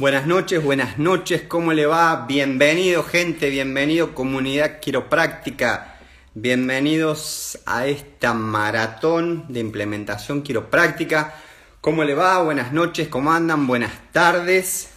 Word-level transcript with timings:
Buenas 0.00 0.26
noches, 0.26 0.64
buenas 0.64 0.98
noches, 0.98 1.42
¿cómo 1.42 1.74
le 1.74 1.84
va? 1.84 2.24
Bienvenido 2.26 3.02
gente, 3.02 3.50
bienvenido 3.50 4.14
comunidad 4.14 4.80
quiropráctica, 4.80 5.98
bienvenidos 6.32 7.58
a 7.66 7.86
esta 7.86 8.32
maratón 8.32 9.44
de 9.52 9.60
implementación 9.60 10.40
quiropráctica. 10.40 11.34
¿Cómo 11.82 12.02
le 12.02 12.14
va? 12.14 12.42
Buenas 12.42 12.72
noches, 12.72 13.08
¿cómo 13.08 13.30
andan? 13.30 13.66
Buenas 13.66 13.92
tardes, 14.10 14.88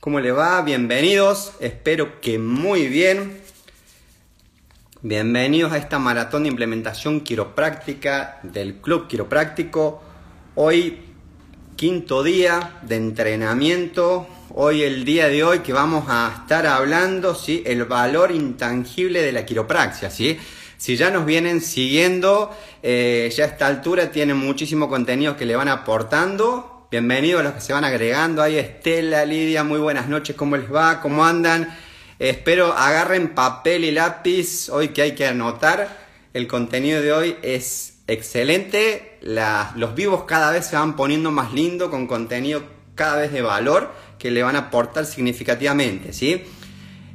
¿cómo 0.00 0.18
le 0.18 0.32
va? 0.32 0.62
Bienvenidos, 0.62 1.52
espero 1.60 2.18
que 2.22 2.38
muy 2.38 2.88
bien. 2.88 3.42
Bienvenidos 5.02 5.72
a 5.72 5.76
esta 5.76 5.98
maratón 5.98 6.44
de 6.44 6.48
implementación 6.48 7.20
quiropráctica 7.20 8.40
del 8.42 8.76
Club 8.76 9.08
Quiropráctico. 9.08 10.02
Hoy 10.54 11.07
quinto 11.78 12.24
día 12.24 12.80
de 12.82 12.96
entrenamiento 12.96 14.26
hoy, 14.52 14.82
el 14.82 15.04
día 15.04 15.28
de 15.28 15.44
hoy, 15.44 15.60
que 15.60 15.72
vamos 15.72 16.06
a 16.08 16.40
estar 16.40 16.66
hablando, 16.66 17.36
¿sí? 17.36 17.62
El 17.64 17.84
valor 17.84 18.32
intangible 18.32 19.22
de 19.22 19.30
la 19.30 19.46
quiropraxia, 19.46 20.10
¿sí? 20.10 20.36
Si 20.76 20.96
ya 20.96 21.12
nos 21.12 21.24
vienen 21.24 21.60
siguiendo, 21.60 22.50
eh, 22.82 23.32
ya 23.32 23.44
a 23.44 23.46
esta 23.46 23.68
altura 23.68 24.10
tienen 24.10 24.36
muchísimo 24.36 24.88
contenido 24.88 25.36
que 25.36 25.46
le 25.46 25.54
van 25.54 25.68
aportando. 25.68 26.88
Bienvenidos 26.90 27.42
a 27.42 27.44
los 27.44 27.52
que 27.52 27.60
se 27.60 27.72
van 27.72 27.84
agregando. 27.84 28.42
Ahí 28.42 28.58
Estela, 28.58 29.24
Lidia, 29.24 29.62
muy 29.62 29.78
buenas 29.78 30.08
noches, 30.08 30.34
¿cómo 30.34 30.56
les 30.56 30.74
va? 30.74 31.00
¿Cómo 31.00 31.24
andan? 31.24 31.78
espero 32.18 32.72
agarren 32.72 33.28
papel 33.28 33.84
y 33.84 33.92
lápiz 33.92 34.68
hoy 34.70 34.88
que 34.88 35.02
hay 35.02 35.12
que 35.12 35.28
anotar. 35.28 36.08
El 36.34 36.48
contenido 36.48 37.00
de 37.00 37.12
hoy 37.12 37.36
es 37.42 37.87
excelente. 38.08 39.18
los 39.76 39.94
vivos 39.94 40.24
cada 40.24 40.50
vez 40.50 40.66
se 40.66 40.74
van 40.74 40.96
poniendo 40.96 41.30
más 41.30 41.52
lindo 41.52 41.90
con 41.90 42.08
contenido 42.08 42.64
cada 42.96 43.18
vez 43.18 43.32
de 43.32 43.42
valor 43.42 43.92
que 44.18 44.32
le 44.32 44.42
van 44.42 44.56
a 44.56 44.60
aportar 44.60 45.06
significativamente, 45.06 46.12
¿sí? 46.12 46.42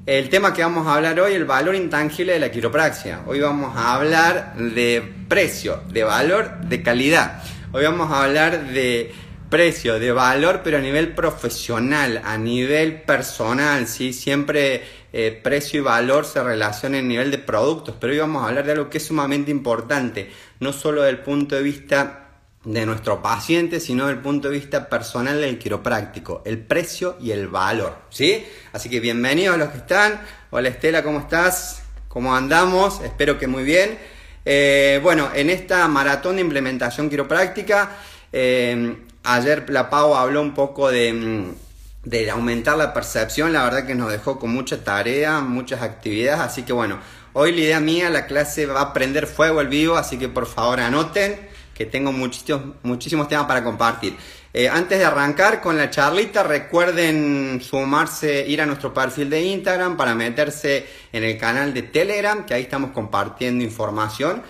El 0.06 0.30
tema 0.30 0.54
que 0.54 0.62
vamos 0.62 0.88
a 0.88 0.96
hablar 0.96 1.20
hoy, 1.20 1.34
el 1.34 1.46
valor 1.46 1.76
intangible 1.76 2.34
de 2.34 2.40
la 2.40 2.52
quiropraxia. 2.52 3.22
Hoy 3.26 3.40
vamos 3.40 3.76
a 3.76 3.96
hablar 3.96 4.55
de 4.55 5.13
precio, 5.27 5.82
de 5.90 6.04
valor, 6.04 6.60
de 6.62 6.84
calidad. 6.84 7.41
Hoy 7.72 7.84
vamos 7.85 8.12
a 8.12 8.24
hablar 8.24 8.68
de 8.68 9.13
precio, 9.54 9.99
de 9.99 10.12
valor, 10.12 10.62
pero 10.63 10.79
a 10.79 10.82
nivel 10.82 11.13
profesional, 11.13 12.23
a 12.26 12.40
nivel 12.40 13.04
personal, 13.04 13.85
¿sí? 13.85 14.12
Siempre 14.12 14.82
eh, 15.13 15.40
precio 15.43 15.79
y 15.79 15.84
valor 15.84 16.26
se 16.26 16.41
relacionan 16.41 17.01
en 17.01 17.07
nivel 17.07 17.29
de 17.29 17.37
productos, 17.37 17.95
pero 17.99 18.13
hoy 18.13 18.18
vamos 18.18 18.43
a 18.43 18.48
hablar 18.48 18.65
de 18.65 18.71
algo 18.71 18.90
que 18.90 18.98
es 18.98 19.05
sumamente 19.05 19.51
importante, 19.51 20.32
no 20.60 20.73
solo 20.73 21.04
del 21.04 21.20
punto 21.20 21.55
de 21.55 21.62
vista 21.62 22.32
de 22.65 22.84
nuestro 22.87 23.21
paciente, 23.21 23.79
sino 23.79 24.07
desde 24.07 24.18
el 24.18 24.23
punto 24.23 24.49
de 24.49 24.57
vista 24.57 24.90
personal 24.90 25.40
del 25.40 25.60
quiropráctico, 25.60 26.41
el 26.48 26.57
precio 26.57 27.17
y 27.21 27.29
el 27.29 27.48
valor, 27.48 27.95
¿sí? 28.10 28.43
Así 28.71 28.90
que 28.90 28.99
bienvenidos 28.99 29.54
a 29.54 29.57
los 29.60 29.70
que 29.70 29.77
están. 29.77 30.20
Hola 30.49 30.70
Estela, 30.70 31.04
¿cómo 31.04 31.20
estás? 31.20 31.84
¿Cómo 32.07 32.35
andamos? 32.35 33.01
Espero 33.04 33.38
que 33.38 33.45
muy 33.45 33.63
bien. 33.63 33.99
Eh, 34.45 34.99
bueno, 35.04 35.29
en 35.32 35.51
esta 35.51 35.88
maratón 35.88 36.38
de 36.38 36.41
implementación 36.41 37.07
quiropráctica, 37.07 37.98
eh, 38.32 38.95
ayer 39.24 39.70
la 39.70 39.82
habló 39.82 40.41
un 40.41 40.54
poco 40.54 40.90
de, 40.90 41.13
mm, 41.13 41.55
de 42.04 42.29
aumentar 42.29 42.77
la 42.77 42.93
percepción, 42.93 43.54
la 43.54 43.63
verdad 43.63 43.85
que 43.85 43.96
nos 43.96 44.12
dejó 44.12 44.40
con 44.40 44.52
mucha 44.52 44.84
tarea, 44.84 45.40
muchas 45.40 45.82
actividades, 45.82 46.41
así 46.41 46.63
que 46.63 46.74
bueno, 46.74 46.99
hoy 47.34 47.51
la 47.54 47.62
idea 47.62 47.79
mía, 47.79 48.10
la 48.10 48.26
clase 48.26 48.66
va 48.66 48.82
a 48.82 48.94
prender 48.94 49.27
fuego 49.27 49.60
al 49.60 49.68
vivo, 49.68 49.96
así 49.96 50.18
que 50.18 50.29
por 50.29 50.46
favor 50.46 50.79
anoten 50.79 51.54
que 51.74 51.85
tengo 51.85 52.12
muchísimos, 52.12 52.76
muchísimos 52.84 53.27
temas 53.27 53.46
para 53.46 53.63
compartir. 53.63 54.16
Eh, 54.54 54.70
antes 54.70 54.99
de 54.99 55.05
arrancar 55.05 55.62
con 55.62 55.77
la 55.77 55.90
charlita, 55.90 56.44
recuerden 56.44 57.60
sumarse, 57.60 58.46
ir 58.48 58.62
a 58.62 58.68
nuestro 58.68 58.94
perfil 58.94 59.29
de 59.32 59.41
Instagram 59.41 59.98
para 59.98 60.13
meterse 60.13 60.85
en 61.12 61.24
el 61.24 61.40
canal 61.40 61.74
de 61.74 61.82
Telegram, 61.82 62.46
que 62.46 62.54
ahí 62.54 62.62
estamos 62.62 62.91
compartiendo 62.91 63.63
información. 63.63 64.44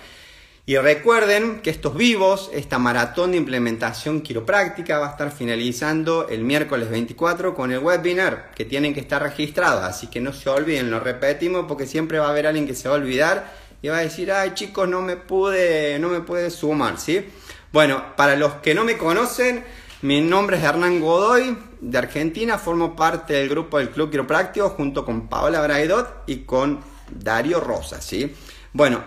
Y 0.66 0.78
recuerden 0.78 1.60
que 1.60 1.68
estos 1.68 1.94
vivos, 1.94 2.48
esta 2.54 2.78
maratón 2.78 3.32
de 3.32 3.36
implementación 3.36 4.22
quiropráctica 4.22 4.98
va 4.98 5.08
a 5.08 5.10
estar 5.10 5.30
finalizando 5.30 6.26
el 6.28 6.42
miércoles 6.42 6.88
24 6.88 7.54
con 7.54 7.70
el 7.70 7.80
webinar, 7.80 8.50
que 8.54 8.64
tienen 8.64 8.94
que 8.94 9.00
estar 9.00 9.22
registrados, 9.22 9.84
así 9.84 10.06
que 10.06 10.22
no 10.22 10.32
se 10.32 10.48
olviden, 10.48 10.90
lo 10.90 11.00
repetimos 11.00 11.66
porque 11.68 11.86
siempre 11.86 12.18
va 12.18 12.28
a 12.28 12.30
haber 12.30 12.46
alguien 12.46 12.66
que 12.66 12.74
se 12.74 12.88
va 12.88 12.94
a 12.94 12.98
olvidar 12.98 13.52
y 13.82 13.88
va 13.88 13.98
a 13.98 14.00
decir, 14.00 14.32
ay 14.32 14.52
chicos, 14.54 14.88
no 14.88 15.02
me 15.02 15.18
pude, 15.18 15.98
no 15.98 16.08
me 16.08 16.20
pude 16.20 16.48
sumar, 16.48 16.98
¿sí? 16.98 17.22
Bueno, 17.70 18.16
para 18.16 18.34
los 18.34 18.54
que 18.54 18.74
no 18.74 18.84
me 18.84 18.96
conocen, 18.96 19.62
mi 20.00 20.22
nombre 20.22 20.56
es 20.56 20.64
Hernán 20.64 20.98
Godoy, 20.98 21.58
de 21.82 21.98
Argentina, 21.98 22.56
formo 22.56 22.96
parte 22.96 23.34
del 23.34 23.50
grupo 23.50 23.76
del 23.76 23.90
Club 23.90 24.10
Quiropráctico 24.10 24.70
junto 24.70 25.04
con 25.04 25.28
Paola 25.28 25.60
Braidot 25.60 26.22
y 26.26 26.38
con 26.38 26.80
Dario 27.10 27.60
Rosa, 27.60 28.00
¿sí? 28.00 28.34
Bueno, 28.72 29.04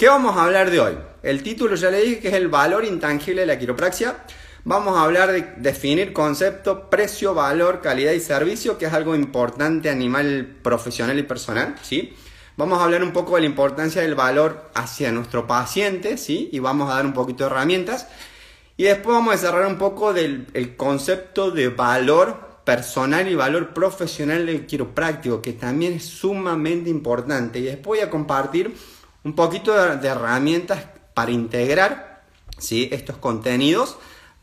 ¿qué 0.00 0.08
vamos 0.08 0.34
a 0.34 0.44
hablar 0.44 0.70
de 0.70 0.80
hoy? 0.80 0.94
El 1.22 1.42
título 1.42 1.76
ya 1.76 1.90
le 1.90 2.00
dije 2.00 2.20
que 2.20 2.28
es 2.28 2.34
el 2.34 2.48
valor 2.48 2.86
intangible 2.86 3.42
de 3.42 3.46
la 3.46 3.58
quiropraxia. 3.58 4.24
Vamos 4.64 4.96
a 4.96 5.02
hablar 5.02 5.30
de 5.30 5.42
definir 5.58 6.14
concepto, 6.14 6.88
precio, 6.88 7.34
valor, 7.34 7.82
calidad 7.82 8.12
y 8.12 8.20
servicio, 8.20 8.78
que 8.78 8.86
es 8.86 8.94
algo 8.94 9.14
importante 9.14 9.90
a 9.90 9.94
nivel 9.94 10.56
profesional 10.62 11.18
y 11.18 11.22
personal, 11.24 11.74
¿sí? 11.82 12.14
Vamos 12.56 12.80
a 12.80 12.84
hablar 12.84 13.02
un 13.02 13.12
poco 13.12 13.34
de 13.34 13.42
la 13.42 13.46
importancia 13.48 14.00
del 14.00 14.14
valor 14.14 14.70
hacia 14.72 15.12
nuestro 15.12 15.46
paciente, 15.46 16.16
¿sí? 16.16 16.48
Y 16.50 16.60
vamos 16.60 16.90
a 16.90 16.94
dar 16.94 17.04
un 17.04 17.12
poquito 17.12 17.44
de 17.44 17.50
herramientas. 17.50 18.08
Y 18.78 18.84
después 18.84 19.14
vamos 19.14 19.34
a 19.34 19.36
desarrollar 19.36 19.68
un 19.68 19.76
poco 19.76 20.14
del 20.14 20.76
concepto 20.78 21.50
de 21.50 21.68
valor 21.68 22.62
personal 22.64 23.28
y 23.28 23.34
valor 23.34 23.74
profesional 23.74 24.46
del 24.46 24.64
quiropráctico, 24.64 25.42
que 25.42 25.52
también 25.52 25.92
es 25.92 26.06
sumamente 26.06 26.88
importante. 26.88 27.58
Y 27.58 27.64
después 27.64 28.00
voy 28.00 28.08
a 28.08 28.08
compartir 28.08 28.74
un 29.24 29.34
poquito 29.34 29.96
de, 29.96 30.08
herramientas 30.08 30.84
para 31.14 31.30
integrar 31.30 32.22
¿sí? 32.58 32.88
estos 32.92 33.16
contenidos 33.16 33.96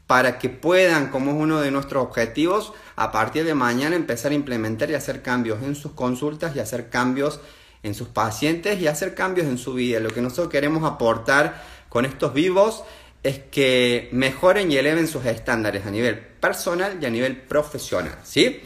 para 0.06 0.40
que 0.40 0.50
puedan, 0.50 1.10
como 1.10 1.32
es 1.32 1.38
uno 1.38 1.60
de 1.60 1.70
nuestros 1.70 2.02
objetivos, 2.04 2.72
a 2.96 3.12
partir 3.12 3.44
de 3.44 3.54
mañana 3.54 3.96
empezar 3.96 4.32
a 4.32 4.36
implementar 4.36 4.90
y 4.90 4.94
hacer 4.94 5.22
cambios 5.22 5.62
en 5.62 5.76
sus 5.76 5.92
consultas 5.92 6.56
y 6.56 6.60
hacer 6.60 6.90
cambios 6.90 7.42
en 7.84 7.94
sus 7.94 8.08
pacientes 8.08 8.80
y 8.80 8.88
hacer 8.88 9.14
cambios 9.14 9.48
en 9.48 9.58
su 9.58 9.74
vida. 9.74 10.00
Lo 10.00 10.10
que 10.10 10.22
nosotros 10.22 10.50
queremos 10.50 10.90
aportar 10.90 11.62
con 11.90 12.06
estos 12.06 12.34
vivos 12.34 12.84
es 13.22 13.40
que 13.40 14.08
mejoren 14.14 14.72
y 14.72 14.78
eleven 14.78 15.08
sus 15.08 15.26
estándares 15.26 15.86
a 15.86 15.92
nivel 15.92 16.18
personal 16.18 16.98
y 17.02 17.06
a 17.06 17.10
nivel 17.10 17.36
profesional, 17.42 18.18
¿sí? 18.24 18.62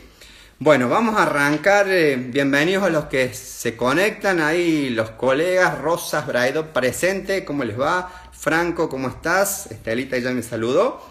Bueno, 0.64 0.90
vamos 0.90 1.16
a 1.16 1.24
arrancar. 1.24 1.88
Eh, 1.90 2.16
bienvenidos 2.18 2.84
a 2.84 2.92
los 2.92 3.06
que 3.06 3.34
se 3.34 3.76
conectan 3.76 4.40
ahí, 4.40 4.92
los 4.92 5.10
colegas. 5.10 5.80
Rosas 5.80 6.28
Braido 6.28 6.72
presente, 6.72 7.44
¿cómo 7.44 7.64
les 7.64 7.80
va? 7.80 8.12
Franco, 8.32 8.88
¿cómo 8.88 9.08
estás? 9.08 9.72
Estelita 9.72 10.20
ya 10.20 10.30
me 10.30 10.44
saludó. 10.44 11.02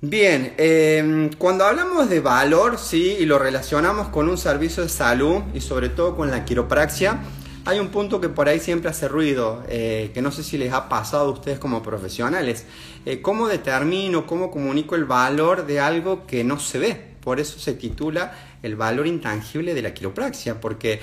Bien, 0.00 0.54
em, 0.58 1.30
cuando 1.38 1.66
hablamos 1.66 2.10
de 2.10 2.18
valor, 2.18 2.78
sí, 2.78 3.18
y 3.20 3.26
lo 3.26 3.38
relacionamos 3.38 4.08
con 4.08 4.28
un 4.28 4.36
servicio 4.36 4.82
de 4.82 4.88
salud 4.88 5.40
y 5.54 5.60
sobre 5.60 5.88
todo 5.88 6.16
con 6.16 6.28
la 6.28 6.44
quiropraxia, 6.44 7.20
hay 7.64 7.78
un 7.78 7.90
punto 7.90 8.20
que 8.20 8.28
por 8.28 8.48
ahí 8.48 8.58
siempre 8.58 8.90
hace 8.90 9.06
ruido, 9.06 9.62
eh, 9.68 10.10
que 10.12 10.20
no 10.20 10.32
sé 10.32 10.42
si 10.42 10.58
les 10.58 10.72
ha 10.72 10.88
pasado 10.88 11.28
a 11.28 11.30
ustedes 11.30 11.60
como 11.60 11.80
profesionales. 11.84 12.64
Eh, 13.06 13.22
¿Cómo 13.22 13.46
determino, 13.46 14.26
cómo 14.26 14.50
comunico 14.50 14.96
el 14.96 15.04
valor 15.04 15.64
de 15.64 15.78
algo 15.78 16.26
que 16.26 16.42
no 16.42 16.58
se 16.58 16.80
ve? 16.80 17.08
Por 17.20 17.40
eso 17.40 17.58
se 17.58 17.74
titula 17.74 18.32
el 18.62 18.76
valor 18.76 19.06
intangible 19.06 19.74
de 19.74 19.82
la 19.82 19.94
quiropraxia, 19.94 20.60
porque 20.60 21.00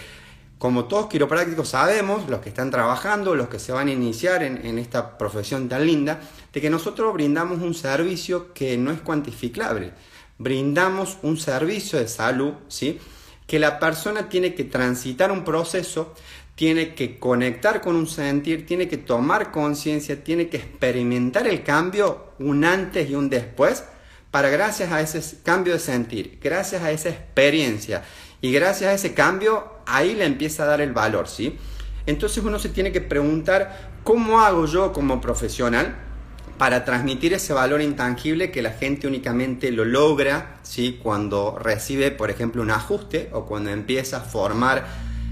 como 0.58 0.86
todos 0.86 1.08
quiroprácticos 1.08 1.70
sabemos, 1.70 2.30
los 2.30 2.40
que 2.40 2.50
están 2.50 2.72
trabajando, 2.72 3.36
los 3.36 3.50
que 3.50 3.60
se 3.60 3.72
van 3.72 3.90
a 3.90 3.92
iniciar 3.92 4.42
en, 4.42 4.80
esta 4.80 5.18
profesión 5.18 5.68
tan 5.68 5.86
linda, 5.86 6.22
de 6.54 6.62
que 6.62 6.70
nosotros 6.70 7.14
brindamos 7.14 7.62
un 7.62 7.74
servicio 7.74 8.54
que 8.54 8.78
no 8.78 8.92
es 8.92 9.02
cuantificable. 9.02 9.92
Brindamos 10.38 11.18
un 11.24 11.38
servicio 11.38 12.00
de 12.00 12.08
salud, 12.08 12.54
¿sí? 12.68 13.00
Que 13.46 13.60
la 13.60 13.80
persona 13.80 14.30
tiene 14.30 14.56
que 14.56 14.64
transitar 14.64 15.32
un 15.32 15.44
proceso, 15.44 16.14
tiene 16.56 16.96
que 16.96 17.20
conectar 17.20 17.82
con 17.82 17.98
un 17.98 18.08
sentir, 18.08 18.66
tiene 18.66 18.88
que 18.88 18.98
tomar 18.98 19.52
conciencia, 19.52 20.24
tiene 20.24 20.48
que 20.48 20.58
experimentar 20.58 21.48
el 21.48 21.64
cambio, 21.64 22.32
un 22.40 22.64
antes 22.64 23.10
y 23.10 23.16
un 23.16 23.30
después, 23.30 23.84
para 24.36 24.50
gracias 24.50 24.92
a 24.92 25.00
ese 25.00 25.38
cambio 25.44 25.72
de 25.72 25.80
sentir, 25.80 26.40
gracias 26.44 26.84
a 26.84 26.92
esa 26.92 27.08
experiencia 27.08 28.04
y 28.42 28.52
gracias 28.52 28.90
a 28.90 28.94
ese 28.94 29.14
cambio 29.14 29.76
ahí 29.86 30.14
le 30.14 30.26
empieza 30.26 30.64
a 30.64 30.66
dar 30.66 30.82
el 30.82 30.92
valor, 30.92 31.30
¿sí? 31.30 31.58
Entonces 32.06 32.44
uno 32.44 32.60
se 32.60 32.68
tiene 32.68 32.92
que 32.92 33.00
preguntar, 33.00 33.92
¿cómo 34.04 34.42
hago 34.42 34.66
yo 34.66 34.92
como 34.92 35.22
profesional 35.22 35.96
para 36.58 36.84
transmitir 36.84 37.32
ese 37.32 37.54
valor 37.54 37.82
intangible 37.82 38.52
que 38.52 38.62
la 38.62 38.72
gente 38.72 39.08
únicamente 39.08 39.72
lo 39.72 39.86
logra, 39.86 40.58
¿sí? 40.64 41.00
Cuando 41.02 41.58
recibe, 41.58 42.12
por 42.12 42.30
ejemplo, 42.30 42.62
un 42.62 42.72
ajuste 42.72 43.30
o 43.32 43.46
cuando 43.46 43.70
empieza 43.70 44.18
a 44.18 44.20
formar 44.20 44.86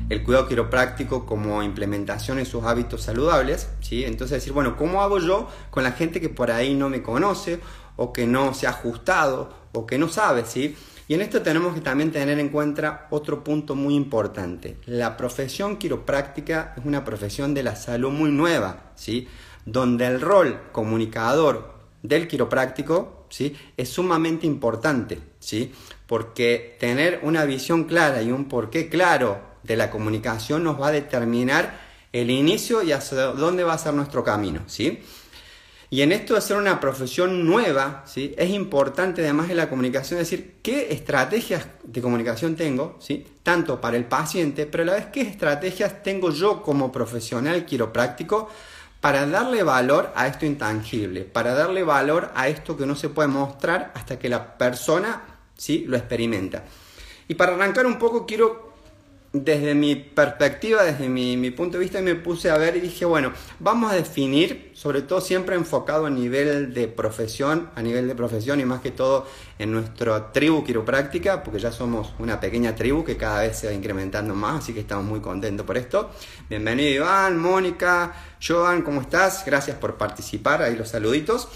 el 0.10 0.24
cuidado 0.24 0.48
quiropráctico 0.48 1.26
como 1.26 1.62
implementación 1.62 2.40
en 2.40 2.46
sus 2.46 2.64
hábitos 2.64 3.04
saludables, 3.04 3.68
¿sí? 3.82 4.06
Entonces 4.06 4.38
decir, 4.38 4.54
bueno, 4.54 4.78
¿cómo 4.78 5.02
hago 5.02 5.20
yo 5.20 5.50
con 5.72 5.84
la 5.84 5.92
gente 5.92 6.22
que 6.22 6.30
por 6.30 6.52
ahí 6.52 6.74
no 6.74 6.88
me 6.90 7.02
conoce 7.02 7.60
o 7.96 8.14
que 8.14 8.26
no 8.26 8.54
se 8.54 8.68
ha 8.68 8.72
ajustado 8.72 9.54
o 9.72 9.86
que 9.86 9.98
no 9.98 10.08
sabe, 10.08 10.46
¿sí? 10.46 10.76
Y 11.08 11.16
en 11.16 11.22
esto 11.22 11.42
tenemos 11.42 11.74
que 11.74 11.82
también 11.82 12.12
tener 12.12 12.40
en 12.40 12.50
cuenta 12.50 13.08
otro 13.10 13.44
punto 13.44 13.76
muy 13.76 13.96
importante. 13.96 14.78
La 14.86 15.18
profesión 15.18 15.78
quiropráctica 15.78 16.74
es 16.78 16.86
una 16.86 17.04
profesión 17.04 17.54
de 17.54 17.64
la 17.64 17.76
salud 17.76 18.12
muy 18.12 18.32
nueva, 18.32 18.92
¿sí? 18.96 19.28
Donde 19.66 20.08
el 20.08 20.22
rol 20.22 20.62
comunicador 20.72 21.74
del 22.02 22.28
quiropráctico, 22.28 23.26
¿sí? 23.30 23.56
Es 23.76 23.90
sumamente 23.90 24.48
importante, 24.48 25.20
¿sí? 25.40 25.74
Porque 26.08 26.78
tener 26.80 27.20
una 27.24 27.44
visión 27.46 27.84
clara 27.84 28.22
y 28.22 28.32
un 28.32 28.46
porqué 28.46 28.90
claro 28.90 29.40
de 29.64 29.76
la 29.76 29.90
comunicación 29.90 30.64
nos 30.64 30.80
va 30.80 30.88
a 30.88 30.92
determinar 30.92 31.80
el 32.14 32.30
inicio 32.30 32.84
y 32.84 32.92
hacia 32.92 33.26
dónde 33.28 33.64
va 33.64 33.74
a 33.74 33.78
ser 33.78 33.94
nuestro 33.94 34.24
camino, 34.24 34.62
¿sí? 34.68 35.02
Y 35.94 36.02
en 36.02 36.12
esto 36.12 36.34
de 36.34 36.42
ser 36.42 36.58
una 36.58 36.80
profesión 36.80 37.46
nueva, 37.46 38.02
¿sí? 38.08 38.34
es 38.36 38.50
importante 38.50 39.22
además 39.22 39.48
de 39.48 39.54
la 39.54 39.70
comunicación 39.70 40.18
decir 40.18 40.56
qué 40.64 40.92
estrategias 40.92 41.68
de 41.84 42.02
comunicación 42.02 42.56
tengo, 42.56 42.98
¿sí? 43.00 43.28
tanto 43.44 43.80
para 43.80 43.96
el 43.96 44.06
paciente, 44.06 44.66
pero 44.66 44.82
a 44.82 44.86
la 44.88 44.94
vez 44.94 45.06
qué 45.14 45.22
estrategias 45.22 46.02
tengo 46.02 46.32
yo 46.32 46.64
como 46.64 46.92
profesional 46.92 47.64
quiropráctico 47.64 48.50
para 49.02 49.28
darle 49.28 49.62
valor 49.62 50.12
a 50.16 50.26
esto 50.26 50.48
intangible, 50.48 51.26
para 51.26 51.54
darle 51.54 51.84
valor 51.84 52.32
a 52.34 52.48
esto 52.48 52.76
que 52.76 52.88
no 52.88 52.96
se 52.96 53.10
puede 53.10 53.28
mostrar 53.28 53.92
hasta 53.94 54.18
que 54.18 54.30
la 54.30 54.58
persona 54.58 55.22
¿sí? 55.56 55.86
lo 55.88 55.96
experimenta. 55.96 56.64
Y 57.28 57.36
para 57.36 57.54
arrancar 57.54 57.86
un 57.86 58.00
poco 58.00 58.26
quiero 58.26 58.73
desde 59.34 59.74
mi 59.74 59.96
perspectiva, 59.96 60.84
desde 60.84 61.10
mi, 61.10 61.50
punto 61.50 61.80
de 61.80 61.84
vista, 61.84 62.00
me 62.02 62.14
puse 62.14 62.52
a 62.52 62.58
ver 62.60 62.78
y 62.78 62.82
dije, 62.82 63.04
bueno, 63.04 63.34
vamos 63.58 63.92
a 63.92 63.96
definir, 63.96 64.70
sobre 64.76 65.02
todo 65.02 65.22
siempre 65.22 65.56
enfocado 65.56 66.06
a 66.06 66.12
nivel 66.12 66.72
de 66.72 66.88
profesión, 66.88 67.72
a 67.74 67.82
nivel 67.82 68.08
de 68.08 68.14
profesión 68.14 68.60
y 68.60 68.66
más 68.66 68.82
que 68.82 68.92
todo 68.92 69.26
en 69.58 69.72
nuestra 69.72 70.32
tribu 70.32 70.64
quiropráctica, 70.64 71.42
porque 71.42 71.60
ya 71.60 71.72
somos 71.72 72.14
una 72.20 72.40
pequeña 72.40 72.76
tribu 72.76 73.04
que 73.04 73.18
cada 73.18 73.42
vez 73.42 73.58
se 73.58 73.66
va 73.66 73.74
incrementando 73.74 74.36
más, 74.36 74.64
así 74.64 74.72
que 74.72 74.82
estamos 74.82 75.06
muy 75.06 75.20
contentos 75.20 75.66
por 75.66 75.78
esto. 75.78 76.12
Bienvenido 76.48 76.92
Iván, 76.92 77.40
Mónica, 77.40 78.14
Joan, 78.40 78.84
¿cómo 78.84 79.02
estás? 79.02 79.44
Gracias 79.48 79.78
por 79.78 79.98
participar, 79.98 80.62
ahí 80.62 80.76
los 80.76 80.90
saluditos. 80.90 81.48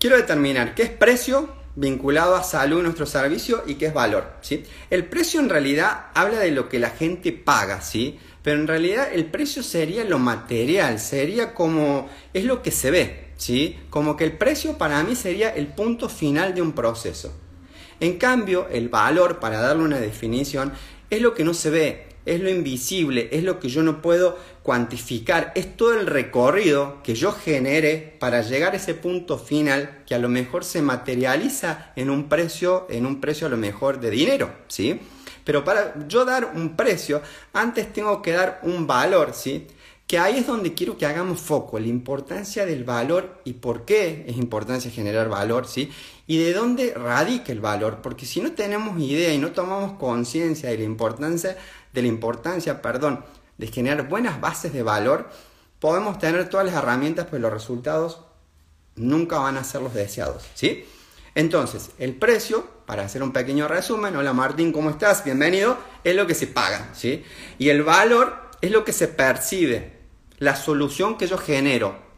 Quiero 0.00 0.16
determinar 0.16 0.74
qué 0.74 0.82
es 0.82 0.90
precio, 0.90 1.59
vinculado 1.76 2.36
a 2.36 2.42
salud, 2.42 2.82
nuestro 2.82 3.06
servicio 3.06 3.62
y 3.66 3.74
qué 3.74 3.86
es 3.86 3.94
valor. 3.94 4.32
¿sí? 4.40 4.64
El 4.90 5.06
precio 5.06 5.40
en 5.40 5.48
realidad 5.48 6.06
habla 6.14 6.38
de 6.38 6.50
lo 6.50 6.68
que 6.68 6.78
la 6.78 6.90
gente 6.90 7.32
paga, 7.32 7.80
¿sí? 7.80 8.18
pero 8.42 8.58
en 8.58 8.66
realidad 8.66 9.08
el 9.12 9.26
precio 9.26 9.62
sería 9.62 10.04
lo 10.04 10.18
material, 10.18 10.98
sería 10.98 11.54
como 11.54 12.08
es 12.32 12.44
lo 12.44 12.62
que 12.62 12.70
se 12.70 12.90
ve, 12.90 13.32
¿sí? 13.36 13.78
como 13.90 14.16
que 14.16 14.24
el 14.24 14.32
precio 14.32 14.78
para 14.78 15.02
mí 15.02 15.14
sería 15.14 15.50
el 15.50 15.68
punto 15.68 16.08
final 16.08 16.54
de 16.54 16.62
un 16.62 16.72
proceso. 16.72 17.32
En 18.00 18.16
cambio, 18.16 18.66
el 18.70 18.88
valor, 18.88 19.40
para 19.40 19.60
darle 19.60 19.84
una 19.84 20.00
definición, 20.00 20.72
es 21.10 21.20
lo 21.20 21.34
que 21.34 21.44
no 21.44 21.52
se 21.52 21.70
ve, 21.70 22.06
es 22.30 22.40
lo 22.40 22.48
invisible, 22.48 23.28
es 23.32 23.42
lo 23.42 23.58
que 23.58 23.68
yo 23.68 23.82
no 23.82 24.00
puedo 24.00 24.38
cuantificar, 24.62 25.52
es 25.56 25.76
todo 25.76 25.98
el 25.98 26.06
recorrido 26.06 27.02
que 27.02 27.16
yo 27.16 27.32
genere 27.32 28.16
para 28.20 28.40
llegar 28.42 28.72
a 28.72 28.76
ese 28.76 28.94
punto 28.94 29.36
final 29.36 30.04
que 30.06 30.14
a 30.14 30.18
lo 30.18 30.28
mejor 30.28 30.64
se 30.64 30.80
materializa 30.80 31.92
en 31.96 32.08
un 32.08 32.28
precio, 32.28 32.86
en 32.88 33.04
un 33.04 33.20
precio 33.20 33.48
a 33.48 33.50
lo 33.50 33.56
mejor 33.56 33.98
de 33.98 34.10
dinero, 34.10 34.52
¿sí? 34.68 35.00
Pero 35.44 35.64
para 35.64 36.06
yo 36.06 36.24
dar 36.24 36.52
un 36.54 36.76
precio, 36.76 37.20
antes 37.52 37.92
tengo 37.92 38.22
que 38.22 38.30
dar 38.30 38.60
un 38.62 38.86
valor, 38.86 39.32
¿sí? 39.34 39.66
Que 40.06 40.18
ahí 40.18 40.38
es 40.38 40.46
donde 40.46 40.74
quiero 40.74 40.96
que 40.96 41.06
hagamos 41.06 41.40
foco, 41.40 41.80
la 41.80 41.86
importancia 41.86 42.64
del 42.64 42.84
valor 42.84 43.40
y 43.44 43.54
por 43.54 43.84
qué 43.84 44.24
es 44.28 44.36
importancia 44.36 44.90
generar 44.90 45.28
valor, 45.28 45.66
¿sí? 45.66 45.90
Y 46.28 46.38
de 46.38 46.52
dónde 46.52 46.94
radica 46.94 47.50
el 47.50 47.60
valor, 47.60 47.98
porque 48.02 48.26
si 48.26 48.40
no 48.40 48.52
tenemos 48.52 49.00
idea 49.00 49.32
y 49.34 49.38
no 49.38 49.50
tomamos 49.50 49.98
conciencia 49.98 50.68
de 50.68 50.78
la 50.78 50.84
importancia 50.84 51.56
de 51.92 52.02
la 52.02 52.08
importancia, 52.08 52.82
perdón, 52.82 53.24
de 53.58 53.66
generar 53.66 54.08
buenas 54.08 54.40
bases 54.40 54.72
de 54.72 54.82
valor, 54.82 55.28
podemos 55.78 56.18
tener 56.18 56.48
todas 56.48 56.66
las 56.66 56.74
herramientas, 56.74 57.26
pero 57.30 57.42
los 57.42 57.52
resultados 57.52 58.20
nunca 58.96 59.38
van 59.38 59.56
a 59.56 59.64
ser 59.64 59.82
los 59.82 59.94
deseados, 59.94 60.44
¿sí? 60.54 60.86
Entonces, 61.34 61.90
el 61.98 62.14
precio, 62.14 62.66
para 62.86 63.04
hacer 63.04 63.22
un 63.22 63.32
pequeño 63.32 63.68
resumen, 63.68 64.16
hola 64.16 64.32
Martín, 64.32 64.72
¿cómo 64.72 64.90
estás? 64.90 65.24
Bienvenido, 65.24 65.78
es 66.02 66.16
lo 66.16 66.26
que 66.26 66.34
se 66.34 66.46
paga, 66.46 66.90
¿sí? 66.92 67.24
Y 67.58 67.68
el 67.68 67.82
valor 67.82 68.50
es 68.60 68.70
lo 68.70 68.84
que 68.84 68.92
se 68.92 69.08
percibe, 69.08 70.00
la 70.38 70.56
solución 70.56 71.16
que 71.16 71.26
yo 71.26 71.38
genero. 71.38 72.10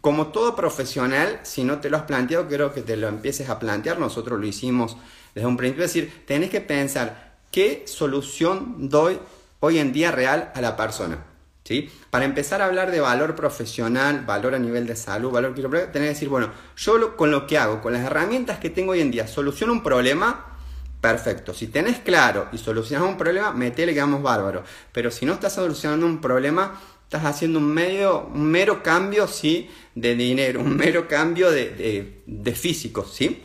Como 0.00 0.28
todo 0.28 0.54
profesional, 0.56 1.40
si 1.42 1.64
no 1.64 1.80
te 1.80 1.90
lo 1.90 1.96
has 1.96 2.04
planteado, 2.04 2.48
quiero 2.48 2.72
que 2.72 2.82
te 2.82 2.96
lo 2.96 3.08
empieces 3.08 3.48
a 3.48 3.58
plantear. 3.58 3.98
Nosotros 3.98 4.38
lo 4.38 4.46
hicimos 4.46 4.96
desde 5.34 5.48
un 5.48 5.56
principio, 5.56 5.84
es 5.84 5.92
decir, 5.92 6.24
tenés 6.26 6.50
que 6.50 6.60
pensar 6.60 7.35
¿Qué 7.50 7.84
solución 7.86 8.88
doy 8.88 9.18
hoy 9.60 9.78
en 9.78 9.92
día 9.92 10.10
real 10.10 10.52
a 10.54 10.60
la 10.60 10.76
persona? 10.76 11.24
¿Sí? 11.64 11.90
Para 12.10 12.24
empezar 12.24 12.62
a 12.62 12.66
hablar 12.66 12.92
de 12.92 13.00
valor 13.00 13.34
profesional, 13.34 14.24
valor 14.24 14.54
a 14.54 14.58
nivel 14.58 14.86
de 14.86 14.94
salud, 14.94 15.32
valor 15.32 15.52
quiropráctico, 15.52 15.92
tenés 15.92 16.08
que 16.10 16.14
decir, 16.14 16.28
bueno, 16.28 16.52
yo 16.76 17.16
con 17.16 17.32
lo 17.32 17.46
que 17.46 17.58
hago, 17.58 17.80
con 17.80 17.92
las 17.92 18.02
herramientas 18.02 18.60
que 18.60 18.70
tengo 18.70 18.92
hoy 18.92 19.00
en 19.00 19.10
día, 19.10 19.26
soluciono 19.26 19.72
un 19.72 19.82
problema, 19.82 20.56
perfecto. 21.00 21.54
Si 21.54 21.66
tenés 21.66 21.98
claro 21.98 22.48
y 22.52 22.58
solucionas 22.58 23.08
un 23.08 23.18
problema, 23.18 23.52
metele 23.52 23.94
que 23.94 24.00
vamos 24.00 24.22
bárbaro. 24.22 24.62
Pero 24.92 25.10
si 25.10 25.26
no 25.26 25.34
estás 25.34 25.54
solucionando 25.54 26.06
un 26.06 26.20
problema, 26.20 26.80
estás 27.02 27.24
haciendo 27.24 27.58
un, 27.58 27.66
medio, 27.66 28.26
un 28.26 28.44
mero 28.44 28.82
cambio, 28.82 29.26
¿sí? 29.26 29.70
De 29.94 30.14
dinero, 30.14 30.60
un 30.60 30.76
mero 30.76 31.08
cambio 31.08 31.50
de, 31.50 31.70
de, 31.70 32.22
de 32.26 32.52
físico, 32.54 33.04
¿sí? 33.04 33.42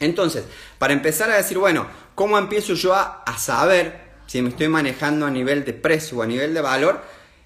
Entonces, 0.00 0.44
para 0.78 0.92
empezar 0.92 1.30
a 1.30 1.36
decir, 1.36 1.58
bueno, 1.58 1.86
¿cómo 2.14 2.38
empiezo 2.38 2.74
yo 2.74 2.94
a, 2.94 3.24
saber 3.38 4.10
si 4.26 4.42
me 4.42 4.48
estoy 4.48 4.68
manejando 4.68 5.26
a 5.26 5.30
nivel 5.30 5.64
de 5.64 5.74
precio 5.74 6.18
o 6.18 6.22
a 6.22 6.26
nivel 6.26 6.54
de 6.54 6.60
valor? 6.60 7.02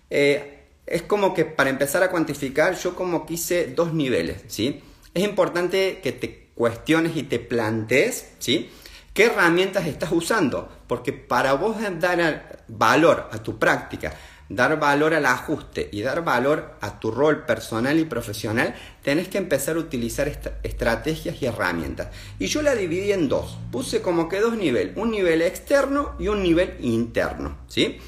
Eh, 0.08 0.54
es 0.86 1.02
como 1.02 1.34
que 1.34 1.44
para 1.44 1.70
empezar 1.70 2.02
a 2.02 2.10
cuantificar, 2.10 2.78
yo 2.78 2.94
como 2.94 3.26
quise 3.26 3.66
dos 3.66 3.92
niveles, 3.92 4.42
¿sí? 4.48 4.82
Es 5.12 5.22
importante 5.22 6.00
que 6.02 6.12
te 6.12 6.50
cuestiones 6.54 7.16
y 7.16 7.24
te 7.24 7.38
plantees, 7.38 8.32
¿sí? 8.38 8.70
¿Qué 9.12 9.26
herramientas 9.26 9.86
estás 9.86 10.12
usando? 10.12 10.68
Porque 10.86 11.12
para 11.12 11.54
vos 11.54 11.76
dar 12.00 12.64
valor 12.68 13.28
a 13.32 13.38
tu 13.38 13.58
práctica, 13.58 14.12
dar 14.48 14.78
valor 14.78 15.14
al 15.14 15.26
ajuste 15.26 15.88
y 15.92 16.02
dar 16.02 16.24
valor 16.24 16.76
a 16.80 16.98
tu 16.98 17.10
rol 17.10 17.44
personal 17.44 17.98
y 17.98 18.04
profesional, 18.04 18.74
tenés 19.04 19.28
que 19.28 19.36
empezar 19.36 19.76
a 19.76 19.80
utilizar 19.80 20.26
estrategias 20.62 21.40
y 21.40 21.46
herramientas. 21.46 22.08
Y 22.38 22.46
yo 22.46 22.62
la 22.62 22.74
dividí 22.74 23.12
en 23.12 23.28
dos. 23.28 23.58
Puse 23.70 24.00
como 24.00 24.28
que 24.30 24.40
dos 24.40 24.56
niveles, 24.56 24.96
un 24.96 25.10
nivel 25.10 25.42
externo 25.42 26.14
y 26.18 26.28
un 26.28 26.42
nivel 26.42 26.78
interno, 26.80 27.58
¿sí? 27.68 27.98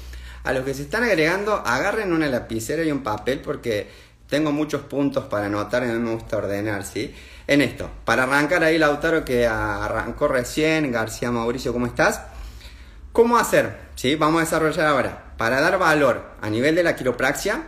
A 0.43 0.53
los 0.53 0.65
que 0.65 0.73
se 0.73 0.81
están 0.81 1.03
agregando, 1.03 1.53
agarren 1.53 2.11
una 2.11 2.27
lapicera 2.27 2.83
y 2.83 2.91
un 2.91 3.03
papel 3.03 3.41
porque 3.41 3.87
tengo 4.27 4.51
muchos 4.51 4.81
puntos 4.81 5.25
para 5.25 5.45
anotar 5.45 5.83
y 5.83 5.89
a 5.89 5.93
mí 5.93 5.99
me 5.99 6.15
gusta 6.15 6.37
ordenar, 6.37 6.83
¿sí? 6.83 7.13
En 7.45 7.61
esto, 7.61 7.89
para 8.03 8.23
arrancar 8.23 8.63
ahí 8.63 8.79
Lautaro 8.79 9.23
que 9.23 9.45
arrancó 9.45 10.27
recién, 10.27 10.91
García 10.91 11.31
Mauricio, 11.31 11.73
¿cómo 11.73 11.85
estás? 11.85 12.21
¿Cómo 13.11 13.37
hacer? 13.37 13.77
¿Sí? 13.95 14.15
Vamos 14.15 14.41
a 14.41 14.45
desarrollar 14.45 14.87
ahora 14.87 15.33
para 15.37 15.61
dar 15.61 15.77
valor 15.77 16.23
a 16.41 16.49
nivel 16.49 16.75
de 16.75 16.83
la 16.83 16.95
quiropraxia, 16.95 17.61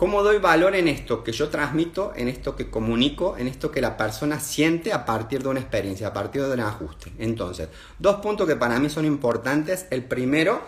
¿cómo 0.00 0.22
doy 0.22 0.38
valor 0.38 0.74
en 0.76 0.88
esto 0.88 1.22
que 1.22 1.30
yo 1.30 1.50
transmito, 1.50 2.14
en 2.16 2.28
esto 2.28 2.56
que 2.56 2.70
comunico, 2.70 3.36
en 3.36 3.46
esto 3.46 3.70
que 3.70 3.82
la 3.82 3.98
persona 3.98 4.40
siente 4.40 4.94
a 4.94 5.04
partir 5.04 5.42
de 5.42 5.50
una 5.50 5.60
experiencia, 5.60 6.06
a 6.06 6.12
partir 6.14 6.42
de 6.42 6.54
un 6.54 6.60
ajuste? 6.60 7.12
Entonces, 7.18 7.68
dos 7.98 8.16
puntos 8.22 8.48
que 8.48 8.56
para 8.56 8.78
mí 8.78 8.88
son 8.88 9.04
importantes. 9.04 9.84
El 9.90 10.04
primero 10.04 10.62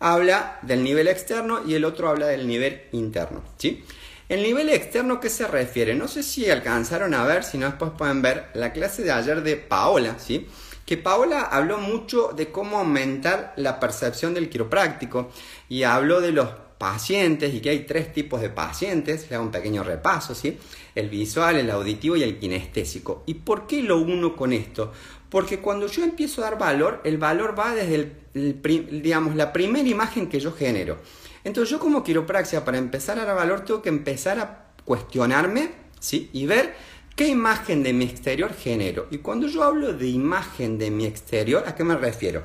habla 0.00 0.58
del 0.62 0.82
nivel 0.82 1.06
externo 1.06 1.60
y 1.66 1.74
el 1.74 1.84
otro 1.84 2.08
habla 2.08 2.28
del 2.28 2.48
nivel 2.48 2.84
interno. 2.92 3.42
¿sí? 3.58 3.84
El 4.26 4.42
nivel 4.42 4.70
externo, 4.70 5.20
¿qué 5.20 5.28
se 5.28 5.46
refiere? 5.46 5.94
No 5.94 6.08
sé 6.08 6.22
si 6.22 6.50
alcanzaron 6.50 7.12
a 7.12 7.26
ver, 7.26 7.44
si 7.44 7.58
no 7.58 7.66
después 7.66 7.90
pueden 7.90 8.22
ver 8.22 8.46
la 8.54 8.72
clase 8.72 9.02
de 9.02 9.12
ayer 9.12 9.42
de 9.42 9.56
Paola, 9.56 10.18
¿sí? 10.18 10.48
que 10.86 10.96
Paola 10.96 11.42
habló 11.42 11.76
mucho 11.76 12.32
de 12.34 12.50
cómo 12.50 12.78
aumentar 12.78 13.52
la 13.56 13.80
percepción 13.80 14.32
del 14.32 14.48
quiropráctico 14.48 15.28
y 15.68 15.82
habló 15.82 16.22
de 16.22 16.32
los 16.32 16.48
pacientes 16.78 17.52
y 17.52 17.60
que 17.60 17.70
hay 17.70 17.80
tres 17.80 18.12
tipos 18.12 18.40
de 18.40 18.50
pacientes, 18.50 19.28
le 19.28 19.36
hago 19.36 19.44
un 19.44 19.50
pequeño 19.50 19.82
repaso, 19.82 20.34
¿sí? 20.34 20.56
El 20.94 21.10
visual, 21.10 21.56
el 21.56 21.70
auditivo 21.70 22.16
y 22.16 22.22
el 22.22 22.38
kinestésico. 22.38 23.24
¿Y 23.26 23.34
por 23.34 23.66
qué 23.66 23.82
lo 23.82 23.98
uno 23.98 24.36
con 24.36 24.52
esto? 24.52 24.92
Porque 25.28 25.58
cuando 25.58 25.88
yo 25.88 26.04
empiezo 26.04 26.40
a 26.40 26.50
dar 26.50 26.58
valor, 26.58 27.00
el 27.04 27.18
valor 27.18 27.58
va 27.58 27.74
desde 27.74 28.12
el, 28.34 29.02
digamos, 29.02 29.36
la 29.36 29.52
primera 29.52 29.88
imagen 29.88 30.28
que 30.28 30.40
yo 30.40 30.52
genero. 30.52 30.98
Entonces 31.44 31.70
yo 31.70 31.78
como 31.78 32.02
quiropraxia, 32.02 32.64
para 32.64 32.78
empezar 32.78 33.18
a 33.18 33.24
dar 33.24 33.36
valor, 33.36 33.64
tengo 33.64 33.82
que 33.82 33.88
empezar 33.88 34.38
a 34.38 34.72
cuestionarme, 34.84 35.72
¿sí? 36.00 36.30
Y 36.32 36.46
ver 36.46 36.74
¿Qué 37.18 37.26
imagen 37.26 37.82
de 37.82 37.92
mi 37.92 38.04
exterior 38.04 38.54
genero? 38.54 39.08
Y 39.10 39.18
cuando 39.18 39.48
yo 39.48 39.64
hablo 39.64 39.92
de 39.92 40.06
imagen 40.06 40.78
de 40.78 40.92
mi 40.92 41.04
exterior, 41.04 41.64
¿a 41.66 41.74
qué 41.74 41.82
me 41.82 41.96
refiero? 41.96 42.44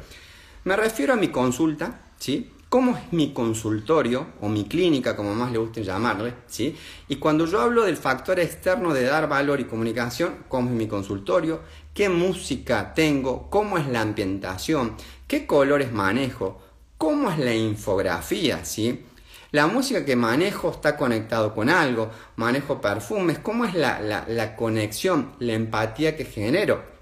Me 0.63 0.75
refiero 0.75 1.13
a 1.13 1.16
mi 1.16 1.28
consulta, 1.28 2.02
¿sí? 2.18 2.50
Cómo 2.74 2.98
es 2.98 3.13
mi 3.13 3.34
consultorio 3.34 4.25
o 4.42 4.50
mi 4.50 4.63
clínica, 4.63 5.15
como 5.15 5.36
más 5.36 5.51
le 5.51 5.60
guste 5.60 5.84
llamarle, 5.84 6.34
¿sí? 6.48 6.75
Y 7.08 7.18
cuando 7.18 7.46
yo 7.46 7.62
hablo 7.62 7.84
del 7.84 7.98
factor 7.98 8.39
externo 8.39 8.96
de 8.96 9.03
dar 9.03 9.30
valor 9.30 9.60
y 9.60 9.65
comunicación, 9.65 10.38
cómo 10.48 10.70
es 10.70 10.75
mi 10.75 10.88
consultorio, 10.88 11.60
qué 11.94 12.10
música 12.10 12.96
tengo, 12.96 13.48
cómo 13.51 13.77
es 13.77 13.86
la 13.86 14.01
ambientación, 14.01 14.96
qué 15.27 15.46
colores 15.46 15.92
manejo, 15.92 16.63
cómo 16.98 17.30
es 17.30 17.38
la 17.38 17.53
infografía, 17.53 18.65
¿sí? 18.65 19.06
La 19.51 19.68
música 19.68 20.03
que 20.03 20.15
manejo 20.15 20.72
está 20.72 20.98
conectado 20.98 21.53
con 21.53 21.70
algo, 21.70 22.10
manejo 22.38 22.82
perfumes, 22.82 23.38
cómo 23.38 23.65
es 23.65 23.75
la, 23.75 24.01
la 24.01 24.56
conexión, 24.56 25.34
la 25.38 25.53
empatía 25.53 26.18
que 26.18 26.25
genero 26.25 26.93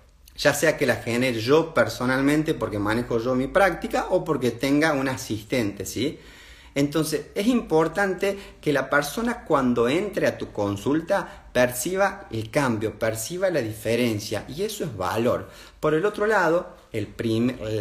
ya 0.42 0.56
sea 0.56 0.76
que 0.76 0.88
la 0.88 0.96
genere 0.96 1.40
yo 1.40 1.72
personalmente 1.72 2.56
porque 2.56 2.80
manejo 2.80 3.20
yo 3.20 3.36
mi 3.36 3.46
práctica 3.46 4.08
o 4.10 4.24
porque 4.24 4.50
tenga 4.50 4.94
un 4.94 5.08
asistente, 5.08 5.86
¿sí? 5.86 6.20
Entonces 6.74 7.28
es 7.36 7.46
importante 7.46 8.40
que 8.60 8.74
la 8.74 8.90
persona 8.90 9.44
cuando 9.44 9.88
entre 9.88 10.26
a 10.26 10.40
tu 10.40 10.52
consulta 10.52 11.48
perciba 11.54 12.28
el 12.32 12.50
cambio, 12.50 12.98
perciba 12.98 13.52
la 13.52 13.62
diferencia 13.62 14.46
y 14.48 14.64
eso 14.64 14.84
es 14.84 14.98
valor. 14.98 15.48
Por 15.80 15.94
el 15.94 16.06
otro 16.06 16.26
lado, 16.26 16.76
el 16.94 17.08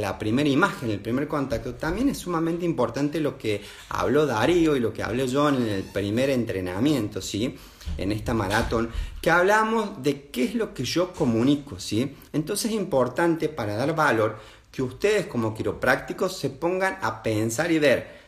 la 0.01 0.19
primera 0.19 0.49
imagen, 0.49 0.91
el 0.91 1.01
primer 1.01 1.27
contacto, 1.27 1.75
también 1.75 2.09
es 2.09 2.19
sumamente 2.19 2.65
importante 2.65 3.21
lo 3.21 3.37
que 3.37 3.63
habló 3.89 4.25
Darío 4.25 4.77
y 4.77 4.81
lo 4.81 4.93
que 4.93 5.03
hablé 5.03 5.27
yo 5.27 5.49
en 5.49 5.63
el 5.63 5.83
primer 5.83 6.31
entrenamiento, 6.31 7.21
¿sí? 7.21 7.57
En 7.97 8.13
esta 8.13 8.35
maratón, 8.35 8.91
que 9.21 9.31
hablamos 9.31 10.01
de 10.03 10.29
qué 10.29 10.45
es 10.45 10.55
lo 10.55 10.73
que 10.75 10.85
yo 10.85 11.13
comunico, 11.13 11.81
¿sí? 11.81 12.15
Entonces 12.33 12.71
es 12.71 12.77
importante 12.77 13.49
para 13.49 13.75
dar 13.75 13.95
valor 13.97 14.39
que 14.71 14.83
ustedes 14.83 15.27
como 15.27 15.55
quiroprácticos 15.55 16.37
se 16.37 16.51
pongan 16.51 16.99
a 17.03 17.25
pensar 17.25 17.73
y 17.73 17.81
ver 17.81 18.21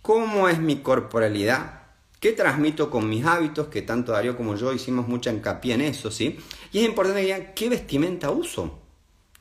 cómo 0.00 0.48
es 0.48 0.60
mi 0.60 0.76
corporalidad, 0.76 1.82
qué 2.20 2.32
transmito 2.32 2.88
con 2.88 3.08
mis 3.08 3.24
hábitos, 3.24 3.66
que 3.66 3.82
tanto 3.82 4.12
Darío 4.12 4.36
como 4.36 4.54
yo 4.54 4.72
hicimos 4.72 5.08
mucha 5.08 5.32
hincapié 5.32 5.74
en 5.74 5.80
eso, 5.80 6.12
¿sí? 6.12 6.38
Y 6.70 6.78
es 6.78 6.84
importante 6.84 7.20
que 7.20 7.26
digan 7.26 7.52
qué 7.56 7.68
vestimenta 7.68 8.30
uso. 8.30 8.78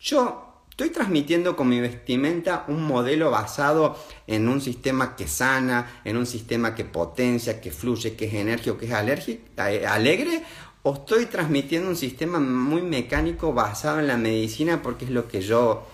Yo 0.02 0.49
estoy 0.80 0.94
transmitiendo 0.94 1.58
con 1.58 1.68
mi 1.68 1.82
vestimenta 1.82 2.64
un 2.70 2.84
modelo 2.84 3.30
basado 3.30 3.98
en 4.28 4.48
un 4.48 4.62
sistema 4.62 5.18
que 5.18 5.28
sana, 5.28 6.00
en 6.06 6.16
un 6.16 6.26
sistema 6.26 6.74
que 6.74 6.86
potencia, 6.86 7.60
que 7.60 7.70
fluye, 7.70 8.16
que 8.16 8.28
es 8.28 8.34
enérgico, 8.34 8.78
que 8.78 8.86
es 8.86 8.92
eh, 8.94 9.86
alegre, 9.86 10.42
o 10.84 10.94
estoy 10.94 11.26
transmitiendo 11.26 11.90
un 11.90 11.98
sistema 11.98 12.40
muy 12.40 12.82
mecánico 12.82 13.52
basado 13.52 14.00
en 14.00 14.08
la 14.08 14.16
medicina 14.16 14.82
porque 14.82 15.04
es 15.04 15.12
lo 15.12 15.28
que 15.28 15.42
yo 15.42 15.86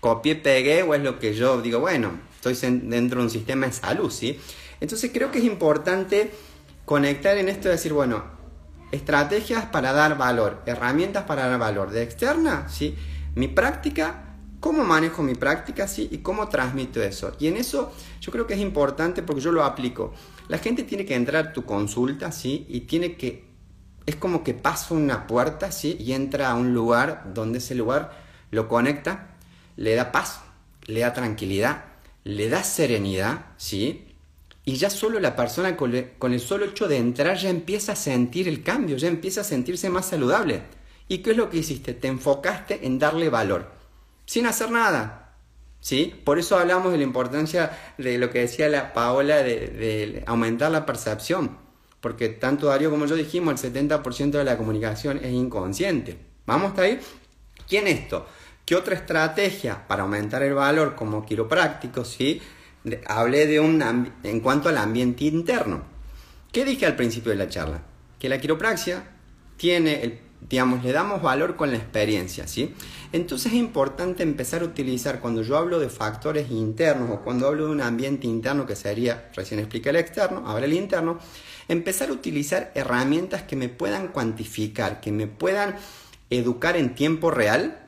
copié, 0.00 0.34
pegué 0.34 0.82
o 0.82 0.92
es 0.96 1.02
lo 1.02 1.20
que 1.20 1.32
yo 1.32 1.62
digo, 1.62 1.78
bueno, 1.78 2.10
estoy 2.34 2.54
dentro 2.82 3.20
de 3.20 3.26
un 3.26 3.30
sistema 3.30 3.66
de 3.66 3.74
salud, 3.74 4.10
¿sí? 4.10 4.40
Entonces 4.80 5.12
creo 5.14 5.30
que 5.30 5.38
es 5.38 5.44
importante 5.44 6.32
conectar 6.84 7.38
en 7.38 7.48
esto 7.48 7.68
y 7.68 7.70
decir, 7.70 7.92
bueno, 7.92 8.24
estrategias 8.90 9.66
para 9.66 9.92
dar 9.92 10.18
valor, 10.18 10.62
herramientas 10.66 11.22
para 11.22 11.46
dar 11.46 11.60
valor 11.60 11.90
de 11.90 12.02
externa, 12.02 12.68
¿sí? 12.68 12.96
Mi 13.36 13.46
práctica, 13.46 14.34
cómo 14.58 14.82
manejo 14.82 15.22
mi 15.22 15.34
práctica, 15.34 15.86
¿sí? 15.86 16.08
Y 16.10 16.18
cómo 16.18 16.48
transmito 16.48 17.02
eso. 17.02 17.36
Y 17.38 17.46
en 17.46 17.56
eso 17.56 17.92
yo 18.20 18.32
creo 18.32 18.46
que 18.46 18.54
es 18.54 18.60
importante 18.60 19.22
porque 19.22 19.42
yo 19.42 19.52
lo 19.52 19.62
aplico. 19.62 20.12
La 20.48 20.58
gente 20.58 20.82
tiene 20.82 21.04
que 21.04 21.14
entrar 21.14 21.48
a 21.48 21.52
tu 21.52 21.64
consulta, 21.64 22.32
¿sí? 22.32 22.66
Y 22.68 22.80
tiene 22.80 23.16
que, 23.16 23.44
es 24.06 24.16
como 24.16 24.42
que 24.42 24.54
pasa 24.54 24.94
una 24.94 25.26
puerta, 25.28 25.70
¿sí? 25.70 25.96
Y 26.00 26.12
entra 26.12 26.50
a 26.50 26.54
un 26.54 26.74
lugar 26.74 27.30
donde 27.34 27.58
ese 27.58 27.74
lugar 27.74 28.18
lo 28.50 28.68
conecta, 28.68 29.36
le 29.76 29.94
da 29.94 30.10
paz, 30.12 30.40
le 30.86 31.00
da 31.00 31.12
tranquilidad, 31.12 31.84
le 32.24 32.48
da 32.48 32.64
serenidad, 32.64 33.46
¿sí? 33.56 34.16
Y 34.64 34.76
ya 34.76 34.90
solo 34.90 35.20
la 35.20 35.36
persona 35.36 35.76
con, 35.76 35.94
el 35.94 36.40
solo 36.40 36.64
hecho 36.64 36.88
de 36.88 36.96
entrar 36.96 37.36
ya 37.36 37.50
empieza 37.50 37.92
a 37.92 37.96
sentir 37.96 38.48
el 38.48 38.64
cambio, 38.64 38.96
ya 38.96 39.06
empieza 39.06 39.42
a 39.42 39.44
sentirse 39.44 39.90
más 39.90 40.06
saludable. 40.06 40.62
¿Y 41.08 41.18
qué 41.18 41.32
es 41.32 41.36
lo 41.36 41.50
que 41.50 41.58
hiciste? 41.58 41.94
Te 41.94 42.08
enfocaste 42.08 42.86
en 42.86 42.98
darle 42.98 43.28
valor, 43.28 43.70
sin 44.24 44.46
hacer 44.46 44.70
nada. 44.70 45.22
¿Sí? 45.80 46.20
Por 46.24 46.38
eso 46.38 46.58
hablamos 46.58 46.90
de 46.90 46.98
la 46.98 47.04
importancia 47.04 47.78
de 47.96 48.18
lo 48.18 48.30
que 48.30 48.40
decía 48.40 48.68
la 48.68 48.92
Paola 48.92 49.36
de, 49.36 50.24
aumentar 50.26 50.70
la 50.70 50.84
percepción. 50.84 51.58
Porque 52.00 52.28
tanto 52.28 52.66
Darío 52.66 52.90
como 52.90 53.06
yo 53.06 53.14
dijimos, 53.14 53.62
el 53.62 53.72
70% 53.72 54.30
de 54.30 54.44
la 54.44 54.56
comunicación 54.56 55.18
es 55.18 55.32
inconsciente. 55.32 56.18
¿Vamos 56.44 56.70
hasta 56.70 56.82
ahí? 56.82 56.98
¿Quién 57.68 57.86
esto? 57.86 58.26
¿Qué 58.64 58.74
otra 58.74 58.96
estrategia 58.96 59.86
para 59.86 60.02
aumentar 60.02 60.42
el 60.42 60.54
valor 60.54 60.96
como 60.96 61.24
quiropráctico? 61.24 62.04
¿sí? 62.04 62.42
Hablé 63.06 63.46
de 63.46 63.60
un 63.60 64.12
en 64.24 64.40
cuanto 64.40 64.68
al 64.68 64.78
ambiente 64.78 65.24
interno. 65.24 65.84
¿Qué 66.52 66.64
dije 66.64 66.86
al 66.86 66.96
principio 66.96 67.30
de 67.30 67.36
la 67.36 67.48
charla? 67.48 67.82
Que 68.18 68.28
la 68.28 68.40
quiropraxia 68.40 69.04
tiene, 69.56 70.02
el, 70.02 70.20
digamos, 70.48 70.84
le 70.84 70.92
damos 70.92 71.22
valor 71.22 71.56
con 71.56 71.70
la 71.70 71.76
experiencia, 71.76 72.46
¿sí? 72.46 72.74
Entonces 73.12 73.52
es 73.52 73.58
importante 73.58 74.22
empezar 74.22 74.62
a 74.62 74.64
utilizar, 74.64 75.20
cuando 75.20 75.42
yo 75.42 75.56
hablo 75.56 75.78
de 75.78 75.88
factores 75.88 76.50
internos 76.50 77.10
o 77.10 77.20
cuando 77.22 77.48
hablo 77.48 77.66
de 77.66 77.72
un 77.72 77.80
ambiente 77.80 78.26
interno 78.26 78.66
que 78.66 78.76
sería, 78.76 79.30
recién 79.34 79.60
expliqué 79.60 79.90
el 79.90 79.96
externo, 79.96 80.44
ahora 80.46 80.66
el 80.66 80.72
interno, 80.72 81.18
empezar 81.68 82.10
a 82.10 82.12
utilizar 82.12 82.70
herramientas 82.74 83.42
que 83.42 83.56
me 83.56 83.68
puedan 83.68 84.08
cuantificar, 84.08 85.00
que 85.00 85.10
me 85.10 85.26
puedan 85.26 85.76
educar 86.30 86.76
en 86.76 86.94
tiempo 86.94 87.30
real 87.30 87.78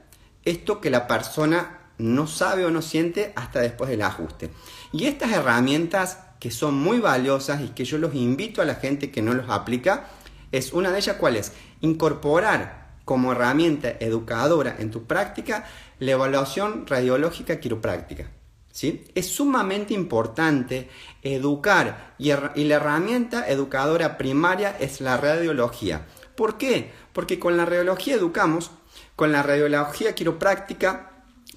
esto 0.44 0.80
que 0.80 0.90
la 0.90 1.06
persona 1.06 1.78
no 1.98 2.26
sabe 2.26 2.64
o 2.64 2.70
no 2.70 2.82
siente 2.82 3.32
hasta 3.36 3.60
después 3.60 3.90
del 3.90 4.02
ajuste. 4.02 4.50
Y 4.92 5.04
estas 5.04 5.32
herramientas 5.32 6.18
que 6.40 6.50
son 6.50 6.74
muy 6.74 7.00
valiosas 7.00 7.60
y 7.60 7.68
que 7.68 7.84
yo 7.84 7.98
los 7.98 8.14
invito 8.14 8.62
a 8.62 8.64
la 8.64 8.76
gente 8.76 9.10
que 9.10 9.22
no 9.22 9.34
los 9.34 9.50
aplica, 9.50 10.08
es 10.52 10.72
una 10.72 10.90
de 10.90 10.98
ellas 10.98 11.16
cuál 11.16 11.36
es? 11.36 11.52
Incorporar 11.80 12.88
como 13.04 13.32
herramienta 13.32 13.90
educadora 14.00 14.76
en 14.78 14.90
tu 14.90 15.04
práctica 15.04 15.66
la 15.98 16.12
evaluación 16.12 16.86
radiológica 16.86 17.60
quiropráctica. 17.60 18.30
¿sí? 18.70 19.04
Es 19.14 19.28
sumamente 19.28 19.94
importante 19.94 20.88
educar 21.22 22.14
y, 22.18 22.30
y 22.30 22.64
la 22.64 22.76
herramienta 22.76 23.48
educadora 23.48 24.18
primaria 24.18 24.76
es 24.78 25.00
la 25.00 25.16
radiología. 25.16 26.06
¿Por 26.36 26.58
qué? 26.58 26.92
Porque 27.12 27.38
con 27.38 27.56
la 27.56 27.64
radiología 27.64 28.14
educamos 28.14 28.70
con 29.16 29.32
la 29.32 29.42
radiología 29.42 30.14
quiropráctica 30.14 31.10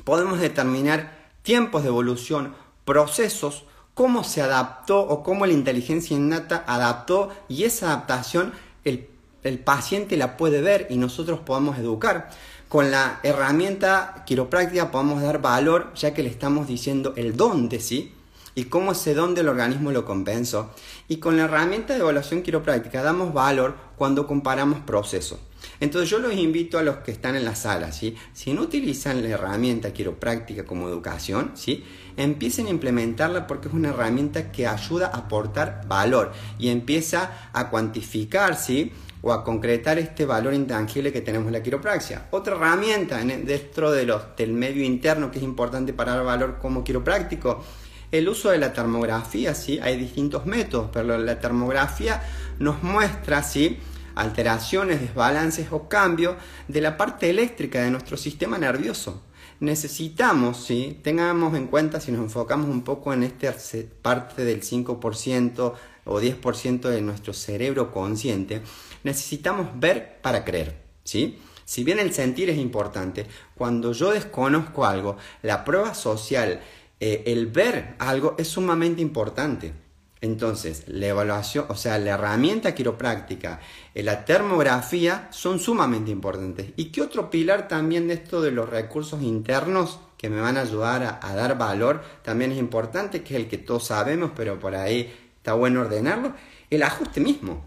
podemos 0.04 0.40
determinar 0.40 1.30
tiempos 1.44 1.84
de 1.84 1.90
evolución, 1.90 2.56
procesos, 2.86 3.66
cómo 3.94 4.24
se 4.24 4.42
adaptó 4.42 5.00
o 5.00 5.22
cómo 5.22 5.46
la 5.46 5.54
inteligencia 5.54 6.18
innata 6.18 6.64
adaptó 6.66 7.30
y 7.48 7.66
esa 7.66 7.88
adaptación 7.88 8.54
el, 8.84 9.08
el 9.44 9.60
paciente 9.60 10.18
la 10.18 10.38
puede 10.38 10.62
ver 10.62 10.88
y 10.90 10.98
nosotros 10.98 11.40
podemos 11.40 11.78
educar. 11.78 12.30
Con 12.70 12.90
la 12.90 13.20
herramienta 13.24 14.24
quiropráctica 14.26 14.92
podemos 14.92 15.22
dar 15.22 15.42
valor 15.42 15.94
ya 15.94 16.14
que 16.14 16.24
le 16.24 16.30
estamos 16.30 16.68
diciendo 16.68 17.14
el 17.18 17.36
dónde, 17.36 17.80
¿sí? 17.80 18.14
y 18.56 18.66
cómo 18.66 18.92
ese 18.92 19.14
don 19.14 19.36
del 19.36 19.50
organismo 19.50 19.92
lo 19.92 20.06
compensó. 20.06 20.72
Y 21.08 21.18
con 21.18 21.38
la 21.38 21.44
herramienta 21.44 21.94
de 21.94 22.00
evaluación 22.00 22.42
quiropráctica 22.42 23.02
damos 23.02 23.34
valor 23.34 23.76
cuando 23.98 24.28
comparamos 24.28 24.80
procesos. 24.80 25.40
Entonces 25.80 26.10
yo 26.10 26.20
los 26.20 26.34
invito 26.34 26.80
a 26.80 26.84
los 26.84 26.98
que 26.98 27.12
están 27.12 27.36
en 27.36 27.46
la 27.46 27.56
sala, 27.56 27.92
¿sí? 27.92 28.16
si 28.34 28.54
no 28.54 28.62
utilizan 28.62 29.22
la 29.22 29.30
herramienta 29.30 29.94
quiropráctica 29.94 30.66
como 30.66 30.88
educación, 30.88 31.52
¿sí? 31.56 31.84
Empiecen 32.24 32.68
a 32.68 32.70
implementarla 32.70 33.48
porque 33.48 33.68
es 33.68 33.74
una 33.74 33.90
herramienta 33.90 34.52
que 34.52 34.68
ayuda 34.68 35.08
a 35.08 35.18
aportar 35.20 35.82
valor 35.88 36.32
y 36.58 36.70
empieza 36.70 37.50
a 37.54 37.70
cuantificar 37.70 38.56
¿sí? 38.56 38.92
o 39.22 39.32
a 39.34 39.44
concretar 39.44 40.00
este 40.00 40.26
valor 40.26 40.54
intangible 40.54 41.12
que 41.12 41.22
tenemos 41.22 41.48
en 41.48 41.54
la 41.54 41.64
quiropraxia. 41.64 42.28
Otra 42.32 42.56
herramienta 42.56 43.18
dentro 43.18 43.92
de 43.92 44.06
los, 44.06 44.36
del 44.36 44.54
medio 44.54 44.84
interno 44.84 45.32
que 45.32 45.38
es 45.38 45.44
importante 45.44 45.94
para 45.94 46.16
dar 46.16 46.26
valor 46.26 46.58
como 46.60 46.84
quiropráctico 46.84 47.64
el 48.12 48.28
uso 48.28 48.50
de 48.50 48.58
la 48.58 48.74
termografía, 48.74 49.56
¿sí? 49.56 49.80
Hay 49.82 49.96
distintos 49.96 50.46
métodos, 50.46 50.90
pero 50.92 51.18
la 51.18 51.40
termografía 51.40 52.22
nos 52.60 52.84
muestra, 52.84 53.42
¿sí? 53.42 53.80
alteraciones, 54.16 55.02
desbalances 55.02 55.68
o 55.72 55.88
cambios 55.88 56.36
de 56.68 56.82
la 56.82 56.98
parte 56.98 57.30
eléctrica 57.30 57.82
de 57.82 57.92
nuestro 57.92 58.18
sistema 58.18 58.58
nervioso. 58.58 59.22
Necesitamos, 59.62 60.58
¿sí? 60.66 61.00
tengamos 61.04 61.56
en 61.56 61.68
cuenta 61.68 62.02
si 62.02 62.12
nos 62.12 62.22
enfocamos 62.22 62.68
un 62.68 62.82
poco 62.82 63.14
en 63.14 63.22
esta 63.22 63.56
parte 64.02 64.44
del 64.44 64.64
5% 64.64 65.74
o 66.06 66.20
10% 66.20 66.82
de 66.90 67.02
nuestro 67.02 67.32
cerebro 67.32 67.92
consciente, 67.92 68.64
necesitamos 69.04 69.68
ver 69.80 70.20
para 70.24 70.44
creer. 70.44 70.82
¿sí? 71.04 71.38
Si 71.64 71.84
bien 71.84 72.00
el 72.00 72.12
sentir 72.12 72.50
es 72.50 72.58
importante, 72.58 73.28
cuando 73.54 73.94
yo 73.94 74.10
desconozco 74.10 74.84
algo, 74.84 75.18
la 75.44 75.64
prueba 75.64 75.94
social 75.94 76.60
eh, 77.00 77.24
el 77.28 77.46
ver 77.46 77.94
algo 78.00 78.34
es 78.40 78.48
sumamente 78.48 79.04
importante. 79.04 79.74
Entonces, 80.22 80.84
la 80.88 81.08
evaluación, 81.08 81.66
o 81.68 81.76
sea, 81.76 81.98
la 81.98 82.12
herramienta 82.12 82.76
quiropráctica, 82.76 83.60
eh, 83.96 84.04
la 84.04 84.24
termografía 84.24 85.28
son 85.32 85.60
sumamente 85.60 86.12
importantes. 86.12 86.68
¿Y 86.76 86.86
qué 86.86 87.02
otro 87.02 87.32
pilar 87.32 87.68
también 87.68 88.08
de 88.08 88.14
esto 88.14 88.40
de 88.40 88.52
los 88.52 88.70
recursos 88.70 89.24
internos 89.24 90.00
que 90.22 90.30
me 90.30 90.40
van 90.40 90.56
a 90.58 90.62
ayudar 90.62 91.20
a, 91.20 91.34
dar 91.34 91.58
valor, 91.58 92.04
también 92.22 92.52
es 92.52 92.60
importante, 92.60 93.24
que 93.24 93.34
es 93.34 93.42
el 93.42 93.50
que 93.50 93.58
todos 93.58 93.88
sabemos, 93.88 94.30
pero 94.36 94.60
por 94.60 94.76
ahí 94.76 95.12
está 95.38 95.54
bueno 95.54 95.82
ordenarlo, 95.82 96.36
el 96.70 96.84
ajuste 96.84 97.20
mismo. 97.20 97.66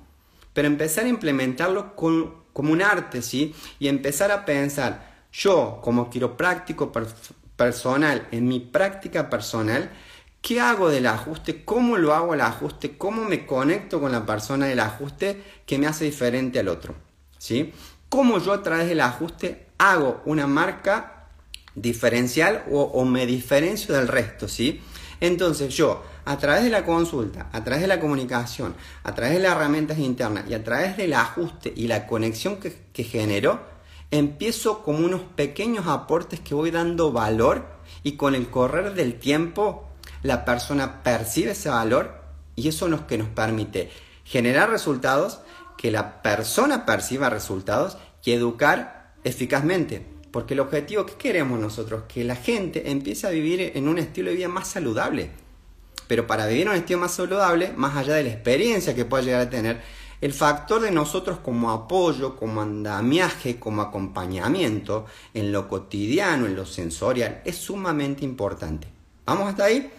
Pero 0.52 0.68
empezar 0.68 1.06
a 1.06 1.08
implementarlo 1.08 1.96
como 1.96 2.73
un 2.73 2.80
arte, 2.80 3.23
¿sí? 3.23 3.52
Y 3.80 3.88
empezar 3.88 4.30
a 4.30 4.44
pensar, 4.44 5.25
yo 5.32 5.80
como 5.82 6.08
quiropráctico 6.08 6.92
personal, 7.56 8.28
en 8.30 8.46
mi 8.46 8.61
práctica 8.61 9.28
personal, 9.28 9.90
¿qué 10.44 10.60
hago 10.60 10.90
del 10.90 11.06
ajuste? 11.06 11.64
¿Cómo 11.64 11.96
lo 11.96 12.12
hago 12.12 12.34
el 12.34 12.42
ajuste? 12.42 12.98
¿Cómo 12.98 13.24
me 13.24 13.46
conecto 13.46 13.98
con 13.98 14.12
la 14.12 14.26
persona 14.26 14.66
del 14.66 14.78
ajuste 14.78 15.42
que 15.64 15.78
me 15.78 15.86
hace 15.86 16.04
diferente 16.04 16.58
al 16.58 16.68
otro? 16.68 16.94
¿Sí? 17.38 17.72
¿Cómo 18.10 18.38
yo 18.38 18.52
a 18.52 18.62
través 18.62 18.86
del 18.86 19.00
ajuste 19.00 19.68
hago 19.78 20.20
una 20.26 20.46
marca 20.46 21.30
diferencial 21.74 22.62
o, 22.70 23.04
me 23.06 23.24
diferencio 23.24 23.94
del 23.94 24.06
resto? 24.06 24.46
¿Sí? 24.46 24.82
Entonces 25.18 25.74
yo, 25.74 26.04
a 26.26 26.36
través 26.36 26.62
de 26.62 26.70
la 26.70 26.84
consulta, 26.84 27.48
a 27.50 27.64
través 27.64 27.80
de 27.80 27.88
la 27.88 27.98
comunicación, 27.98 28.74
a 29.02 29.14
través 29.14 29.36
de 29.36 29.40
las 29.40 29.52
herramientas 29.52 29.98
internas 29.98 30.44
y 30.46 30.52
a 30.52 30.62
través 30.62 30.98
del 30.98 31.14
ajuste 31.14 31.72
y 31.74 31.88
la 31.88 32.06
conexión 32.06 32.58
que, 32.58 32.76
que 32.92 33.04
genero, 33.04 33.62
empiezo 34.10 34.82
como 34.82 35.06
unos 35.06 35.22
pequeños 35.22 35.86
aportes 35.86 36.40
que 36.40 36.54
voy 36.54 36.70
dando 36.70 37.12
valor 37.12 37.64
y 38.02 38.12
con 38.12 38.34
el 38.34 38.50
correr 38.50 38.92
del 38.92 39.18
tiempo 39.18 39.88
la 40.25 40.47
persona 40.47 41.02
percibe 41.02 41.52
ese 41.52 41.69
valor 41.69 42.14
y 42.57 42.69
eso 42.69 42.87
es 42.87 42.90
lo 42.90 43.07
que 43.07 43.19
nos 43.19 43.28
permite 43.28 43.90
generar 44.25 44.71
resultados, 44.71 45.40
que 45.76 45.90
la 45.90 46.23
persona 46.23 46.87
perciba 46.87 47.28
resultados 47.28 47.99
y 48.25 48.33
educar 48.33 49.12
eficazmente. 49.23 50.04
Porque 50.31 50.54
el 50.54 50.61
objetivo 50.61 51.04
que 51.04 51.14
queremos 51.14 51.61
nosotros, 51.61 52.04
que 52.09 52.25
la 52.25 52.37
gente 52.37 52.90
empiece 52.90 53.26
a 53.26 53.31
vivir 53.31 53.73
en 53.75 53.87
un 53.87 53.99
estilo 53.99 54.31
de 54.31 54.37
vida 54.37 54.49
más 54.49 54.66
saludable. 54.66 55.31
Pero 56.09 56.26
para 56.26 56.47
vivir 56.47 56.71
un 56.71 56.75
estilo 56.75 57.00
más 57.00 57.12
saludable, 57.12 57.75
más 57.76 57.95
allá 57.95 58.14
de 58.14 58.25
la 58.25 58.31
experiencia 58.31 58.95
que 58.95 59.04
pueda 59.04 59.23
llegar 59.23 59.43
a 59.43 59.50
tener, 59.50 59.83
el 60.23 60.33
factor 60.33 60.81
de 60.81 60.90
nosotros 60.90 61.38
como 61.40 61.71
apoyo, 61.71 62.35
como 62.35 62.62
andamiaje, 62.62 63.59
como 63.59 63.83
acompañamiento 63.83 65.04
en 65.35 65.52
lo 65.52 65.69
cotidiano, 65.69 66.47
en 66.47 66.57
lo 66.57 66.64
sensorial, 66.64 67.43
es 67.45 67.57
sumamente 67.57 68.25
importante. 68.25 68.88
¿Vamos 69.26 69.50
hasta 69.50 69.64
ahí? 69.64 69.90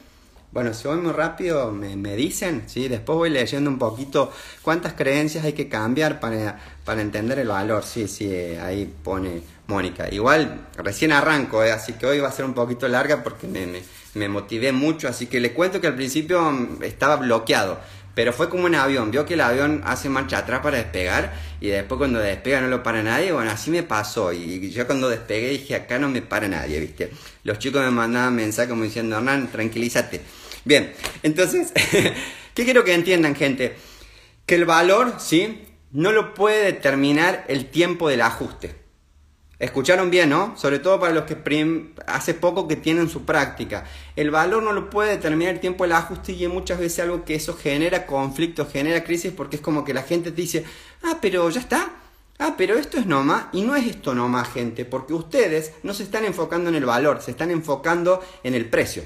Bueno, 0.55 0.73
si 0.73 0.87
voy 0.87 0.95
muy 0.95 1.11
rápido, 1.11 1.69
me, 1.73 2.15
dicen, 2.15 2.63
¿sí? 2.67 2.87
después 2.87 3.17
voy 3.17 3.29
leyendo 3.29 3.69
un 3.69 3.77
poquito 3.77 4.31
cuántas 4.61 4.93
creencias 4.93 5.43
hay 5.43 5.51
que 5.51 5.67
cambiar 5.67 6.21
para, 6.21 6.57
para 6.85 7.01
entender 7.01 7.39
el 7.39 7.49
valor. 7.49 7.83
Sí, 7.83 8.07
sí, 8.07 8.33
ahí 8.33 8.89
pone 9.03 9.41
Mónica. 9.67 10.07
Igual 10.09 10.67
recién 10.77 11.11
arranco, 11.11 11.61
¿eh? 11.61 11.73
así 11.73 11.91
que 11.91 12.05
hoy 12.05 12.21
va 12.21 12.29
a 12.29 12.31
ser 12.31 12.45
un 12.45 12.53
poquito 12.53 12.87
larga 12.87 13.21
porque 13.21 13.47
me, 13.47 13.65
me, 13.67 13.81
me 14.13 14.29
motivé 14.29 14.71
mucho, 14.71 15.09
así 15.09 15.25
que 15.27 15.41
le 15.41 15.51
cuento 15.51 15.81
que 15.81 15.87
al 15.87 15.95
principio 15.95 16.49
mm, 16.49 16.83
estaba 16.83 17.17
bloqueado 17.17 17.77
pero 18.15 18.31
fue 18.31 18.47
como 18.49 18.65
un 18.65 18.75
avión, 18.75 19.11
vio 19.11 19.25
que 19.25 19.33
el 19.33 19.41
avión 19.41 19.81
hace 19.85 20.07
marcha 20.07 20.37
atrás 20.37 20.61
para 20.61 20.77
despegar 20.77 21.33
y 21.59 21.67
después 21.67 21.97
cuando 21.97 22.19
despega 22.19 22.61
no 22.61 22.69
lo 22.69 22.81
para 22.81 23.03
nadie, 23.03 23.33
bueno, 23.33 23.51
así 23.51 23.69
me 23.69 23.83
pasó 23.83 24.31
y 24.31 24.71
yo 24.71 24.87
cuando 24.87 25.09
despegué 25.09 25.49
dije, 25.49 25.75
acá 25.75 25.99
no 25.99 26.07
me 26.07 26.21
para 26.21 26.47
nadie, 26.47 26.79
¿viste? 26.79 27.11
Los 27.43 27.59
chicos 27.59 27.83
me 27.83 27.91
mandaban 27.91 28.33
mensajes 28.33 28.69
como 28.69 28.83
diciendo, 28.83 29.17
Hernán, 29.17 29.51
tranquilízate. 29.51 30.21
Bien, 30.65 30.93
entonces, 31.21 31.71
¿qué 32.55 32.65
quiero 32.65 32.83
que 32.83 32.95
entiendan, 32.95 33.35
gente? 33.35 33.75
Que 34.47 34.55
el 34.55 34.65
valor, 34.65 35.15
¿sí? 35.19 35.63
No 35.91 36.11
lo 36.11 36.33
puede 36.33 36.65
determinar 36.65 37.45
el 37.47 37.67
tiempo 37.67 38.09
del 38.09 38.21
ajuste. 38.21 38.75
Escucharon 39.59 40.09
bien, 40.09 40.31
¿no? 40.31 40.57
Sobre 40.57 40.79
todo 40.79 40.99
para 40.99 41.13
los 41.13 41.23
que 41.25 41.93
hace 42.07 42.33
poco 42.33 42.67
que 42.67 42.75
tienen 42.75 43.09
su 43.09 43.25
práctica. 43.25 43.85
El 44.15 44.31
valor 44.31 44.63
no 44.63 44.73
lo 44.73 44.89
puede 44.89 45.11
determinar 45.11 45.53
el 45.53 45.59
tiempo 45.61 45.85
del 45.85 45.93
ajuste 45.93 46.33
y 46.33 46.47
muchas 46.47 46.79
veces 46.79 46.99
algo 46.99 47.23
que 47.23 47.35
eso 47.35 47.55
genera 47.55 48.05
conflicto, 48.05 48.67
genera 48.67 49.03
crisis 49.03 49.31
porque 49.31 49.57
es 49.57 49.61
como 49.61 49.85
que 49.85 49.93
la 49.93 50.03
gente 50.03 50.31
te 50.31 50.41
dice, 50.41 50.65
ah, 51.03 51.19
pero 51.21 51.49
ya 51.49 51.61
está. 51.61 51.91
Ah, 52.37 52.55
pero 52.57 52.77
esto 52.77 52.97
es 52.97 53.05
nomás 53.05 53.45
y 53.53 53.61
no 53.61 53.75
es 53.75 53.85
esto 53.85 54.13
nomás, 54.13 54.51
gente, 54.51 54.83
porque 54.83 55.13
ustedes 55.13 55.71
no 55.83 55.93
se 55.93 56.03
están 56.03 56.25
enfocando 56.25 56.69
en 56.69 56.75
el 56.75 56.85
valor, 56.85 57.21
se 57.21 57.31
están 57.31 57.49
enfocando 57.49 58.21
en 58.43 58.55
el 58.55 58.67
precio. 58.67 59.03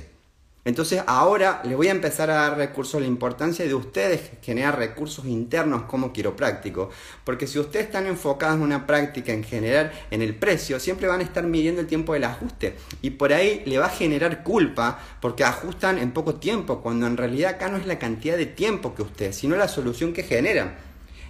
Entonces 0.65 1.01
ahora 1.07 1.61
les 1.63 1.77
voy 1.77 1.87
a 1.87 1.91
empezar 1.91 2.29
a 2.29 2.35
dar 2.35 2.57
recursos, 2.57 2.99
la 2.99 3.07
importancia 3.07 3.65
de 3.65 3.73
ustedes 3.73 4.31
generar 4.41 4.77
recursos 4.77 5.25
internos 5.25 5.83
como 5.83 6.11
quiropráctico, 6.11 6.89
porque 7.23 7.47
si 7.47 7.59
ustedes 7.59 7.85
están 7.85 8.07
enfocados 8.07 8.57
en 8.57 8.63
una 8.63 8.85
práctica 8.85 9.31
en 9.31 9.43
general 9.43 9.91
en 10.11 10.21
el 10.21 10.35
precio, 10.35 10.79
siempre 10.79 11.07
van 11.07 11.21
a 11.21 11.23
estar 11.23 11.43
midiendo 11.43 11.79
el 11.79 11.87
tiempo 11.87 12.13
del 12.13 12.25
ajuste. 12.25 12.75
Y 13.01 13.11
por 13.11 13.31
ahí 13.31 13.63
le 13.65 13.79
va 13.79 13.85
a 13.85 13.89
generar 13.89 14.43
culpa 14.43 14.99
porque 15.21 15.45
ajustan 15.45 15.97
en 15.97 16.11
poco 16.11 16.35
tiempo, 16.35 16.81
cuando 16.81 17.07
en 17.07 17.15
realidad 17.15 17.55
acá 17.55 17.69
no 17.69 17.77
es 17.77 17.85
la 17.85 17.97
cantidad 17.97 18.35
de 18.35 18.45
tiempo 18.45 18.93
que 18.93 19.01
ustedes, 19.01 19.37
sino 19.37 19.55
la 19.55 19.69
solución 19.69 20.11
que 20.13 20.23
generan. 20.23 20.75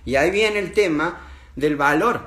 Y 0.06 0.16
ahí 0.16 0.32
viene 0.32 0.58
el 0.58 0.74
tema 0.74 1.22
del 1.56 1.76
valor, 1.76 2.22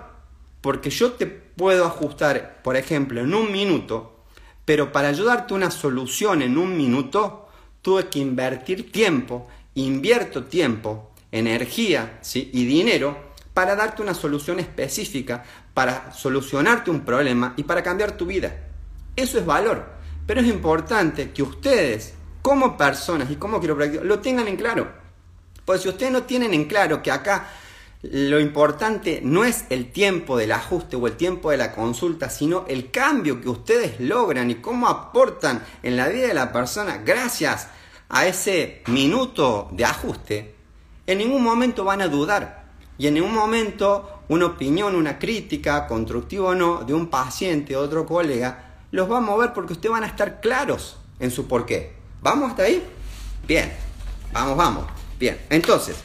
porque 0.61 0.91
yo 0.91 1.13
te 1.13 1.27
puedo 1.27 1.85
ajustar, 1.85 2.63
por 2.63 2.77
ejemplo, 2.77 3.21
en 3.21 3.35
un 3.35 3.51
minuto, 3.51 4.22
pero 4.65 4.93
para 4.93 5.09
ayudarte 5.09 5.55
una 5.55 5.71
solución 5.71 6.43
en 6.43 6.57
un 6.57 6.77
minuto, 6.77 7.49
tuve 7.83 8.09
que 8.09 8.21
invertir 8.21 8.93
tiempo, 8.93 9.49
invierto 9.75 10.45
tiempo, 10.45 11.11
energía 11.33 12.21
y 12.35 12.65
dinero 12.65 13.33
para 13.55 13.75
darte 13.75 14.03
una 14.03 14.15
solución 14.15 14.61
específica, 14.61 15.45
para 15.75 16.13
solucionarte 16.13 16.91
un 16.91 17.01
problema 17.01 17.55
y 17.57 17.65
para 17.65 17.83
cambiar 17.83 18.17
tu 18.17 18.27
vida. 18.27 18.55
Eso 19.17 19.39
es 19.39 19.45
valor. 19.45 19.87
Pero 20.27 20.41
es 20.41 20.47
importante 20.47 21.33
que 21.33 21.43
ustedes, 21.43 22.15
como 22.41 22.77
personas 22.77 23.31
y 23.31 23.37
como 23.37 23.59
quiero 23.59 23.75
lo 23.75 24.21
tengan 24.21 24.49
en 24.49 24.57
claro. 24.57 24.93
Pues 25.65 25.83
si 25.83 25.89
ustedes 25.89 26.13
no 26.13 26.23
tienen 26.23 26.55
en 26.55 26.65
claro 26.67 27.03
que 27.03 27.11
acá 27.11 27.49
lo 28.03 28.41
importante 28.41 29.21
no 29.23 29.45
es 29.45 29.65
el 29.71 29.93
tiempo 29.93 30.37
del 30.37 30.53
ajuste 30.53 30.97
o 30.97 31.07
el 31.07 31.17
tiempo 31.17 31.51
de 31.53 31.57
la 31.57 31.73
consulta, 31.73 32.31
sino 32.31 32.65
el 32.67 32.91
cambio 32.91 33.41
que 33.41 33.49
ustedes 33.49 34.01
logran 34.01 34.51
y 34.51 34.57
cómo 34.57 34.89
aportan 34.89 35.65
en 35.85 35.97
la 35.97 36.09
vida 36.09 36.27
de 36.27 36.35
la 36.35 36.53
persona 36.53 36.99
gracias 36.99 37.69
a 38.09 38.27
ese 38.27 38.83
minuto 38.89 39.69
de 39.71 39.85
ajuste. 39.85 40.55
En 41.07 41.19
ningún 41.19 41.45
momento 41.45 41.85
van 41.85 42.03
a 42.03 42.09
dudar 42.09 42.65
y 42.99 43.07
en 43.07 43.15
ningún 43.15 43.35
momento 43.35 44.23
una 44.29 44.47
opinión, 44.47 44.97
una 44.97 45.19
crítica, 45.19 45.87
constructiva 45.87 46.49
o 46.49 46.55
no, 46.55 46.83
de 46.85 46.95
un 46.95 47.07
paciente 47.07 47.77
o 47.77 47.81
otro 47.81 48.05
colega, 48.05 48.81
los 48.91 49.11
va 49.11 49.19
a 49.19 49.21
mover 49.21 49.53
porque 49.53 49.75
ustedes 49.75 49.93
van 49.93 50.05
a 50.05 50.09
estar 50.09 50.41
claros 50.41 50.99
en 51.21 51.31
su 51.31 51.47
porqué. 51.47 51.95
¿Vamos 52.21 52.51
hasta 52.51 52.65
ahí? 52.65 52.83
Bien, 53.47 53.73
vamos, 54.33 54.57
vamos. 54.57 54.87
Bien, 55.19 55.41
entonces, 55.51 55.97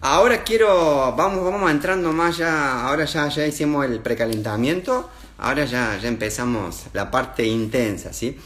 Ahora 0.00 0.44
quiero, 0.44 1.14
vamos, 1.16 1.42
vamos 1.42 1.70
entrando 1.70 2.12
más 2.12 2.36
ya, 2.36 2.86
ahora 2.86 3.06
ya, 3.06 3.28
ya 3.28 3.46
hicimos 3.46 3.84
el 3.86 4.00
precalentamiento, 4.00 5.08
ahora 5.38 5.64
ya, 5.64 5.98
ya 5.98 6.08
empezamos 6.08 6.84
la 6.92 7.10
parte 7.10 7.46
intensa, 7.46 8.12
¿sí? 8.12 8.38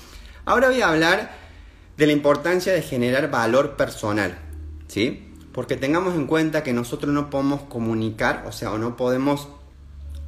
Ahora 0.44 0.68
voy 0.68 0.80
a 0.80 0.88
hablar 0.88 1.32
de 1.96 2.06
la 2.06 2.12
importancia 2.12 2.72
de 2.72 2.82
generar 2.82 3.30
valor 3.30 3.76
personal, 3.76 4.38
¿sí? 4.86 5.28
Porque 5.52 5.76
tengamos 5.76 6.14
en 6.14 6.26
cuenta 6.26 6.62
que 6.62 6.72
nosotros 6.72 7.12
no 7.12 7.30
podemos 7.30 7.62
comunicar, 7.62 8.44
o 8.46 8.52
sea, 8.52 8.70
o 8.70 8.78
no 8.78 8.96
podemos 8.96 9.48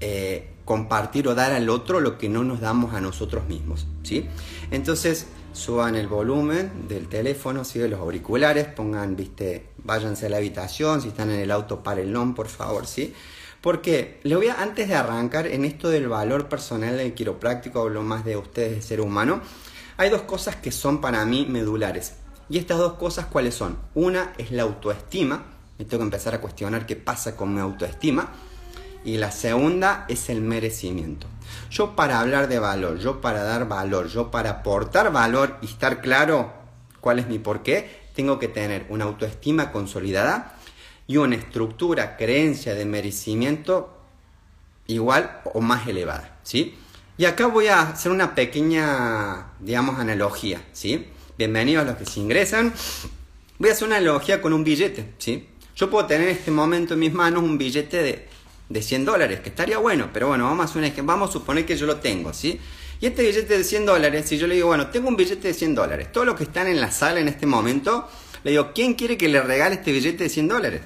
eh, 0.01 0.51
compartir 0.65 1.29
o 1.29 1.37
dar 1.37 1.53
al 1.53 1.71
otro 1.71 2.01
lo 2.01 2.19
que 2.19 2.29
no 2.29 2.43
nos 2.43 2.61
damos 2.61 2.95
a 2.95 3.01
nosotros 3.01 3.47
mismos, 3.47 3.87
¿sí? 4.03 4.29
Entonces, 4.73 5.29
suban 5.53 5.97
el 5.97 6.09
volumen 6.09 6.89
del 6.89 7.09
teléfono, 7.09 7.65
¿sí? 7.65 7.79
de 7.79 7.89
los 7.89 8.01
auriculares, 8.01 8.67
pongan, 8.67 9.17
viste, 9.17 9.67
váyanse 9.85 10.27
a 10.27 10.29
la 10.29 10.37
habitación, 10.39 11.01
si 11.03 11.09
están 11.09 11.31
en 11.31 11.41
el 11.41 11.51
auto, 11.51 11.83
párenlo, 11.83 12.35
por 12.35 12.49
favor, 12.49 12.87
¿sí? 12.87 13.15
Porque 13.61 14.21
le 14.25 14.35
voy 14.37 14.49
a, 14.49 14.61
antes 14.61 14.89
de 14.89 14.95
arrancar 14.95 15.47
en 15.47 15.65
esto 15.65 15.89
del 15.89 16.09
valor 16.09 16.49
personal 16.49 16.97
del 16.97 17.15
quiropráctico, 17.15 17.81
hablo 17.81 18.03
más 18.03 18.25
de 18.25 18.37
ustedes, 18.37 18.77
de 18.77 18.83
ser 18.83 19.01
humano, 19.01 19.41
hay 19.97 20.11
dos 20.11 20.23
cosas 20.23 20.57
que 20.57 20.73
son 20.73 21.01
para 21.01 21.25
mí 21.25 21.47
medulares. 21.49 22.15
Y 22.49 22.59
estas 22.59 22.79
dos 22.79 22.95
cosas, 22.95 23.27
¿cuáles 23.27 23.55
son? 23.55 23.79
Una 23.95 24.33
es 24.37 24.51
la 24.51 24.65
autoestima, 24.65 25.45
me 25.79 25.85
tengo 25.85 26.01
que 26.01 26.07
empezar 26.07 26.35
a 26.35 26.41
cuestionar 26.41 26.87
qué 26.87 26.97
pasa 26.97 27.37
con 27.37 27.55
mi 27.55 27.61
autoestima. 27.61 28.31
Y 29.05 29.17
la 29.17 29.33
segunda 29.33 30.07
es 30.09 30.29
el 30.29 30.41
merecimiento. 30.43 31.27
Yo 31.71 31.97
para 31.97 32.21
hablar 32.21 32.49
de 32.49 32.59
valor, 32.59 32.99
yo 32.99 33.21
para 33.21 33.43
dar 33.43 33.67
valor, 33.67 34.09
yo 34.09 34.31
para 34.31 34.51
aportar 34.51 35.13
valor 35.13 35.59
y 35.61 35.67
estar 35.67 36.01
claro 36.01 36.53
cuál 37.01 37.19
es 37.19 37.27
mi 37.27 37.39
porqué, 37.39 38.02
tengo 38.15 38.39
que 38.39 38.49
tener 38.49 38.87
una 38.89 39.05
autoestima 39.05 39.73
consolidada 39.73 40.59
y 41.07 41.17
una 41.17 41.37
estructura, 41.37 42.17
creencia 42.17 42.75
de 42.75 42.85
merecimiento 42.85 43.99
igual 44.87 45.41
o 45.53 45.61
más 45.61 45.87
elevada, 45.87 46.39
¿sí? 46.43 46.75
Y 47.19 47.25
acá 47.25 47.47
voy 47.47 47.67
a 47.67 47.83
hacer 47.83 48.11
una 48.11 48.35
pequeña, 48.35 49.53
digamos, 49.61 49.99
analogía, 49.99 50.63
¿sí? 50.73 51.07
Bienvenidos 51.39 51.85
a 51.85 51.87
los 51.87 51.97
que 51.97 52.07
se 52.07 52.21
ingresan. 52.21 52.73
Voy 53.59 53.71
a 53.71 53.73
hacer 53.73 53.87
una 53.87 53.97
analogía 53.97 54.41
con 54.41 54.53
un 54.53 54.65
billete, 54.65 55.13
¿sí? 55.19 55.49
Yo 55.77 55.91
puedo 55.91 56.07
tener 56.07 56.29
en 56.29 56.37
este 56.37 56.51
momento 56.51 56.95
en 56.95 57.01
mis 57.01 57.13
manos 57.13 57.43
un 57.43 57.59
billete 57.59 58.03
de, 58.03 58.29
de 58.69 58.83
100 58.83 59.05
dólares, 59.05 59.41
que 59.41 59.49
estaría 59.49 59.79
bueno, 59.79 60.11
pero 60.13 60.29
bueno, 60.29 60.45
vamos 60.45 60.75
a, 60.75 61.03
vamos 61.03 61.31
a 61.31 61.33
suponer 61.33 61.67
que 61.67 61.77
yo 61.77 61.87
lo 61.87 61.97
tengo, 61.97 62.33
¿sí? 62.33 62.61
Y 63.03 63.07
este 63.07 63.23
billete 63.25 63.59
de 63.59 63.65
100 63.65 63.85
dólares, 63.85 64.27
si 64.29 64.39
yo 64.39 64.47
le 64.47 64.55
digo, 64.55 64.69
bueno, 64.69 64.87
tengo 64.87 65.09
un 65.09 65.17
billete 65.17 65.49
de 65.49 65.55
100 65.55 65.75
dólares, 65.75 66.13
todos 66.13 66.25
los 66.25 66.37
que 66.37 66.45
están 66.45 66.69
en 66.69 66.81
la 66.81 66.93
sala 66.93 67.19
en 67.19 67.27
este 67.27 67.47
momento, 67.47 68.09
le 68.45 68.53
digo, 68.53 68.71
¿quién 68.73 68.95
quiere 68.95 69.19
que 69.19 69.29
le 69.29 69.43
regale 69.43 69.75
este 69.75 69.91
billete 69.91 70.23
de 70.23 70.31
100 70.31 70.47
dólares? 70.47 70.83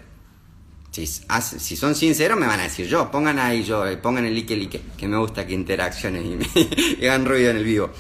Si, 0.91 1.07
si 1.07 1.77
son 1.77 1.95
sinceros 1.95 2.39
me 2.39 2.47
van 2.47 2.59
a 2.61 2.63
decir 2.63 2.87
yo, 2.87 3.11
pongan 3.11 3.39
ahí 3.39 3.65
yo, 3.65 3.85
pongan 4.01 4.25
el 4.25 4.35
like 4.35 4.57
like, 4.57 4.81
que 4.97 5.07
me 5.07 5.19
gusta 5.19 5.47
que 5.47 5.53
interacciones 5.53 6.25
y, 6.25 6.99
y 7.03 7.07
hagan 7.07 7.27
ruido 7.27 7.51
en 7.51 7.59
el 7.59 7.65
vivo. 7.65 7.91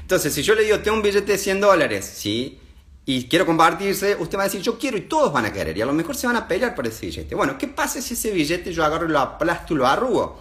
Entonces, 0.00 0.32
si 0.32 0.42
yo 0.42 0.54
le 0.54 0.62
digo, 0.62 0.78
tengo 0.78 0.96
un 0.96 1.02
billete 1.02 1.32
de 1.32 1.38
100 1.38 1.60
dólares, 1.60 2.10
¿sí? 2.16 2.58
y 3.04 3.24
quiero 3.28 3.44
compartirse, 3.44 4.16
usted 4.18 4.38
va 4.38 4.44
a 4.44 4.46
decir 4.46 4.62
yo 4.62 4.78
quiero 4.78 4.96
y 4.96 5.02
todos 5.02 5.30
van 5.34 5.44
a 5.44 5.52
querer 5.52 5.76
y 5.76 5.82
a 5.82 5.86
lo 5.86 5.92
mejor 5.92 6.16
se 6.16 6.26
van 6.26 6.36
a 6.36 6.48
pelear 6.48 6.74
por 6.74 6.86
ese 6.86 7.04
billete. 7.04 7.34
Bueno, 7.34 7.58
¿qué 7.58 7.68
pasa 7.68 8.00
si 8.00 8.14
ese 8.14 8.30
billete 8.30 8.72
yo 8.72 8.86
agarro 8.86 9.04
y 9.04 9.10
lo 9.10 9.20
aplasto 9.20 9.74
y 9.74 9.76
lo 9.76 9.86
arrugo? 9.86 10.40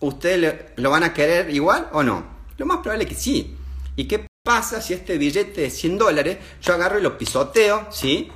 ¿Ustedes 0.00 0.72
lo 0.74 0.90
van 0.90 1.04
a 1.04 1.14
querer 1.14 1.48
igual 1.50 1.88
o 1.92 2.02
no? 2.02 2.37
Lo 2.58 2.66
más 2.66 2.78
probable 2.78 3.04
es 3.04 3.10
que 3.10 3.16
sí. 3.16 3.56
¿Y 3.96 4.04
qué 4.04 4.26
pasa 4.44 4.82
si 4.82 4.92
este 4.92 5.16
billete 5.16 5.62
de 5.62 5.70
100 5.70 5.98
dólares 5.98 6.38
yo 6.60 6.74
agarro 6.74 6.98
y 6.98 7.02
lo 7.02 7.16
pisoteo, 7.16 7.88
¿sí? 7.90 8.30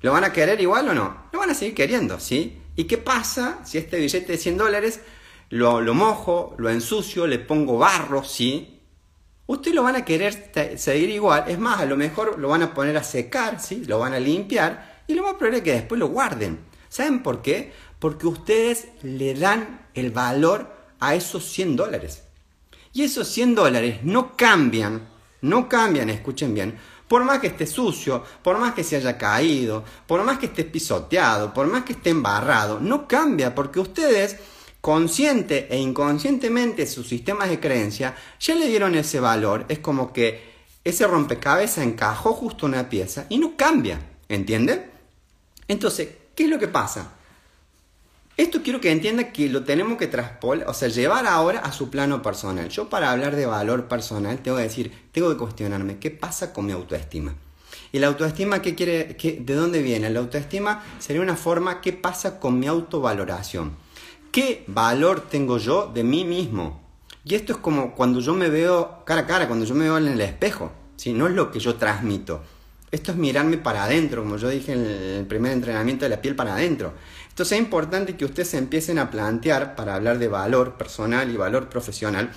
¿Lo 0.00 0.12
van 0.12 0.24
a 0.24 0.32
querer 0.32 0.60
igual 0.60 0.88
o 0.88 0.94
no? 0.94 1.24
Lo 1.32 1.40
van 1.40 1.50
a 1.50 1.54
seguir 1.54 1.74
queriendo, 1.74 2.20
¿sí? 2.20 2.62
¿Y 2.76 2.84
qué 2.84 2.98
pasa 2.98 3.58
si 3.64 3.78
este 3.78 3.98
billete 3.98 4.32
de 4.32 4.38
100 4.38 4.56
dólares 4.56 5.00
lo, 5.50 5.80
lo 5.80 5.94
mojo, 5.94 6.54
lo 6.58 6.70
ensucio, 6.70 7.26
le 7.26 7.40
pongo 7.40 7.78
barro, 7.78 8.22
¿sí? 8.22 8.72
ustedes 9.46 9.74
lo 9.74 9.82
van 9.82 9.96
a 9.96 10.04
querer 10.04 10.78
seguir 10.78 11.10
igual. 11.10 11.44
Es 11.48 11.58
más, 11.58 11.80
a 11.80 11.86
lo 11.86 11.96
mejor 11.96 12.38
lo 12.38 12.48
van 12.48 12.62
a 12.62 12.74
poner 12.74 12.96
a 12.96 13.04
secar, 13.04 13.60
¿sí? 13.60 13.84
lo 13.86 13.98
van 13.98 14.14
a 14.14 14.20
limpiar 14.20 15.02
y 15.06 15.14
lo 15.14 15.22
más 15.22 15.34
probable 15.34 15.58
es 15.58 15.64
que 15.64 15.72
después 15.72 15.98
lo 15.98 16.08
guarden. 16.08 16.60
¿Saben 16.88 17.22
por 17.22 17.42
qué? 17.42 17.72
Porque 17.98 18.26
ustedes 18.26 18.88
le 19.02 19.34
dan 19.34 19.88
el 19.94 20.10
valor 20.10 20.72
a 21.00 21.14
esos 21.14 21.44
100 21.44 21.76
dólares. 21.76 22.24
Y 22.92 23.02
esos 23.02 23.28
100 23.28 23.54
dólares 23.54 24.00
no 24.02 24.36
cambian, 24.36 25.08
no 25.40 25.68
cambian, 25.68 26.10
escuchen 26.10 26.54
bien, 26.54 26.78
por 27.08 27.24
más 27.24 27.40
que 27.40 27.48
esté 27.48 27.66
sucio, 27.66 28.24
por 28.42 28.58
más 28.58 28.74
que 28.74 28.84
se 28.84 28.96
haya 28.96 29.18
caído, 29.18 29.84
por 30.06 30.22
más 30.24 30.38
que 30.38 30.46
esté 30.46 30.64
pisoteado, 30.64 31.52
por 31.52 31.66
más 31.66 31.84
que 31.84 31.92
esté 31.92 32.10
embarrado, 32.10 32.80
no 32.80 33.06
cambia 33.06 33.54
porque 33.54 33.80
ustedes 33.80 34.36
consciente 34.80 35.68
e 35.70 35.78
inconscientemente 35.78 36.86
sus 36.86 37.08
sistemas 37.08 37.48
de 37.48 37.60
creencia 37.60 38.16
ya 38.40 38.54
le 38.54 38.66
dieron 38.66 38.94
ese 38.94 39.20
valor. 39.20 39.64
Es 39.68 39.78
como 39.78 40.12
que 40.12 40.52
ese 40.84 41.06
rompecabezas 41.06 41.84
encajó 41.84 42.32
justo 42.32 42.66
una 42.66 42.88
pieza 42.88 43.26
y 43.28 43.38
no 43.38 43.56
cambia, 43.56 44.00
¿entiende? 44.28 44.90
Entonces, 45.68 46.08
¿qué 46.34 46.44
es 46.44 46.50
lo 46.50 46.58
que 46.58 46.68
pasa? 46.68 47.12
Esto 48.36 48.62
quiero 48.62 48.80
que 48.80 48.90
entienda 48.90 49.30
que 49.30 49.50
lo 49.50 49.62
tenemos 49.64 49.98
que 49.98 50.06
traspolar, 50.06 50.66
o 50.68 50.72
sea, 50.72 50.88
llevar 50.88 51.26
ahora 51.26 51.60
a 51.60 51.70
su 51.70 51.90
plano 51.90 52.22
personal. 52.22 52.68
Yo 52.70 52.88
para 52.88 53.10
hablar 53.10 53.36
de 53.36 53.44
valor 53.44 53.88
personal 53.88 54.38
tengo 54.38 54.56
que 54.56 54.62
decir, 54.62 54.92
tengo 55.12 55.30
que 55.30 55.36
cuestionarme, 55.36 55.98
¿qué 55.98 56.10
pasa 56.10 56.52
con 56.52 56.64
mi 56.64 56.72
autoestima? 56.72 57.34
Y 57.92 57.98
la 57.98 58.06
autoestima, 58.06 58.62
¿qué 58.62 58.74
quiere, 58.74 59.16
qué, 59.16 59.38
¿de 59.40 59.54
dónde 59.54 59.82
viene? 59.82 60.08
La 60.08 60.20
autoestima 60.20 60.82
sería 60.98 61.20
una 61.20 61.36
forma, 61.36 61.82
¿qué 61.82 61.92
pasa 61.92 62.40
con 62.40 62.58
mi 62.58 62.66
autovaloración? 62.66 63.72
¿Qué 64.32 64.64
valor 64.66 65.28
tengo 65.28 65.58
yo 65.58 65.90
de 65.92 66.02
mí 66.02 66.24
mismo? 66.24 66.80
Y 67.24 67.34
esto 67.34 67.52
es 67.52 67.58
como 67.58 67.94
cuando 67.94 68.20
yo 68.20 68.34
me 68.34 68.48
veo 68.48 69.04
cara 69.04 69.22
a 69.22 69.26
cara, 69.26 69.46
cuando 69.46 69.66
yo 69.66 69.74
me 69.74 69.84
veo 69.84 69.98
en 69.98 70.08
el 70.08 70.20
espejo. 70.22 70.72
¿sí? 70.96 71.12
No 71.12 71.26
es 71.26 71.34
lo 71.34 71.50
que 71.50 71.60
yo 71.60 71.74
transmito. 71.74 72.42
Esto 72.90 73.12
es 73.12 73.18
mirarme 73.18 73.58
para 73.58 73.84
adentro, 73.84 74.22
como 74.22 74.36
yo 74.36 74.48
dije 74.48 74.72
en 74.72 74.84
el 74.84 75.26
primer 75.26 75.52
entrenamiento 75.52 76.04
de 76.04 76.10
la 76.10 76.20
piel 76.20 76.34
para 76.34 76.54
adentro. 76.54 76.94
Entonces 77.32 77.58
es 77.58 77.64
importante 77.64 78.14
que 78.14 78.26
ustedes 78.26 78.50
se 78.50 78.58
empiecen 78.58 78.98
a 78.98 79.10
plantear, 79.10 79.74
para 79.74 79.94
hablar 79.94 80.18
de 80.18 80.28
valor 80.28 80.76
personal 80.76 81.30
y 81.30 81.38
valor 81.38 81.70
profesional, 81.70 82.30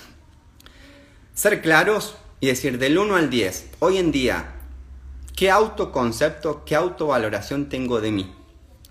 ser 1.34 1.60
claros 1.60 2.16
y 2.40 2.46
decir 2.46 2.78
del 2.78 2.96
1 2.96 3.14
al 3.14 3.28
10, 3.28 3.72
hoy 3.80 3.98
en 3.98 4.10
día, 4.10 4.54
¿qué 5.36 5.50
autoconcepto, 5.50 6.64
qué 6.64 6.76
autovaloración 6.76 7.68
tengo 7.68 8.00
de 8.00 8.10
mí, 8.10 8.34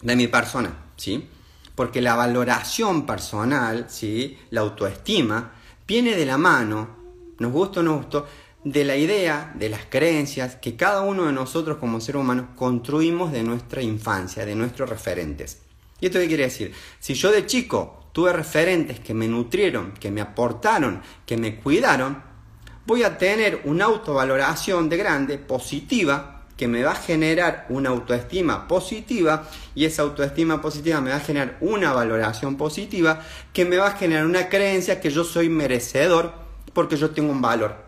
de 0.03 0.15
mi 0.15 0.27
persona? 0.27 0.77
¿Sí? 0.95 1.27
Porque 1.73 2.01
la 2.01 2.15
valoración 2.15 3.07
personal, 3.07 3.87
¿sí? 3.89 4.37
la 4.51 4.61
autoestima, 4.61 5.53
viene 5.87 6.15
de 6.15 6.27
la 6.27 6.37
mano, 6.37 6.97
nos 7.39 7.51
gusta 7.51 7.79
o 7.79 7.83
no 7.83 7.97
gusta, 7.97 8.25
de 8.63 8.85
la 8.85 8.95
idea, 8.95 9.51
de 9.55 9.69
las 9.69 9.85
creencias 9.89 10.55
que 10.57 10.75
cada 10.75 11.01
uno 11.01 11.25
de 11.25 11.33
nosotros 11.33 11.79
como 11.79 11.99
ser 11.99 12.15
humanos 12.15 12.49
construimos 12.55 13.31
de 13.31 13.41
nuestra 13.41 13.81
infancia, 13.81 14.45
de 14.45 14.53
nuestros 14.53 14.87
referentes. 14.87 15.64
¿Y 15.99 16.07
esto 16.07 16.19
qué 16.19 16.27
quiere 16.27 16.43
decir? 16.43 16.73
Si 16.99 17.13
yo 17.13 17.31
de 17.31 17.45
chico 17.45 18.09
tuve 18.11 18.33
referentes 18.33 18.99
que 18.99 19.13
me 19.13 19.27
nutrieron, 19.27 19.93
que 19.93 20.11
me 20.11 20.21
aportaron, 20.21 21.01
que 21.25 21.37
me 21.37 21.55
cuidaron, 21.55 22.21
voy 22.85 23.03
a 23.03 23.17
tener 23.17 23.61
una 23.65 23.85
autovaloración 23.85 24.89
de 24.89 24.97
grande 24.97 25.37
positiva 25.37 26.35
que 26.57 26.67
me 26.67 26.83
va 26.83 26.91
a 26.91 26.95
generar 26.95 27.65
una 27.69 27.89
autoestima 27.89 28.67
positiva 28.67 29.49
y 29.73 29.85
esa 29.85 30.03
autoestima 30.03 30.61
positiva 30.61 31.01
me 31.01 31.09
va 31.09 31.17
a 31.17 31.21
generar 31.21 31.57
una 31.59 31.91
valoración 31.91 32.55
positiva 32.55 33.21
que 33.51 33.65
me 33.65 33.77
va 33.77 33.87
a 33.87 33.97
generar 33.97 34.25
una 34.25 34.47
creencia 34.47 35.01
que 35.01 35.09
yo 35.09 35.23
soy 35.23 35.49
merecedor 35.49 36.33
porque 36.73 36.97
yo 36.97 37.11
tengo 37.11 37.31
un 37.31 37.41
valor. 37.41 37.83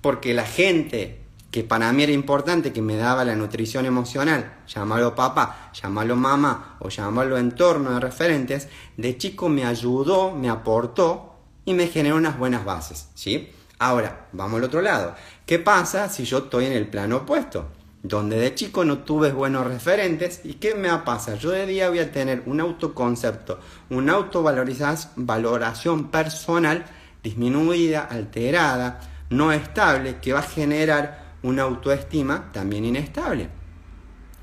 Porque 0.00 0.32
la 0.32 0.46
gente 0.46 1.19
que 1.50 1.64
para 1.64 1.92
mí 1.92 2.04
era 2.04 2.12
importante, 2.12 2.72
que 2.72 2.82
me 2.82 2.96
daba 2.96 3.24
la 3.24 3.34
nutrición 3.34 3.84
emocional, 3.84 4.58
llamarlo 4.68 5.14
papá, 5.14 5.70
llamarlo 5.72 6.14
mamá 6.16 6.76
o 6.78 6.88
llamarlo 6.88 7.38
entorno 7.38 7.92
de 7.92 8.00
referentes, 8.00 8.68
de 8.96 9.16
chico 9.18 9.48
me 9.48 9.64
ayudó, 9.64 10.32
me 10.32 10.48
aportó 10.48 11.34
y 11.64 11.74
me 11.74 11.88
generó 11.88 12.16
unas 12.16 12.38
buenas 12.38 12.64
bases, 12.64 13.08
¿sí? 13.14 13.50
Ahora, 13.78 14.28
vamos 14.32 14.58
al 14.58 14.64
otro 14.64 14.82
lado. 14.82 15.14
¿Qué 15.46 15.58
pasa 15.58 16.08
si 16.08 16.24
yo 16.24 16.38
estoy 16.38 16.66
en 16.66 16.72
el 16.72 16.88
plano 16.88 17.16
opuesto? 17.18 17.68
Donde 18.02 18.38
de 18.38 18.54
chico 18.54 18.84
no 18.84 18.98
tuve 18.98 19.32
buenos 19.32 19.66
referentes 19.66 20.42
y 20.44 20.54
¿qué 20.54 20.74
me 20.74 20.88
va 20.88 20.94
a 20.94 21.04
pasar? 21.04 21.38
Yo 21.38 21.50
de 21.50 21.66
día 21.66 21.88
voy 21.88 21.98
a 21.98 22.12
tener 22.12 22.42
un 22.46 22.60
autoconcepto, 22.60 23.58
una 23.90 24.12
autovaloración 24.14 26.10
personal 26.10 26.84
disminuida, 27.22 28.04
alterada, 28.04 29.00
no 29.30 29.52
estable, 29.52 30.16
que 30.20 30.32
va 30.32 30.40
a 30.40 30.42
generar 30.42 31.29
una 31.42 31.62
autoestima 31.62 32.50
también 32.52 32.84
inestable. 32.84 33.48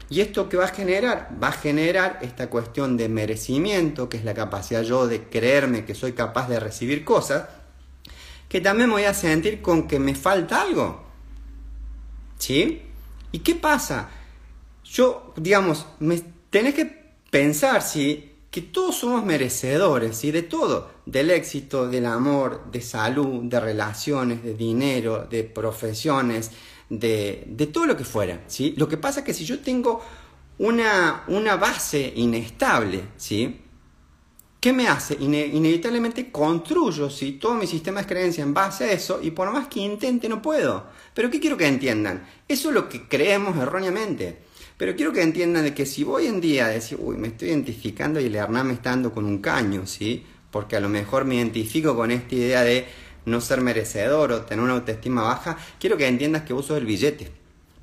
¿Y 0.10 0.22
esto 0.22 0.48
qué 0.48 0.58
va 0.58 0.66
a 0.66 0.70
generar? 0.70 1.38
Va 1.42 1.50
a 1.50 1.52
generar 1.54 2.20
esta 2.22 2.50
cuestión 2.50 2.96
de 2.96 3.10
merecimiento, 3.10 4.08
que 4.08 4.18
es 4.18 4.24
la 4.24 4.34
capacidad 4.34 4.82
yo 4.84 5.08
de 5.08 5.24
creerme 5.24 5.84
que 5.84 5.96
soy 5.96 6.14
capaz 6.14 6.48
de 6.48 6.60
recibir 6.60 7.04
cosas, 7.04 7.50
que 8.48 8.62
también 8.62 8.88
me 8.90 8.96
voy 8.96 9.04
a 9.04 9.14
sentir 9.14 9.62
con 9.62 9.88
que 9.88 10.00
me 10.00 10.16
falta 10.16 10.62
algo. 10.62 11.06
¿Sí? 12.38 12.84
¿Y 13.32 13.40
qué 13.40 13.56
pasa? 13.56 14.10
Yo, 14.86 15.34
digamos, 15.36 15.86
me 16.00 16.22
tenés 16.50 16.74
que 16.74 16.86
pensar, 17.30 17.82
¿sí? 17.82 18.36
Que 18.50 18.62
todos 18.62 18.96
somos 18.96 19.26
merecedores, 19.26 20.16
¿sí? 20.16 20.32
De 20.32 20.44
todo. 20.44 20.92
Del 21.06 21.32
éxito, 21.32 21.90
del 21.90 22.06
amor, 22.06 22.72
de 22.72 22.82
salud, 22.82 23.44
de 23.44 23.60
relaciones, 23.60 24.44
de 24.44 24.54
dinero, 24.54 25.28
de 25.30 25.44
profesiones, 25.44 26.52
de, 26.90 27.44
de 27.48 27.68
todo 27.68 27.86
lo 27.86 27.98
que 27.98 28.04
fuera, 28.04 28.44
¿sí? 28.48 28.74
Lo 28.78 28.88
que 28.88 28.98
pasa 28.98 29.20
es 29.22 29.26
que 29.26 29.34
si 29.34 29.46
yo 29.46 29.60
tengo 29.60 30.02
una, 30.60 31.24
una 31.28 31.56
base 31.56 32.14
inestable, 32.16 33.04
¿sí? 33.18 33.62
¿Qué 34.60 34.74
me 34.74 34.88
hace? 34.88 35.16
inevitablemente 35.20 36.32
construyo 36.32 37.12
¿sí? 37.12 37.34
todo 37.34 37.54
mi 37.54 37.68
sistema 37.68 38.02
de 38.02 38.08
creencia 38.08 38.44
en 38.44 38.56
base 38.56 38.86
a 38.86 38.92
eso 38.92 39.20
y 39.22 39.32
por 39.32 39.52
más 39.52 39.68
que 39.68 39.82
intente 39.82 40.28
no 40.28 40.42
puedo. 40.42 40.88
Pero 41.14 41.30
¿qué 41.30 41.40
quiero 41.40 41.58
que 41.58 41.68
entiendan? 41.68 42.28
Eso 42.48 42.70
es 42.70 42.76
lo 42.76 42.90
que 42.90 43.08
creemos 43.08 43.56
erróneamente. 43.56 44.40
Pero 44.76 44.96
quiero 44.96 45.14
que 45.14 45.22
entiendan 45.22 45.64
de 45.64 45.74
que 45.74 45.86
si 45.86 46.04
voy 46.04 46.26
en 46.26 46.42
día 46.42 46.66
a 46.66 46.70
decir, 46.70 46.98
uy, 47.00 47.18
me 47.18 47.30
estoy 47.30 47.50
identificando 47.50 48.20
y 48.20 48.26
el 48.26 48.36
Hernán 48.36 48.68
me 48.68 48.74
está 48.74 48.90
dando 48.90 49.14
con 49.14 49.26
un 49.26 49.40
caño, 49.40 49.86
¿sí? 49.86 50.26
Porque 50.52 50.76
a 50.76 50.80
lo 50.80 50.90
mejor 50.90 51.26
me 51.26 51.36
identifico 51.36 51.96
con 51.96 52.12
esta 52.12 52.36
idea 52.36 52.64
de 52.64 52.86
no 53.28 53.42
ser 53.42 53.62
merecedor 53.62 54.32
o 54.32 54.42
tener 54.42 54.64
una 54.64 54.74
autoestima 54.74 55.22
baja, 55.22 55.58
quiero 55.80 55.98
que 55.98 56.08
entiendas 56.08 56.44
que 56.44 56.54
vos 56.54 56.66
sos 56.66 56.78
el 56.78 56.86
billete. 56.86 57.30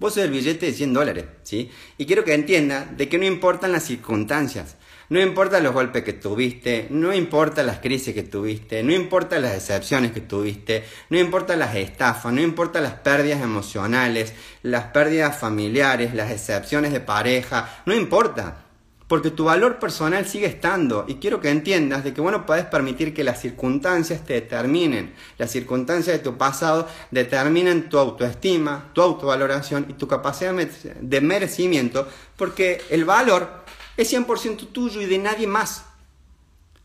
Vos 0.00 0.14
sos 0.14 0.24
el 0.24 0.30
billete 0.30 0.66
de 0.66 0.72
100 0.72 0.92
dólares, 0.92 1.24
¿sí? 1.42 1.70
Y 1.98 2.06
quiero 2.06 2.24
que 2.24 2.34
entiendan 2.34 2.96
de 2.96 3.08
que 3.08 3.18
no 3.18 3.24
importan 3.26 3.70
las 3.70 3.84
circunstancias. 3.84 4.76
No 5.10 5.20
importa 5.20 5.60
los 5.60 5.74
golpes 5.74 6.02
que 6.02 6.14
tuviste, 6.14 6.86
no 6.88 7.12
importa 7.12 7.62
las 7.62 7.78
crisis 7.78 8.14
que 8.14 8.22
tuviste, 8.22 8.82
no 8.82 8.94
importa 8.94 9.38
las 9.38 9.52
decepciones 9.52 10.12
que 10.12 10.22
tuviste, 10.22 10.82
no 11.10 11.18
importa 11.18 11.56
las 11.56 11.76
estafas, 11.76 12.32
no 12.32 12.40
importa 12.40 12.80
las 12.80 12.94
pérdidas 12.94 13.42
emocionales, 13.42 14.32
las 14.62 14.84
pérdidas 14.84 15.38
familiares, 15.38 16.14
las 16.14 16.30
decepciones 16.30 16.90
de 16.92 17.00
pareja, 17.00 17.82
no 17.84 17.94
importa. 17.94 18.63
Porque 19.08 19.30
tu 19.30 19.44
valor 19.44 19.78
personal 19.78 20.26
sigue 20.26 20.46
estando 20.46 21.04
y 21.06 21.16
quiero 21.16 21.40
que 21.40 21.50
entiendas 21.50 22.04
de 22.04 22.14
que 22.14 22.22
bueno 22.22 22.46
puedes 22.46 22.64
permitir 22.64 23.12
que 23.12 23.22
las 23.22 23.40
circunstancias 23.40 24.24
te 24.24 24.34
determinen, 24.34 25.12
las 25.36 25.50
circunstancias 25.50 26.16
de 26.16 26.22
tu 26.22 26.38
pasado 26.38 26.88
determinen 27.10 27.90
tu 27.90 27.98
autoestima, 27.98 28.90
tu 28.94 29.02
autovaloración 29.02 29.86
y 29.90 29.92
tu 29.92 30.08
capacidad 30.08 30.54
de 30.54 31.20
merecimiento, 31.20 32.08
porque 32.36 32.80
el 32.88 33.04
valor 33.04 33.64
es 33.96 34.12
100% 34.12 34.68
tuyo 34.72 35.00
y 35.00 35.06
de 35.06 35.18
nadie 35.18 35.46
más. 35.46 35.84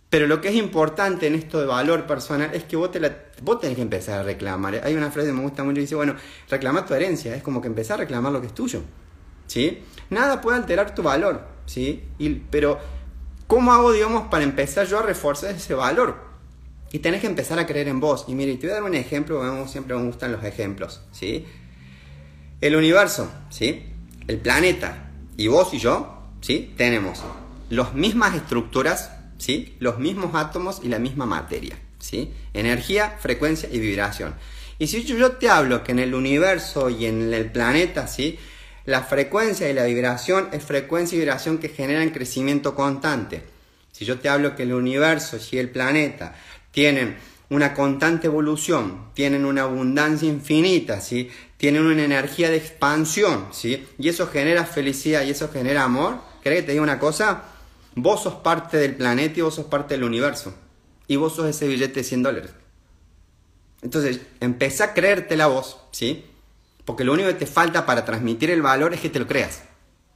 Pero 0.09 0.25
lo 0.25 0.41
que 0.41 0.49
es 0.49 0.55
importante 0.55 1.27
en 1.27 1.35
esto 1.35 1.59
de 1.59 1.67
valor 1.67 2.07
personal 2.07 2.49
es 2.53 2.63
que 2.63 2.75
vos, 2.75 2.91
te 2.91 2.99
vos 3.43 3.59
tenés 3.59 3.75
que 3.75 3.83
empezar 3.83 4.19
a 4.19 4.23
reclamar. 4.23 4.81
Hay 4.83 4.95
una 4.95 5.11
frase 5.11 5.27
que 5.27 5.33
me 5.33 5.41
gusta 5.41 5.63
mucho 5.63 5.79
dice, 5.79 5.95
bueno, 5.95 6.15
reclamar 6.49 6.85
tu 6.85 6.95
herencia, 6.95 7.35
es 7.35 7.43
como 7.43 7.61
que 7.61 7.67
empezar 7.67 7.95
a 7.95 7.97
reclamar 7.99 8.31
lo 8.31 8.41
que 8.41 8.47
es 8.47 8.53
tuyo. 8.53 8.81
¿Sí? 9.45 9.83
Nada 10.09 10.41
puede 10.41 10.57
alterar 10.57 10.95
tu 10.95 11.03
valor, 11.03 11.45
¿sí? 11.65 12.03
Pero, 12.49 12.79
¿cómo 13.47 13.71
hago, 13.73 13.91
digamos, 13.91 14.27
para 14.29 14.43
empezar 14.43 14.87
yo 14.87 14.99
a 14.99 15.03
reforzar 15.03 15.55
ese 15.55 15.73
valor? 15.73 16.29
Y 16.91 16.99
tenés 16.99 17.21
que 17.21 17.27
empezar 17.27 17.59
a 17.59 17.67
creer 17.67 17.87
en 17.87 17.99
vos. 17.99 18.25
Y 18.27 18.33
mire, 18.33 18.55
te 18.55 18.67
voy 18.67 18.71
a 18.71 18.73
dar 18.75 18.83
un 18.83 18.95
ejemplo, 18.95 19.67
siempre 19.67 19.95
me 19.95 20.03
gustan 20.03 20.31
los 20.31 20.43
ejemplos, 20.43 21.01
¿sí? 21.11 21.45
El 22.61 22.75
universo, 22.75 23.31
¿sí? 23.49 23.83
El 24.27 24.39
planeta 24.39 25.11
y 25.37 25.47
vos 25.47 25.73
y 25.73 25.79
yo, 25.79 26.23
¿sí? 26.41 26.73
Tenemos 26.75 27.23
las 27.69 27.93
mismas 27.93 28.35
estructuras, 28.35 29.11
¿sí? 29.37 29.75
Los 29.79 29.99
mismos 29.99 30.33
átomos 30.33 30.81
y 30.83 30.87
la 30.87 30.97
misma 30.99 31.25
materia, 31.25 31.77
¿sí? 31.99 32.33
Energía, 32.53 33.17
frecuencia 33.19 33.69
y 33.71 33.79
vibración. 33.79 34.33
Y 34.79 34.87
si 34.87 35.03
yo 35.03 35.33
te 35.33 35.49
hablo 35.49 35.83
que 35.83 35.91
en 35.91 35.99
el 35.99 36.15
universo 36.15 36.89
y 36.89 37.05
en 37.05 37.33
el 37.33 37.51
planeta, 37.51 38.07
¿sí? 38.07 38.39
La 38.89 39.03
frecuencia 39.03 39.69
y 39.69 39.73
la 39.75 39.83
vibración 39.83 40.49
es 40.51 40.63
frecuencia 40.63 41.15
y 41.15 41.19
vibración 41.19 41.59
que 41.59 41.69
generan 41.69 42.09
crecimiento 42.09 42.73
constante. 42.73 43.43
Si 43.91 44.03
yo 44.03 44.17
te 44.17 44.29
hablo 44.29 44.55
que 44.55 44.63
el 44.63 44.73
universo 44.73 45.37
y 45.51 45.59
el 45.59 45.69
planeta 45.69 46.33
tienen 46.71 47.15
una 47.51 47.75
constante 47.75 48.25
evolución, 48.25 49.11
tienen 49.13 49.45
una 49.45 49.61
abundancia 49.61 50.27
infinita, 50.27 51.01
¿sí? 51.01 51.29
tienen 51.57 51.85
una 51.85 52.03
energía 52.03 52.49
de 52.49 52.57
expansión, 52.57 53.49
¿sí? 53.51 53.87
y 53.99 54.09
eso 54.09 54.25
genera 54.25 54.65
felicidad 54.65 55.21
y 55.21 55.29
eso 55.29 55.49
genera 55.49 55.83
amor, 55.83 56.19
¿crees 56.41 56.61
que 56.61 56.65
te 56.65 56.71
diga 56.71 56.81
una 56.81 56.97
cosa? 56.97 57.43
Vos 57.93 58.23
sos 58.23 58.37
parte 58.37 58.77
del 58.77 58.95
planeta 58.95 59.37
y 59.37 59.43
vos 59.43 59.53
sos 59.53 59.67
parte 59.67 59.93
del 59.93 60.03
universo. 60.03 60.55
Y 61.05 61.15
vos 61.15 61.35
sos 61.35 61.47
ese 61.47 61.67
billete 61.67 61.99
de 61.99 62.03
100 62.03 62.23
dólares. 62.23 62.51
Entonces, 63.83 64.21
empecé 64.39 64.81
a 64.81 64.95
creerte 64.95 65.37
la 65.37 65.45
voz, 65.45 65.77
¿sí? 65.91 66.25
Porque 66.89 67.03
lo 67.03 67.13
único 67.13 67.29
que 67.29 67.35
te 67.35 67.45
falta 67.45 67.85
para 67.85 68.03
transmitir 68.03 68.49
el 68.49 68.63
valor 68.63 68.95
es 68.95 68.99
que 68.99 69.11
te 69.11 69.19
lo 69.19 69.27
creas, 69.27 69.61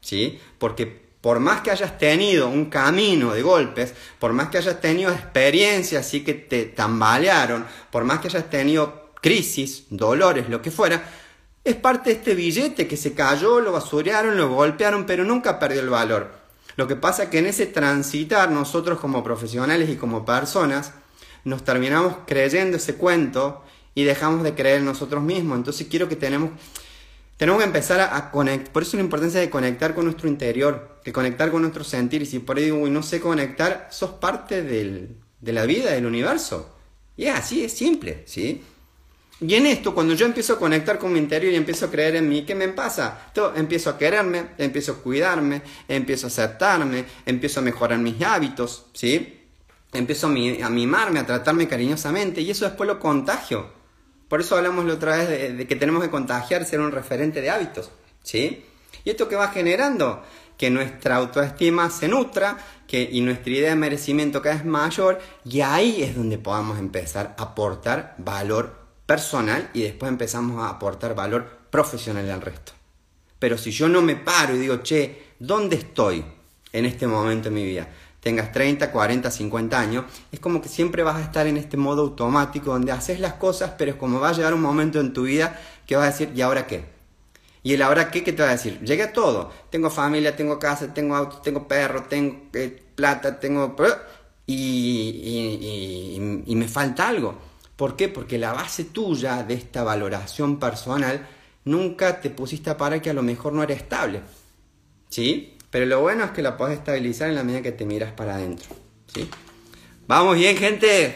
¿sí? 0.02 0.40
Porque 0.58 0.88
por 1.22 1.40
más 1.40 1.62
que 1.62 1.70
hayas 1.70 2.00
tenido 2.00 2.48
un 2.48 2.66
camino 2.66 3.32
de 3.32 3.44
golpes, 3.44 3.94
por 4.18 4.34
más 4.34 4.50
que 4.50 4.58
hayas 4.58 4.82
tenido 4.82 5.12
experiencias 5.12 6.04
así 6.04 6.24
que 6.24 6.34
te 6.34 6.66
tambalearon, 6.66 7.64
por 7.92 8.06
más 8.06 8.22
que 8.22 8.30
hayas 8.30 8.50
tenido 8.50 9.12
crisis, 9.22 9.84
dolores, 9.92 10.50
lo 10.50 10.64
que 10.64 10.72
fuera, 10.72 11.08
es 11.64 11.76
parte 11.76 12.10
de 12.10 12.16
este 12.16 12.34
billete 12.34 12.88
que 12.88 12.98
se 12.98 13.14
cayó, 13.14 13.60
lo 13.60 13.72
basurearon, 13.72 14.36
lo 14.36 14.50
golpearon, 14.50 15.06
pero 15.06 15.24
nunca 15.24 15.60
perdió 15.60 15.80
el 15.80 15.92
valor. 15.92 16.32
Lo 16.76 16.88
que 16.88 16.96
pasa 16.96 17.26
es 17.26 17.30
que 17.30 17.38
en 17.38 17.46
ese 17.46 17.68
transitar 17.68 18.50
nosotros 18.50 19.00
como 19.00 19.24
profesionales 19.24 19.92
y 19.92 19.96
como 19.96 20.26
personas 20.26 20.94
nos 21.44 21.64
terminamos 21.64 22.16
creyendo 22.26 22.78
ese 22.78 22.96
cuento 22.96 23.64
y 23.96 24.04
dejamos 24.04 24.44
de 24.44 24.54
creer 24.54 24.80
en 24.80 24.86
nosotros 24.86 25.24
mismos. 25.24 25.58
Entonces 25.58 25.88
quiero 25.90 26.08
que 26.10 26.16
tenemos, 26.16 26.52
tenemos 27.38 27.60
que 27.60 27.66
empezar 27.66 28.00
a, 28.02 28.32
conectar. 28.32 28.72
Por 28.72 28.84
eso 28.84 28.98
la 28.98 29.04
importancia 29.04 29.40
de 29.40 29.50
conectar 29.50 29.94
con 29.94 30.06
nuestro 30.06 30.28
interior, 30.28 31.00
de 31.04 31.14
conectar 31.14 31.52
con 31.52 31.62
nuestro 31.62 31.84
sentir. 31.84 32.22
Y 32.22 32.26
si 32.26 32.40
por 32.40 32.58
ahí 32.58 32.66
digo, 32.66 32.78
uy, 32.78 32.90
no 32.90 33.04
sé 33.04 33.20
conectar, 33.20 33.88
sos 33.92 34.12
parte 34.12 34.64
del, 34.64 35.18
de 35.42 35.54
la 35.54 35.66
vida, 35.66 35.92
del 35.92 36.06
universo. 36.06 36.76
Y 37.16 37.26
es 37.26 37.36
así, 37.36 37.64
es 37.64 37.74
simple, 37.74 38.24
¿sí? 38.26 38.64
Y 39.46 39.56
en 39.56 39.66
esto, 39.66 39.94
cuando 39.94 40.14
yo 40.14 40.26
empiezo 40.26 40.54
a 40.54 40.60
conectar 40.60 40.98
con 40.98 41.12
mi 41.12 41.20
interior 41.20 41.52
y 41.52 41.58
empiezo 41.58 41.88
a 41.88 41.92
creer 41.92 42.16
en 42.16 42.30
mí, 42.30 42.44
¿qué 42.44 42.56
me 42.56 42.70
pasa? 42.70 43.32
Yo 43.36 43.54
empiezo 43.56 43.90
a 43.90 43.98
quererme, 43.98 44.52
empiezo 44.58 44.94
a 44.94 44.96
cuidarme, 44.96 45.62
empiezo 45.88 46.28
a 46.28 46.30
aceptarme, 46.30 47.06
empiezo 47.26 47.60
a 47.60 47.64
mejorar 47.64 48.00
mis 48.00 48.22
hábitos, 48.22 48.86
¿sí? 48.94 49.42
Empiezo 49.92 50.28
a, 50.28 50.70
mimarme, 50.70 51.20
a 51.20 51.26
tratarme 51.26 51.68
cariñosamente 51.68 52.42
y 52.42 52.52
eso 52.52 52.66
después 52.66 52.88
lo 52.88 53.00
contagio. 53.00 53.83
Por 54.34 54.42
eso 54.42 54.58
hablamos 54.58 54.86
la 54.86 54.96
otra 54.96 55.16
vez 55.16 55.58
de, 55.58 55.68
que 55.68 55.76
tenemos 55.76 56.02
que 56.02 56.10
contagiar, 56.10 56.66
ser 56.66 56.80
un 56.80 56.92
referente 56.92 57.40
de 57.40 57.52
hábitos, 57.52 57.92
¿sí? 58.24 58.66
¿Y 59.04 59.12
esto 59.12 59.30
que 59.30 59.36
va 59.36 59.50
generando? 59.50 60.24
Que 60.58 60.72
nuestra 60.72 61.18
autoestima 61.18 61.92
se 61.92 62.08
nutra 62.08 62.58
que, 62.88 63.08
y 63.12 63.22
nuestra 63.22 63.52
idea 63.54 63.70
de 63.70 63.76
merecimiento 63.76 64.42
cada 64.42 64.56
vez 64.56 64.66
mayor 64.66 65.20
y 65.46 65.62
ahí 65.62 66.02
es 66.02 66.16
donde 66.16 66.40
podamos 66.40 66.80
empezar 66.80 67.36
a 67.38 67.44
aportar 67.44 68.16
valor 68.18 68.76
personal 69.06 69.70
y 69.72 69.84
después 69.84 70.12
empezamos 70.12 70.64
a 70.64 70.70
aportar 70.70 71.14
valor 71.14 71.48
profesional 71.70 72.28
al 72.32 72.42
resto. 72.42 72.72
Pero 73.38 73.56
si 73.60 73.70
yo 73.70 73.88
no 73.88 74.02
me 74.02 74.16
paro 74.16 74.56
y 74.56 74.58
digo, 74.58 74.78
che, 74.78 75.36
¿dónde 75.38 75.76
estoy 75.76 76.26
en 76.72 76.86
este 76.86 77.06
momento 77.06 77.50
de 77.50 77.56
mi 77.56 77.66
vida? 77.66 77.88
Tengas 78.24 78.54
30, 78.54 78.92
40, 78.92 79.30
50 79.30 79.80
años, 79.80 80.06
es 80.32 80.40
como 80.40 80.62
que 80.62 80.70
siempre 80.70 81.04
vas 81.04 81.18
a 81.18 81.22
estar 81.22 81.46
en 81.46 81.58
este 81.58 81.76
modo 81.76 82.04
automático 82.04 82.72
donde 82.72 82.94
haces 82.94 83.20
las 83.20 83.34
cosas, 83.34 83.74
pero 83.78 83.92
es 83.92 83.98
como 83.98 84.22
va 84.22 84.30
a 84.30 84.34
llegar 84.34 84.54
un 84.54 84.62
momento 84.62 85.02
en 85.02 85.12
tu 85.12 85.24
vida 85.24 85.60
que 85.86 85.98
vas 85.98 86.06
a 86.06 86.12
decir, 86.12 86.32
¿y 86.34 86.42
ahora 86.42 86.66
qué? 86.66 86.86
¿Y 87.64 87.74
el 87.74 87.82
ahora 87.82 88.12
qué? 88.12 88.24
¿Qué 88.24 88.34
te 88.34 88.42
va 88.42 88.50
a 88.50 88.54
decir? 88.54 88.80
Llegué 88.82 89.04
a 89.04 89.14
todo. 89.14 89.52
Tengo 89.70 89.90
familia, 89.90 90.36
tengo 90.36 90.60
casa, 90.60 90.94
tengo 90.94 91.16
auto, 91.16 91.38
tengo 91.38 91.68
perro, 91.68 92.04
tengo 92.04 92.50
eh, 92.54 92.84
plata, 92.96 93.40
tengo... 93.40 93.76
Y, 94.46 94.54
y, 94.54 96.44
y 96.46 96.56
me 96.56 96.68
falta 96.68 97.08
algo. 97.08 97.36
¿Por 97.78 97.96
qué? 97.96 98.10
Porque 98.10 98.38
la 98.38 98.52
base 98.52 98.86
tuya 98.86 99.44
de 99.44 99.54
esta 99.54 99.84
valoración 99.84 100.60
personal 100.60 101.26
nunca 101.64 102.20
te 102.20 102.30
pusiste 102.30 102.70
a 102.70 102.78
parar 102.78 103.02
que 103.02 103.10
a 103.10 103.14
lo 103.14 103.24
mejor 103.24 103.54
no 103.54 103.64
era 103.64 103.74
estable. 103.74 104.22
¿Sí? 105.08 105.58
Pero 105.74 105.88
lo 105.88 106.02
bueno 106.02 106.24
es 106.26 106.32
que 106.32 106.44
la 106.44 106.56
puedes 106.56 106.78
estabilizar 106.78 107.30
en 107.30 107.36
la 107.36 107.44
medida 107.44 107.64
que 107.64 107.72
te 107.72 107.84
miras 107.84 108.12
para 108.12 108.36
adentro. 108.36 108.70
¿Sí? 109.12 109.28
Vamos 110.06 110.38
bien, 110.38 110.56
gente. 110.56 111.16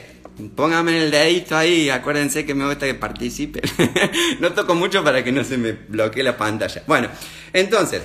Pónganme 0.56 0.98
el 1.04 1.12
dedito 1.12 1.56
ahí. 1.56 1.91
Acuérdense 1.91 2.43
que 2.43 2.56
me 2.56 2.65
gusta 2.65 2.88
que 2.88 2.96
participen. 2.96 3.62
no 4.39 4.54
toco 4.54 4.74
mucho 4.74 5.04
para 5.04 5.24
que 5.24 5.32
no 5.32 5.43
se 5.43 5.60
me 5.60 5.74
bloquee 5.74 6.24
la 6.24 6.36
pantalla. 6.36 6.82
Bueno, 6.88 7.08
entonces. 7.54 8.02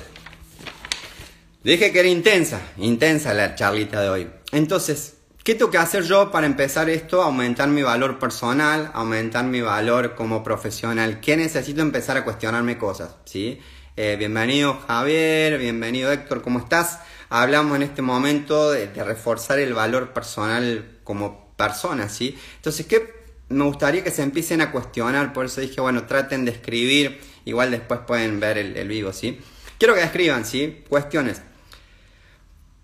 Dije 1.65 1.91
que 1.91 2.01
era 2.01 2.09
intensa. 2.09 2.61
Intensa 2.77 3.33
la 3.33 3.55
charlita 3.55 4.03
de 4.03 4.11
hoy. 4.11 4.31
Entonces, 4.53 5.15
¿Qué 5.43 5.57
tengo 5.57 5.73
que 5.73 5.79
hacer 5.79 6.05
yo 6.05 6.31
para 6.31 6.47
empezar 6.47 6.89
esto? 6.89 7.21
Aumentar 7.21 7.69
mi 7.69 7.83
valor 7.83 8.21
personal, 8.21 8.93
aumentar 8.95 9.45
mi 9.45 9.61
valor 9.61 10.15
como 10.15 10.45
profesional. 10.45 11.19
¿Qué 11.19 11.37
necesito 11.37 11.83
empezar 11.83 12.17
a 12.17 12.23
cuestionarme 12.23 12.79
cosas? 12.79 13.17
¿sí? 13.25 13.59
Eh, 13.95 14.17
bienvenido 14.19 14.81
Javier, 14.89 15.59
bienvenido 15.59 16.11
Héctor, 16.11 16.41
¿cómo 16.41 16.61
estás? 16.61 17.01
Hablamos 17.29 17.77
en 17.77 17.83
este 17.83 18.01
momento 18.01 18.71
de, 18.71 18.87
reforzar 18.87 19.59
el 19.59 19.75
valor 19.75 20.15
personal 20.15 20.99
como 21.05 21.55
persona, 21.57 22.09
¿sí? 22.09 22.39
Entonces, 22.57 22.87
¿qué 22.87 23.13
me 23.51 23.65
gustaría 23.65 24.03
que 24.03 24.11
se 24.11 24.23
empiecen 24.23 24.63
a 24.63 24.73
cuestionar? 24.73 25.35
Por 25.35 25.45
eso 25.45 25.61
dije, 25.61 25.83
bueno, 25.83 26.07
traten 26.07 26.47
de 26.47 26.53
escribir, 26.53 27.21
igual 27.45 27.71
después 27.71 28.01
pueden 28.07 28.41
ver 28.41 28.57
el, 28.57 28.79
el 28.79 28.89
vivo, 28.89 29.13
¿sí? 29.13 29.39
Quiero 29.77 29.95
que 29.95 30.03
escriban, 30.03 30.47
¿sí? 30.47 30.85
Cuestiones. 30.89 31.43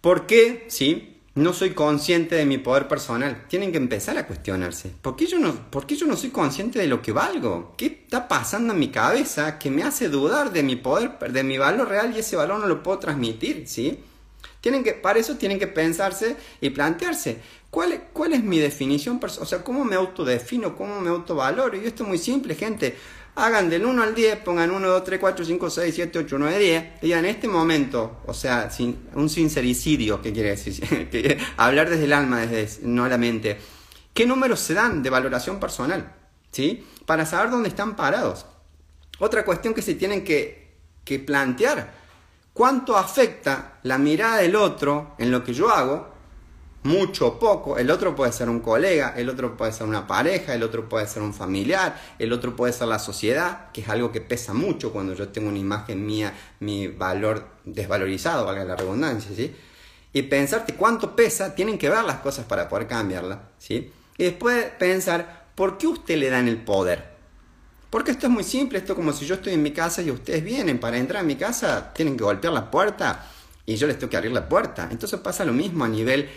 ¿Por 0.02 0.26
qué, 0.26 0.66
sí? 0.68 1.17
No 1.38 1.52
soy 1.52 1.70
consciente 1.70 2.34
de 2.34 2.44
mi 2.44 2.58
poder 2.58 2.88
personal. 2.88 3.44
Tienen 3.48 3.70
que 3.70 3.78
empezar 3.78 4.18
a 4.18 4.26
cuestionarse. 4.26 4.90
¿Por 5.00 5.16
qué, 5.16 5.26
yo 5.26 5.38
no, 5.38 5.54
¿Por 5.70 5.86
qué 5.86 5.96
yo 5.96 6.06
no 6.06 6.16
soy 6.16 6.30
consciente 6.30 6.78
de 6.78 6.88
lo 6.88 7.00
que 7.00 7.12
valgo? 7.12 7.74
¿Qué 7.76 7.86
está 7.86 8.28
pasando 8.28 8.72
en 8.72 8.78
mi 8.78 8.88
cabeza 8.88 9.58
que 9.58 9.70
me 9.70 9.82
hace 9.82 10.08
dudar 10.08 10.52
de 10.52 10.62
mi 10.62 10.76
poder, 10.76 11.18
de 11.18 11.42
mi 11.44 11.56
valor 11.56 11.88
real 11.88 12.12
y 12.14 12.18
ese 12.18 12.36
valor 12.36 12.60
no 12.60 12.66
lo 12.66 12.82
puedo 12.82 12.98
transmitir? 12.98 13.68
¿sí? 13.68 14.00
Tienen 14.60 14.82
que, 14.82 14.92
para 14.92 15.18
eso 15.18 15.36
tienen 15.36 15.58
que 15.58 15.68
pensarse 15.68 16.36
y 16.60 16.70
plantearse. 16.70 17.38
¿Cuál, 17.70 18.04
¿Cuál 18.12 18.32
es 18.32 18.42
mi 18.42 18.58
definición? 18.58 19.20
O 19.22 19.46
sea, 19.46 19.62
¿cómo 19.62 19.84
me 19.84 19.94
autodefino? 19.94 20.76
¿Cómo 20.76 21.00
me 21.00 21.10
autovaloro? 21.10 21.76
Y 21.76 21.86
esto 21.86 22.02
es 22.02 22.08
muy 22.08 22.18
simple, 22.18 22.54
gente 22.54 22.96
hagan 23.38 23.70
del 23.70 23.86
1 23.86 24.02
al 24.02 24.14
10, 24.14 24.38
pongan 24.40 24.70
1, 24.70 24.88
2, 24.88 25.04
3, 25.04 25.20
4, 25.20 25.44
5, 25.44 25.70
6, 25.70 25.94
7, 25.94 26.18
8, 26.18 26.36
9, 26.38 26.58
10, 26.58 27.00
digan 27.00 27.24
en 27.24 27.30
este 27.30 27.48
momento, 27.48 28.20
o 28.26 28.34
sea, 28.34 28.70
sin, 28.70 29.08
un 29.14 29.28
sincericidio, 29.28 30.20
¿qué 30.20 30.32
quiere 30.32 30.50
decir? 30.50 31.38
Hablar 31.56 31.88
desde 31.88 32.04
el 32.04 32.12
alma, 32.12 32.40
desde 32.40 32.86
no 32.86 33.08
la 33.08 33.16
mente. 33.16 33.58
¿Qué 34.12 34.26
números 34.26 34.58
se 34.60 34.74
dan 34.74 35.02
de 35.02 35.10
valoración 35.10 35.60
personal? 35.60 36.14
¿Sí? 36.50 36.84
Para 37.06 37.24
saber 37.24 37.50
dónde 37.50 37.68
están 37.68 37.94
parados. 37.94 38.44
Otra 39.20 39.44
cuestión 39.44 39.72
que 39.72 39.82
se 39.82 39.94
tienen 39.94 40.24
que, 40.24 40.74
que 41.04 41.18
plantear, 41.20 41.94
¿cuánto 42.52 42.96
afecta 42.96 43.78
la 43.84 43.98
mirada 43.98 44.38
del 44.38 44.56
otro 44.56 45.14
en 45.18 45.30
lo 45.30 45.44
que 45.44 45.54
yo 45.54 45.70
hago 45.70 46.17
mucho 46.84 47.26
o 47.26 47.38
poco, 47.38 47.76
el 47.76 47.90
otro 47.90 48.14
puede 48.14 48.32
ser 48.32 48.48
un 48.48 48.60
colega, 48.60 49.14
el 49.16 49.28
otro 49.28 49.56
puede 49.56 49.72
ser 49.72 49.86
una 49.86 50.06
pareja, 50.06 50.54
el 50.54 50.62
otro 50.62 50.88
puede 50.88 51.06
ser 51.06 51.22
un 51.22 51.34
familiar, 51.34 52.00
el 52.18 52.32
otro 52.32 52.54
puede 52.54 52.72
ser 52.72 52.88
la 52.88 52.98
sociedad, 52.98 53.70
que 53.72 53.80
es 53.80 53.88
algo 53.88 54.12
que 54.12 54.20
pesa 54.20 54.54
mucho 54.54 54.92
cuando 54.92 55.14
yo 55.14 55.28
tengo 55.28 55.48
una 55.48 55.58
imagen 55.58 56.06
mía, 56.06 56.32
mi 56.60 56.86
valor 56.86 57.46
desvalorizado, 57.64 58.46
valga 58.46 58.64
la 58.64 58.76
redundancia, 58.76 59.34
¿sí? 59.34 59.54
Y 60.12 60.22
pensarte 60.22 60.74
cuánto 60.74 61.14
pesa, 61.14 61.54
tienen 61.54 61.78
que 61.78 61.90
ver 61.90 62.04
las 62.04 62.20
cosas 62.20 62.46
para 62.46 62.68
poder 62.68 62.86
cambiarla, 62.86 63.50
¿sí? 63.58 63.92
Y 64.16 64.24
después 64.24 64.66
pensar, 64.78 65.46
¿por 65.54 65.78
qué 65.78 65.86
usted 65.86 66.16
le 66.16 66.30
dan 66.30 66.48
el 66.48 66.58
poder? 66.58 67.18
Porque 67.90 68.12
esto 68.12 68.26
es 68.26 68.32
muy 68.32 68.44
simple, 68.44 68.78
esto 68.78 68.92
es 68.92 68.96
como 68.96 69.12
si 69.12 69.26
yo 69.26 69.36
estoy 69.36 69.54
en 69.54 69.62
mi 69.62 69.72
casa 69.72 70.02
y 70.02 70.10
ustedes 70.10 70.44
vienen, 70.44 70.78
para 70.78 70.98
entrar 70.98 71.22
a 71.22 71.26
mi 71.26 71.36
casa 71.36 71.92
tienen 71.92 72.16
que 72.16 72.24
golpear 72.24 72.52
la 72.52 72.70
puerta 72.70 73.26
y 73.64 73.76
yo 73.76 73.86
les 73.86 73.98
tengo 73.98 74.10
que 74.10 74.16
abrir 74.16 74.32
la 74.32 74.48
puerta. 74.48 74.88
Entonces 74.90 75.18
pasa 75.20 75.44
lo 75.44 75.52
mismo 75.52 75.84
a 75.84 75.88
nivel 75.88 76.28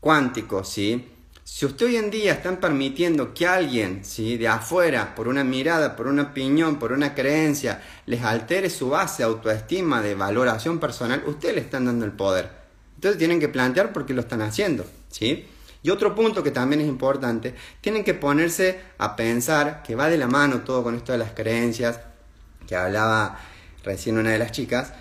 cuántico, 0.00 0.64
¿sí? 0.64 1.06
Si 1.44 1.66
usted 1.66 1.86
hoy 1.86 1.96
en 1.96 2.10
día 2.10 2.34
están 2.34 2.58
permitiendo 2.58 3.34
que 3.34 3.46
alguien, 3.46 4.04
¿sí? 4.04 4.36
de 4.36 4.46
afuera, 4.48 5.14
por 5.14 5.26
una 5.26 5.42
mirada, 5.42 5.96
por 5.96 6.06
una 6.06 6.22
opinión, 6.22 6.78
por 6.78 6.92
una 6.92 7.14
creencia, 7.14 7.82
les 8.06 8.22
altere 8.22 8.70
su 8.70 8.90
base 8.90 9.22
de 9.22 9.28
autoestima, 9.28 10.00
de 10.00 10.14
valoración 10.14 10.78
personal, 10.78 11.24
ustedes 11.26 11.56
le 11.56 11.60
están 11.62 11.86
dando 11.86 12.04
el 12.04 12.12
poder. 12.12 12.48
Entonces 12.94 13.18
tienen 13.18 13.40
que 13.40 13.48
plantear 13.48 13.92
por 13.92 14.06
qué 14.06 14.14
lo 14.14 14.20
están 14.20 14.42
haciendo, 14.42 14.86
¿sí? 15.08 15.46
Y 15.82 15.90
otro 15.90 16.14
punto 16.14 16.42
que 16.42 16.50
también 16.50 16.82
es 16.82 16.86
importante, 16.86 17.54
tienen 17.80 18.04
que 18.04 18.14
ponerse 18.14 18.80
a 18.98 19.16
pensar 19.16 19.82
que 19.82 19.96
va 19.96 20.08
de 20.08 20.18
la 20.18 20.28
mano 20.28 20.60
todo 20.60 20.84
con 20.84 20.94
esto 20.94 21.12
de 21.12 21.18
las 21.18 21.32
creencias, 21.32 22.00
que 22.66 22.76
hablaba 22.76 23.40
recién 23.82 24.18
una 24.18 24.30
de 24.30 24.38
las 24.38 24.52
chicas, 24.52 24.92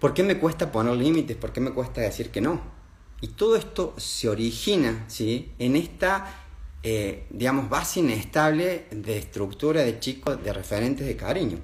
¿por 0.00 0.12
qué 0.12 0.22
me 0.22 0.38
cuesta 0.38 0.70
poner 0.70 0.96
límites? 0.96 1.36
¿Por 1.36 1.52
qué 1.52 1.60
me 1.60 1.70
cuesta 1.70 2.00
decir 2.02 2.30
que 2.30 2.40
no? 2.40 2.81
Y 3.22 3.28
todo 3.28 3.54
esto 3.54 3.94
se 3.98 4.28
origina 4.28 5.04
¿sí? 5.06 5.52
en 5.60 5.76
esta, 5.76 6.42
eh, 6.82 7.24
digamos, 7.30 7.70
base 7.70 8.00
inestable 8.00 8.86
de 8.90 9.16
estructura 9.16 9.82
de 9.82 10.00
chicos, 10.00 10.42
de 10.42 10.52
referentes 10.52 11.06
de 11.06 11.16
cariño. 11.16 11.58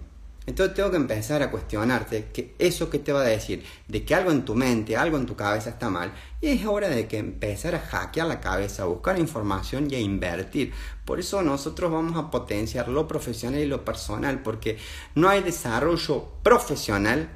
Entonces 0.47 0.77
tengo 0.77 0.93
que 0.93 0.97
empezar 0.97 1.43
a 1.43 1.51
cuestionarte 1.51 2.29
que 2.33 2.55
eso 2.61 2.89
que 2.89 3.01
te 3.01 3.13
va 3.13 3.23
a 3.23 3.25
decir, 3.25 3.65
de 3.89 4.05
que 4.05 4.15
algo 4.15 4.31
en 4.31 4.45
tu 4.45 4.55
mente, 4.55 4.97
algo 4.97 5.19
en 5.19 5.27
tu 5.27 5.35
cabeza 5.35 5.69
está 5.71 5.91
mal, 5.91 6.13
y 6.41 6.47
es 6.47 6.65
hora 6.65 6.89
de 6.89 7.09
que 7.09 7.19
empezar 7.19 7.75
a 7.75 7.81
hackear 7.81 8.29
la 8.29 8.41
cabeza, 8.41 8.85
a 8.85 8.87
buscar 8.87 9.19
información 9.19 9.91
y 9.91 9.97
a 9.97 10.01
invertir. 10.01 10.73
Por 11.05 11.19
eso 11.19 11.43
nosotros 11.43 11.91
vamos 11.91 12.17
a 12.17 12.31
potenciar 12.31 12.89
lo 12.89 13.09
profesional 13.09 13.61
y 13.61 13.67
lo 13.67 13.85
personal, 13.85 14.43
porque 14.43 14.79
no 15.17 15.29
hay 15.29 15.43
desarrollo 15.43 16.29
profesional 16.45 17.29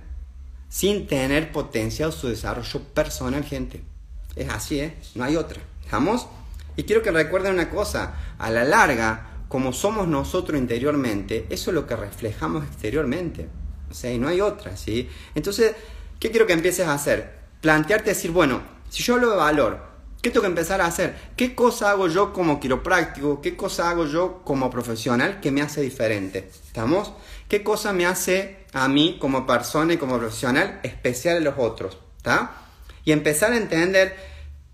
sin 0.69 1.09
tener 1.09 1.51
potenciado 1.51 2.13
su 2.13 2.29
desarrollo 2.29 2.81
personal, 2.95 3.43
gente. 3.45 3.92
Es 4.37 4.49
así, 4.49 4.81
¿eh? 4.81 4.97
No 5.15 5.25
hay 5.25 5.37
otra. 5.37 5.61
¿Estamos? 5.85 6.27
Y 6.77 6.85
quiero 6.85 7.03
que 7.03 7.11
recuerden 7.11 7.55
una 7.55 7.69
cosa, 7.69 8.15
a 8.39 8.51
la 8.51 8.65
larga, 8.65 9.33
como 9.49 9.73
somos 9.73 10.09
nosotros 10.09 10.59
interiormente, 10.59 11.47
eso 11.51 11.71
es 11.71 11.75
lo 11.75 11.87
que 11.87 11.95
reflejamos 11.95 12.65
exteriormente. 12.65 13.49
O 13.91 13.95
sea, 13.95 14.11
y 14.11 14.19
no 14.19 14.29
hay 14.29 14.41
otra, 14.41 14.77
¿sí? 14.77 15.11
Entonces, 15.35 15.75
¿qué 16.19 16.31
quiero 16.31 16.47
que 16.47 16.55
empieces 16.55 16.87
a 16.87 16.95
hacer? 16.95 17.41
Plantearte 17.61 18.11
decir, 18.11 18.31
bueno, 18.31 18.63
si 18.89 19.03
yo 19.03 19.15
hablo 19.15 19.31
de 19.31 19.37
valor, 19.37 19.79
¿qué 20.23 20.31
tengo 20.31 20.41
que 20.41 20.49
empezar 20.49 20.81
a 20.81 20.87
hacer? 20.87 21.15
¿Qué 21.37 21.55
cosa 21.55 21.91
hago 21.91 22.09
yo 22.09 22.33
como 22.33 22.59
quiropráctico? 22.59 23.43
¿Qué 23.43 23.55
cosa 23.55 23.91
hago 23.91 24.07
yo 24.07 24.41
como 24.43 24.71
profesional 24.71 25.41
que 25.41 25.51
me 25.51 25.61
hace 25.61 25.83
diferente? 25.83 26.51
¿Estamos? 26.67 27.13
¿Qué 27.47 27.63
cosa 27.63 27.93
me 27.93 28.07
hace 28.07 28.65
a 28.73 28.89
mí 28.89 29.19
como 29.21 29.47
persona 29.47 29.93
y 29.93 29.99
como 29.99 30.19
profesional 30.19 30.81
especial 30.83 31.37
a 31.37 31.41
los 31.41 31.55
otros? 31.59 31.99
¿Está? 32.17 32.53
Y 33.05 33.13
empezar 33.13 33.53
a 33.53 33.57
entender 33.57 34.17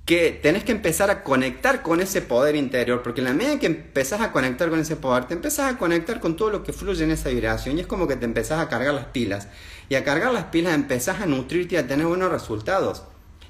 que 0.08 0.30
tenés 0.42 0.64
que 0.64 0.72
empezar 0.72 1.10
a 1.10 1.22
conectar 1.22 1.82
con 1.82 2.00
ese 2.00 2.22
poder 2.22 2.56
interior, 2.56 3.02
porque 3.02 3.20
en 3.20 3.26
la 3.26 3.34
medida 3.34 3.58
que 3.58 3.66
empezás 3.66 4.22
a 4.22 4.32
conectar 4.32 4.70
con 4.70 4.80
ese 4.80 4.96
poder, 4.96 5.26
te 5.26 5.34
empezás 5.34 5.70
a 5.70 5.76
conectar 5.76 6.18
con 6.18 6.34
todo 6.34 6.48
lo 6.48 6.62
que 6.62 6.72
fluye 6.72 7.04
en 7.04 7.10
esa 7.10 7.28
vibración 7.28 7.76
y 7.76 7.82
es 7.82 7.86
como 7.86 8.08
que 8.08 8.16
te 8.16 8.24
empezás 8.24 8.58
a 8.58 8.70
cargar 8.70 8.94
las 8.94 9.04
pilas. 9.04 9.48
Y 9.90 9.96
a 9.96 10.04
cargar 10.04 10.32
las 10.32 10.44
pilas 10.44 10.74
empezás 10.74 11.20
a 11.20 11.26
nutrirte 11.26 11.74
y 11.74 11.78
a 11.78 11.86
tener 11.86 12.06
buenos 12.06 12.30
resultados. 12.30 13.02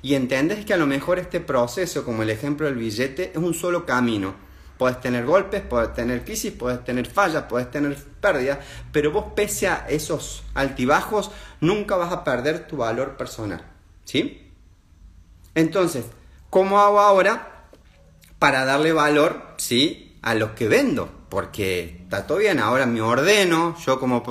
Y 0.03 0.15
entendés 0.15 0.65
que 0.65 0.75
a 0.75 0.77
lo 0.77 0.89
mejor 0.89 1.21
este 1.21 1.39
proceso, 1.39 2.05
como 2.05 2.25
el 2.25 2.31
ejemplo 2.31 2.67
del 2.67 2.75
billete, 2.75 3.31
es 3.31 3.37
un 3.37 3.55
solo 3.55 3.87
camino. 3.87 4.35
Puedes 4.79 5.01
tener 5.01 5.27
golpes, 5.27 5.63
puedes 5.63 5.95
tener 5.95 6.25
crisis, 6.25 6.51
puedes 6.51 6.83
tener 6.83 7.07
fallas, 7.07 7.45
puedes 7.49 7.71
tener 7.71 7.97
pérdidas, 8.21 8.59
pero 8.91 9.13
vos 9.13 9.27
pese 9.37 9.69
a 9.69 9.87
esos 9.89 10.43
altibajos, 10.55 11.31
nunca 11.61 11.95
vas 11.95 12.13
a 12.13 12.25
perder 12.25 12.67
tu 12.67 12.79
valor 12.79 13.17
personal. 13.17 13.65
¿Sí? 14.05 14.48
Entonces, 15.55 16.05
¿cómo 16.51 16.81
hago 16.81 17.01
ahora 17.01 17.67
para 18.39 18.65
darle 18.65 18.93
valor, 18.93 19.55
sí, 19.57 20.19
a 20.23 20.35
lo 20.35 20.55
que 20.55 20.69
vendo? 20.69 21.09
Porque 21.29 22.01
está 22.03 22.27
todo 22.27 22.39
bien, 22.39 22.59
ahora 22.59 22.87
me 22.87 23.03
ordeno, 23.03 23.77
yo 23.85 24.01
como 24.01 24.23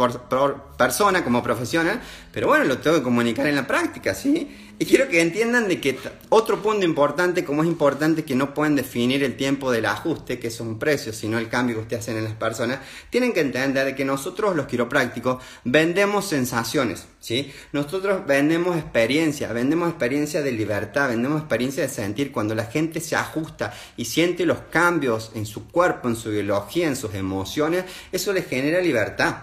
persona, 0.77 1.23
como 1.23 1.43
profesional, 1.43 2.01
pero 2.31 2.47
bueno, 2.47 2.65
lo 2.65 2.79
tengo 2.79 2.97
que 2.97 3.03
comunicar 3.03 3.45
en 3.47 3.55
la 3.55 3.67
práctica, 3.67 4.15
¿sí? 4.15 4.66
Y 4.79 4.85
quiero 4.85 5.09
que 5.09 5.21
entiendan 5.21 5.67
de 5.67 5.81
que 5.81 5.97
otro 6.29 6.61
punto 6.61 6.85
importante, 6.85 7.43
como 7.43 7.63
es 7.63 7.67
importante 7.67 8.23
que 8.23 8.35
no 8.35 8.53
pueden 8.53 8.75
definir 8.75 9.23
el 9.23 9.35
tiempo 9.35 9.71
del 9.71 9.87
ajuste, 9.87 10.37
que 10.37 10.51
son 10.51 10.77
precios, 10.77 11.15
sino 11.15 11.39
el 11.39 11.49
cambio 11.49 11.77
que 11.77 11.81
ustedes 11.81 12.03
hacen 12.03 12.17
en 12.17 12.25
las 12.25 12.35
personas, 12.35 12.81
tienen 13.09 13.33
que 13.33 13.39
entender 13.39 13.85
de 13.85 13.95
que 13.95 14.05
nosotros 14.05 14.55
los 14.55 14.67
quiroprácticos 14.67 15.43
vendemos 15.63 16.29
sensaciones, 16.29 17.07
¿sí? 17.19 17.51
Nosotros 17.71 18.27
vendemos 18.27 18.77
experiencia, 18.77 19.51
vendemos 19.51 19.89
experiencia 19.89 20.43
de 20.43 20.51
libertad, 20.51 21.09
vendemos 21.09 21.39
experiencia 21.39 21.81
de 21.81 21.89
sentir 21.89 22.31
cuando 22.31 22.53
la 22.53 22.65
gente 22.65 23.01
se 23.01 23.15
ajusta 23.15 23.73
y 23.97 24.05
siente 24.05 24.45
los 24.45 24.59
cambios 24.69 25.31
en 25.33 25.47
su 25.47 25.67
cuerpo, 25.69 26.07
en 26.07 26.15
su 26.15 26.29
biología, 26.29 26.87
en 26.87 26.95
sus 26.95 27.15
emociones, 27.15 27.85
eso 28.11 28.31
les 28.31 28.45
genera 28.45 28.79
libertad, 28.79 29.37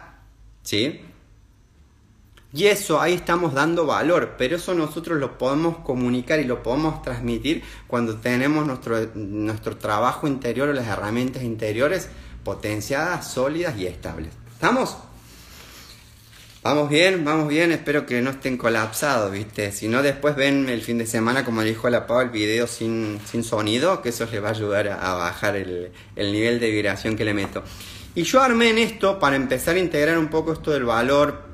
¿sí? 0.63 1.01
Y 2.55 2.67
eso 2.67 3.01
ahí 3.01 3.15
estamos 3.15 3.53
dando 3.53 3.85
valor, 3.85 4.37
pero 4.39 4.55
eso 4.55 4.75
nosotros 4.75 5.19
lo 5.19 5.39
podemos 5.39 5.79
comunicar 5.79 6.39
y 6.39 6.45
lo 6.45 6.63
podemos 6.63 7.03
transmitir 7.03 7.65
cuando 7.89 8.19
tenemos 8.19 8.65
nuestro, 8.65 9.11
nuestro 9.17 9.77
trabajo 9.77 10.29
interior 10.29 10.69
o 10.69 10.73
las 10.73 10.87
herramientas 10.87 11.43
interiores 11.43 12.09
potenciadas, 12.45 13.29
sólidas 13.29 13.77
y 13.77 13.89
estables. 13.89 14.31
¿Estamos? 14.53 14.97
Vamos 16.63 16.89
bien, 16.89 17.25
vamos 17.25 17.49
bien, 17.49 17.73
espero 17.73 18.07
que 18.07 18.23
no 18.23 18.31
estén 18.31 18.57
colapsados, 18.57 19.33
¿viste? 19.33 19.73
Si 19.73 19.89
no, 19.89 20.01
después 20.01 20.37
ven 20.37 20.69
el 20.69 20.81
fin 20.81 20.99
de 20.99 21.07
semana, 21.07 21.45
como 21.45 21.63
dijo 21.63 21.91
la 21.91 22.07
Pau, 22.07 22.21
el 22.21 22.31
video 22.31 22.69
sin, 22.69 23.19
sin 23.25 23.43
sonido, 23.43 24.01
que 24.01 24.11
eso 24.11 24.29
les 24.31 24.41
va 24.41 24.49
a 24.49 24.53
ayudar 24.53 24.87
a, 24.89 25.15
bajar 25.15 25.57
el, 25.57 25.91
el 26.15 26.33
nivel 26.33 26.61
de 26.61 26.71
vibración 26.71 27.17
que 27.17 27.25
le 27.25 27.35
meto. 27.35 27.65
Y 28.15 28.23
yo 28.23 28.41
armé 28.41 28.71
en 28.71 28.79
esto 28.79 29.19
para 29.19 29.35
empezar 29.35 29.75
a 29.75 29.81
integrar 29.81 30.17
un 30.19 30.29
poco 30.29 30.53
esto 30.53 30.71
del 30.71 30.85
valor 30.85 31.54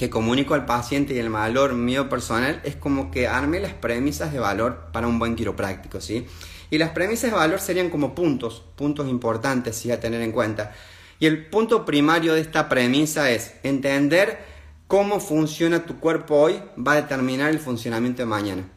que 0.00 0.08
comunico 0.08 0.54
al 0.54 0.64
paciente 0.64 1.12
y 1.12 1.18
el 1.18 1.28
valor 1.28 1.74
mío 1.74 2.08
personal 2.08 2.62
es 2.64 2.74
como 2.74 3.10
que 3.10 3.28
arme 3.28 3.60
las 3.60 3.74
premisas 3.74 4.32
de 4.32 4.38
valor 4.38 4.86
para 4.94 5.06
un 5.06 5.18
buen 5.18 5.36
quiropráctico, 5.36 6.00
¿sí? 6.00 6.26
Y 6.70 6.78
las 6.78 6.88
premisas 6.92 7.30
de 7.30 7.36
valor 7.36 7.60
serían 7.60 7.90
como 7.90 8.14
puntos, 8.14 8.62
puntos 8.76 9.10
importantes, 9.10 9.76
¿sí? 9.76 9.92
A 9.92 10.00
tener 10.00 10.22
en 10.22 10.32
cuenta. 10.32 10.72
Y 11.18 11.26
el 11.26 11.50
punto 11.50 11.84
primario 11.84 12.32
de 12.32 12.40
esta 12.40 12.70
premisa 12.70 13.30
es 13.30 13.56
entender 13.62 14.38
cómo 14.86 15.20
funciona 15.20 15.84
tu 15.84 16.00
cuerpo 16.00 16.36
hoy 16.36 16.62
va 16.78 16.92
a 16.92 17.02
determinar 17.02 17.50
el 17.50 17.58
funcionamiento 17.58 18.22
de 18.22 18.26
mañana. 18.26 18.70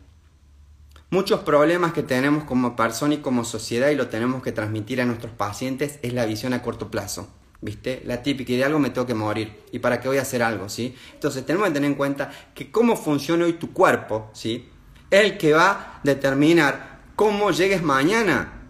Muchos 1.10 1.40
problemas 1.40 1.94
que 1.94 2.04
tenemos 2.04 2.44
como 2.44 2.76
persona 2.76 3.14
y 3.14 3.20
como 3.20 3.46
sociedad 3.46 3.92
y 3.92 3.96
lo 3.96 4.10
tenemos 4.10 4.44
que 4.44 4.52
transmitir 4.52 5.00
a 5.00 5.06
nuestros 5.06 5.32
pacientes 5.32 6.00
es 6.02 6.12
la 6.12 6.26
visión 6.26 6.52
a 6.52 6.62
corto 6.62 6.92
plazo. 6.92 7.30
¿Viste? 7.64 8.04
La 8.06 8.22
típica, 8.22 8.52
y 8.52 8.58
de 8.58 8.66
algo 8.66 8.78
me 8.78 8.90
tengo 8.90 9.08
que 9.08 9.14
morir, 9.14 9.64
¿y 9.72 9.80
para 9.80 10.02
qué 10.02 10.10
voy 10.10 10.18
a 10.18 10.24
hacer 10.24 10.44
algo, 10.44 10.68
¿sí? 10.68 10.94
Entonces 11.14 11.46
tenemos 11.46 11.70
que 11.70 11.74
tener 11.74 11.90
en 11.90 11.96
cuenta 11.96 12.30
que 12.54 12.70
cómo 12.70 12.98
funciona 12.98 13.46
hoy 13.46 13.54
tu 13.54 13.72
cuerpo, 13.72 14.30
¿sí? 14.34 14.70
El 15.10 15.38
que 15.38 15.54
va 15.54 15.72
a 15.72 16.00
determinar 16.04 17.00
cómo 17.16 17.52
llegues 17.52 17.82
mañana. 17.82 18.62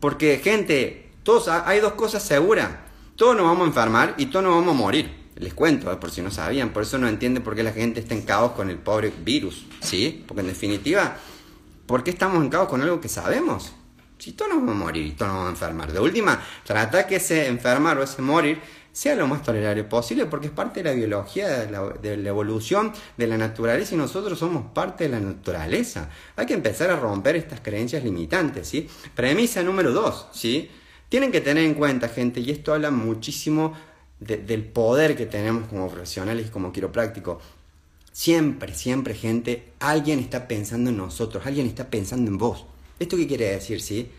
Porque, 0.00 0.38
gente, 0.38 1.12
todos, 1.22 1.48
hay 1.48 1.80
dos 1.80 1.94
cosas 1.94 2.22
seguras. 2.22 2.68
Todos 3.16 3.36
nos 3.36 3.46
vamos 3.46 3.62
a 3.62 3.66
enfermar 3.68 4.14
y 4.18 4.26
todos 4.26 4.44
nos 4.44 4.54
vamos 4.56 4.74
a 4.74 4.78
morir. 4.78 5.22
Les 5.36 5.54
cuento, 5.54 5.90
eh, 5.90 5.96
por 5.96 6.10
si 6.10 6.20
no 6.20 6.30
sabían. 6.30 6.72
Por 6.72 6.82
eso 6.82 6.98
no 6.98 7.08
entienden 7.08 7.42
por 7.42 7.54
qué 7.54 7.62
la 7.62 7.72
gente 7.72 8.00
está 8.00 8.14
en 8.14 8.22
caos 8.22 8.52
con 8.52 8.68
el 8.68 8.76
pobre 8.76 9.12
virus, 9.24 9.64
¿sí? 9.80 10.24
Porque 10.26 10.42
en 10.42 10.48
definitiva, 10.48 11.16
¿por 11.86 12.04
qué 12.04 12.10
estamos 12.10 12.42
en 12.42 12.50
caos 12.50 12.68
con 12.68 12.82
algo 12.82 13.00
que 13.00 13.08
sabemos? 13.08 13.72
Si 14.22 14.34
todos 14.34 14.52
nos 14.52 14.60
vamos 14.60 14.76
a 14.76 14.78
morir 14.84 15.04
y 15.04 15.10
todos 15.10 15.32
nos 15.32 15.38
vamos 15.38 15.48
a 15.48 15.50
enfermar. 15.50 15.92
De 15.92 15.98
última, 15.98 16.40
trata 16.62 17.08
que 17.08 17.16
ese 17.16 17.48
enfermar 17.48 17.98
o 17.98 18.04
ese 18.04 18.22
morir 18.22 18.60
sea 18.92 19.16
lo 19.16 19.26
más 19.26 19.42
tolerable 19.42 19.82
posible 19.82 20.26
porque 20.26 20.46
es 20.46 20.52
parte 20.52 20.80
de 20.80 20.90
la 20.90 20.94
biología, 20.94 21.48
de 21.48 22.16
la, 22.16 22.28
evolución 22.28 22.92
de 23.16 23.26
la 23.26 23.36
naturaleza 23.36 23.96
y 23.96 23.98
nosotros 23.98 24.38
somos 24.38 24.70
parte 24.72 25.08
de 25.08 25.10
la 25.10 25.18
naturaleza. 25.18 26.08
Hay 26.36 26.46
que 26.46 26.54
empezar 26.54 26.88
a 26.90 27.00
romper 27.00 27.34
estas 27.34 27.62
creencias 27.62 28.04
limitantes, 28.04 28.68
¿sí? 28.68 28.88
Premisa 29.12 29.60
número 29.64 29.90
dos, 29.90 30.28
¿sí? 30.30 30.70
Tienen 31.08 31.32
que 31.32 31.40
tener 31.40 31.64
en 31.64 31.74
cuenta, 31.74 32.08
gente, 32.08 32.38
y 32.38 32.52
esto 32.52 32.74
habla 32.74 32.92
muchísimo 32.92 33.76
del 34.20 34.62
poder 34.62 35.16
que 35.16 35.26
tenemos 35.26 35.66
como 35.66 35.88
profesionales 35.88 36.46
y 36.46 36.50
como 36.50 36.70
quiroprácticos. 36.72 37.42
Siempre, 38.12 38.72
siempre, 38.72 39.14
gente, 39.14 39.72
alguien 39.80 40.20
está 40.20 40.46
pensando 40.46 40.90
en 40.90 40.96
nosotros, 40.96 41.44
alguien 41.44 41.66
está 41.66 41.90
pensando 41.90 42.30
en 42.30 42.38
vos. 42.38 42.66
¿Esto 43.02 43.16
qué 43.16 43.26
quiere 43.26 43.50
decir? 43.50 43.80
¿sí? 43.80 44.10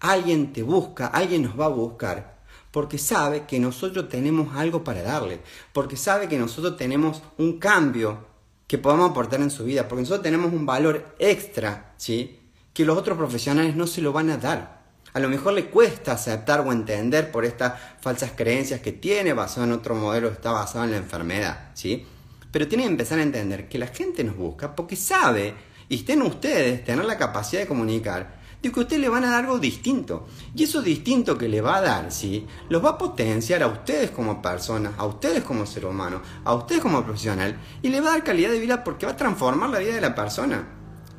Alguien 0.00 0.52
te 0.52 0.62
busca, 0.62 1.06
alguien 1.06 1.42
nos 1.42 1.58
va 1.58 1.64
a 1.66 1.68
buscar 1.68 2.36
porque 2.70 2.98
sabe 2.98 3.46
que 3.46 3.58
nosotros 3.58 4.10
tenemos 4.10 4.54
algo 4.54 4.84
para 4.84 5.02
darle, 5.02 5.40
porque 5.72 5.96
sabe 5.96 6.28
que 6.28 6.38
nosotros 6.38 6.76
tenemos 6.76 7.22
un 7.38 7.58
cambio 7.58 8.26
que 8.66 8.76
podemos 8.76 9.10
aportar 9.10 9.40
en 9.40 9.50
su 9.50 9.64
vida, 9.64 9.88
porque 9.88 10.02
nosotros 10.02 10.22
tenemos 10.22 10.52
un 10.52 10.66
valor 10.66 11.14
extra, 11.18 11.94
¿sí? 11.96 12.38
Que 12.74 12.84
los 12.84 12.98
otros 12.98 13.16
profesionales 13.16 13.76
no 13.76 13.86
se 13.86 14.02
lo 14.02 14.12
van 14.12 14.28
a 14.28 14.36
dar. 14.36 14.82
A 15.14 15.20
lo 15.20 15.30
mejor 15.30 15.54
le 15.54 15.70
cuesta 15.70 16.12
aceptar 16.12 16.60
o 16.60 16.70
entender 16.70 17.32
por 17.32 17.46
estas 17.46 17.80
falsas 18.02 18.32
creencias 18.36 18.80
que 18.82 18.92
tiene, 18.92 19.32
basado 19.32 19.64
en 19.64 19.72
otro 19.72 19.94
modelo, 19.94 20.28
está 20.28 20.50
basado 20.50 20.84
en 20.84 20.90
la 20.90 20.98
enfermedad, 20.98 21.70
¿sí? 21.72 22.04
Pero 22.52 22.68
tiene 22.68 22.84
que 22.84 22.90
empezar 22.90 23.18
a 23.18 23.22
entender 23.22 23.70
que 23.70 23.78
la 23.78 23.86
gente 23.86 24.22
nos 24.22 24.36
busca 24.36 24.76
porque 24.76 24.96
sabe 24.96 25.54
y 25.88 25.96
estén 25.96 26.22
ustedes, 26.22 26.84
tener 26.84 27.04
la 27.04 27.16
capacidad 27.16 27.62
de 27.62 27.68
comunicar, 27.68 28.40
de 28.62 28.72
que 28.72 28.80
ustedes 28.80 29.00
le 29.00 29.08
van 29.08 29.24
a 29.24 29.30
dar 29.30 29.44
algo 29.44 29.58
distinto. 29.58 30.26
Y 30.54 30.64
eso 30.64 30.82
distinto 30.82 31.38
que 31.38 31.48
le 31.48 31.60
va 31.60 31.76
a 31.76 31.80
dar, 31.82 32.12
¿sí? 32.12 32.46
Los 32.68 32.84
va 32.84 32.90
a 32.90 32.98
potenciar 32.98 33.62
a 33.62 33.68
ustedes 33.68 34.10
como 34.10 34.42
personas, 34.42 34.94
a 34.98 35.06
ustedes 35.06 35.44
como 35.44 35.66
ser 35.66 35.86
humano, 35.86 36.22
a 36.44 36.54
ustedes 36.54 36.82
como 36.82 37.04
profesional, 37.04 37.58
y 37.82 37.88
le 37.88 38.00
va 38.00 38.08
a 38.08 38.12
dar 38.12 38.24
calidad 38.24 38.50
de 38.50 38.60
vida 38.60 38.82
porque 38.82 39.06
va 39.06 39.12
a 39.12 39.16
transformar 39.16 39.70
la 39.70 39.78
vida 39.78 39.94
de 39.94 40.00
la 40.00 40.14
persona. 40.14 40.66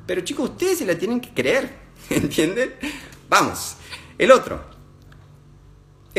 Pero 0.05 0.22
chicos, 0.22 0.51
ustedes 0.51 0.80
se 0.80 0.86
la 0.86 0.97
tienen 0.97 1.22
que 1.22 1.34
creer, 1.34 1.78
¿entienden? 2.09 2.74
Vamos. 3.30 3.76
El 4.18 4.32
otro, 4.32 4.77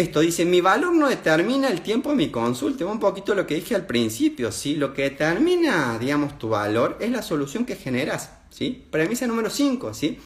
esto 0.00 0.20
dice, 0.20 0.44
mi 0.44 0.60
valor 0.60 0.94
no 0.94 1.08
determina 1.08 1.68
el 1.68 1.80
tiempo 1.80 2.10
de 2.10 2.14
mi 2.14 2.30
consulta. 2.30 2.86
Un 2.86 3.00
poquito 3.00 3.34
lo 3.34 3.48
que 3.48 3.56
dije 3.56 3.74
al 3.74 3.84
principio, 3.84 4.52
¿sí? 4.52 4.76
Lo 4.76 4.94
que 4.94 5.02
determina, 5.02 5.98
digamos, 5.98 6.38
tu 6.38 6.50
valor 6.50 6.98
es 7.00 7.10
la 7.10 7.20
solución 7.20 7.64
que 7.64 7.74
generas, 7.74 8.30
¿sí? 8.48 8.86
Premisa 8.92 9.26
número 9.26 9.50
5, 9.50 9.92
¿sí? 9.94 10.20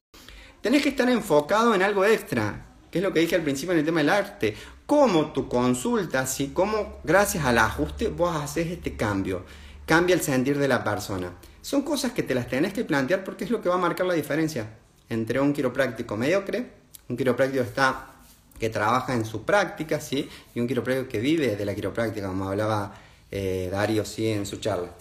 Tenés 0.61 0.83
que 0.83 0.89
estar 0.89 1.09
enfocado 1.09 1.73
en 1.73 1.81
algo 1.81 2.05
extra, 2.05 2.67
que 2.91 2.99
es 2.99 3.03
lo 3.03 3.11
que 3.11 3.21
dije 3.21 3.33
al 3.33 3.41
principio 3.41 3.73
en 3.73 3.79
el 3.79 3.85
tema 3.85 4.01
del 4.01 4.11
arte. 4.11 4.55
Cómo 4.85 5.33
tu 5.33 5.47
consulta, 5.47 6.27
¿sí? 6.27 6.51
Cómo 6.53 6.99
gracias 7.03 7.43
al 7.43 7.57
ajuste 7.57 8.09
vos 8.09 8.35
haces 8.35 8.67
este 8.67 8.95
cambio. 8.95 9.43
Cambia 9.87 10.13
el 10.13 10.21
sentir 10.21 10.59
de 10.59 10.67
la 10.67 10.83
persona. 10.83 11.33
Son 11.63 11.81
cosas 11.81 12.11
que 12.11 12.21
te 12.21 12.35
las 12.35 12.47
tenés 12.47 12.73
que 12.73 12.85
plantear 12.85 13.23
porque 13.23 13.43
es 13.43 13.49
lo 13.49 13.59
que 13.59 13.69
va 13.69 13.75
a 13.75 13.79
marcar 13.79 14.05
la 14.05 14.13
diferencia 14.13 14.77
entre 15.09 15.39
un 15.39 15.51
quiropráctico 15.51 16.15
mediocre, 16.15 16.73
un 17.09 17.17
quiropráctico 17.17 17.63
está 17.63 18.12
que 18.59 18.69
trabaja 18.69 19.13
en 19.13 19.25
su 19.25 19.43
práctica, 19.43 19.99
¿sí? 19.99 20.29
Y 20.55 20.59
un 20.59 20.67
quiropráctico 20.67 21.09
que 21.09 21.19
vive 21.19 21.55
de 21.55 21.65
la 21.65 21.75
quiropráctica, 21.75 22.27
como 22.27 22.49
hablaba 22.49 22.93
eh, 23.31 23.69
Dario, 23.71 24.05
¿sí? 24.05 24.27
En 24.29 24.45
su 24.45 24.57
charla, 24.57 24.91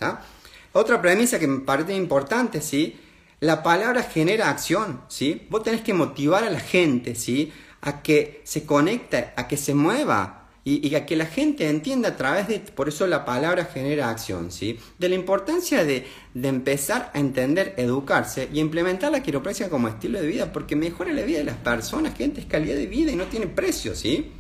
Otra 0.72 1.00
premisa 1.00 1.38
que 1.38 1.46
me 1.46 1.60
parece 1.60 1.94
importante, 1.94 2.60
¿sí? 2.60 2.98
La 3.40 3.62
palabra 3.62 4.02
genera 4.02 4.50
acción, 4.50 5.02
¿sí? 5.08 5.46
Vos 5.50 5.62
tenés 5.62 5.82
que 5.82 5.94
motivar 5.94 6.44
a 6.44 6.50
la 6.50 6.60
gente, 6.60 7.14
¿sí? 7.14 7.52
A 7.80 8.02
que 8.02 8.40
se 8.44 8.64
conecte, 8.64 9.32
a 9.36 9.48
que 9.48 9.56
se 9.56 9.74
mueva, 9.74 10.41
y, 10.64 10.94
a 10.94 11.06
que 11.06 11.16
la 11.16 11.26
gente 11.26 11.68
entienda 11.68 12.10
a 12.10 12.16
través 12.16 12.46
de, 12.46 12.60
por 12.60 12.88
eso 12.88 13.06
la 13.08 13.24
palabra 13.24 13.64
genera 13.64 14.10
acción, 14.10 14.52
¿sí? 14.52 14.78
De 14.96 15.08
la 15.08 15.16
importancia 15.16 15.84
de, 15.84 16.06
de 16.34 16.48
empezar 16.48 17.10
a 17.14 17.18
entender, 17.18 17.74
educarse 17.76 18.48
y 18.52 18.60
implementar 18.60 19.10
la 19.10 19.24
quiropraxia 19.24 19.68
como 19.68 19.88
estilo 19.88 20.20
de 20.20 20.26
vida, 20.28 20.52
porque 20.52 20.76
mejora 20.76 21.12
la 21.12 21.22
vida 21.22 21.38
de 21.38 21.44
las 21.44 21.56
personas, 21.56 22.16
gente 22.16 22.40
es 22.40 22.46
calidad 22.46 22.76
de 22.76 22.86
vida 22.86 23.10
y 23.10 23.16
no 23.16 23.24
tiene 23.24 23.48
precio, 23.48 23.96
¿sí? 23.96 24.30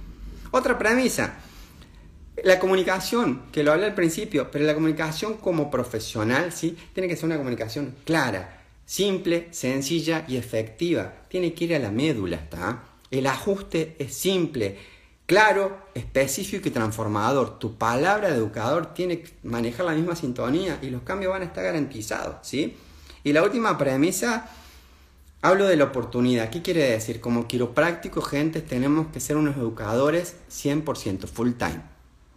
Otra 0.52 0.78
premisa, 0.78 1.40
la 2.44 2.60
comunicación, 2.60 3.42
que 3.50 3.64
lo 3.64 3.72
hablé 3.72 3.86
al 3.86 3.94
principio, 3.94 4.48
pero 4.50 4.64
la 4.64 4.74
comunicación 4.74 5.38
como 5.38 5.72
profesional, 5.72 6.52
¿sí? 6.52 6.76
Tiene 6.92 7.08
que 7.08 7.16
ser 7.16 7.26
una 7.26 7.36
comunicación 7.36 7.96
clara, 8.04 8.62
simple, 8.84 9.48
sencilla 9.50 10.24
y 10.28 10.36
efectiva. 10.36 11.12
Tiene 11.28 11.52
que 11.52 11.64
ir 11.64 11.74
a 11.74 11.80
la 11.80 11.90
médula, 11.90 12.36
¿está? 12.36 12.84
El 13.10 13.26
ajuste 13.26 13.96
es 13.98 14.14
simple, 14.14 14.78
claro, 15.32 15.78
específico 15.94 16.68
y 16.68 16.72
transformador. 16.72 17.58
Tu 17.58 17.78
palabra 17.78 18.28
de 18.28 18.36
educador 18.36 18.92
tiene 18.92 19.22
que 19.22 19.32
manejar 19.44 19.86
la 19.86 19.92
misma 19.92 20.14
sintonía 20.14 20.78
y 20.82 20.90
los 20.90 21.00
cambios 21.04 21.32
van 21.32 21.40
a 21.40 21.46
estar 21.46 21.64
garantizados, 21.64 22.36
¿sí? 22.42 22.76
Y 23.24 23.32
la 23.32 23.42
última 23.42 23.78
premisa, 23.78 24.50
hablo 25.40 25.64
de 25.64 25.76
la 25.76 25.84
oportunidad. 25.84 26.50
¿Qué 26.50 26.60
quiere 26.60 26.90
decir? 26.90 27.22
Como 27.22 27.48
quiropráctico, 27.48 28.20
gente, 28.20 28.60
tenemos 28.60 29.06
que 29.06 29.20
ser 29.20 29.38
unos 29.38 29.56
educadores 29.56 30.36
100% 30.50 31.26
full 31.26 31.52
time, 31.52 31.80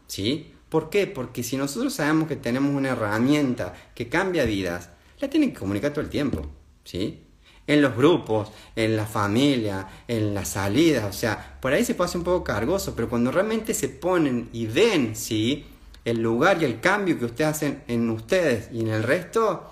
¿sí? 0.07 0.53
¿Por 0.69 0.89
qué? 0.89 1.05
Porque 1.05 1.43
si 1.43 1.57
nosotros 1.57 1.95
sabemos 1.95 2.29
que 2.29 2.37
tenemos 2.37 2.73
una 2.73 2.91
herramienta 2.91 3.73
que 3.93 4.07
cambia 4.07 4.45
vidas, 4.45 4.87
la 5.19 5.29
tienen 5.29 5.51
que 5.51 5.59
comunicar 5.59 5.91
todo 5.91 5.99
el 5.99 6.09
tiempo, 6.09 6.45
¿sí? 6.85 7.24
En 7.67 7.81
los 7.81 7.95
grupos, 7.95 8.51
en 8.75 8.95
la 8.95 9.05
familia, 9.05 9.87
en 10.07 10.33
las 10.33 10.49
salidas, 10.49 11.05
o 11.05 11.13
sea, 11.13 11.57
por 11.59 11.73
ahí 11.73 11.83
se 11.83 11.95
puede 11.95 12.09
hacer 12.09 12.19
un 12.19 12.25
poco 12.25 12.43
cargoso, 12.43 12.93
pero 12.95 13.09
cuando 13.09 13.31
realmente 13.31 13.73
se 13.73 13.89
ponen 13.89 14.49
y 14.53 14.67
ven, 14.67 15.15
¿sí? 15.15 15.65
El 16.03 16.21
lugar 16.21 16.61
y 16.61 16.65
el 16.65 16.79
cambio 16.79 17.17
que 17.17 17.25
ustedes 17.25 17.49
hacen 17.49 17.83
en 17.87 18.09
ustedes 18.09 18.69
y 18.71 18.81
en 18.81 18.89
el 18.89 19.03
resto, 19.03 19.71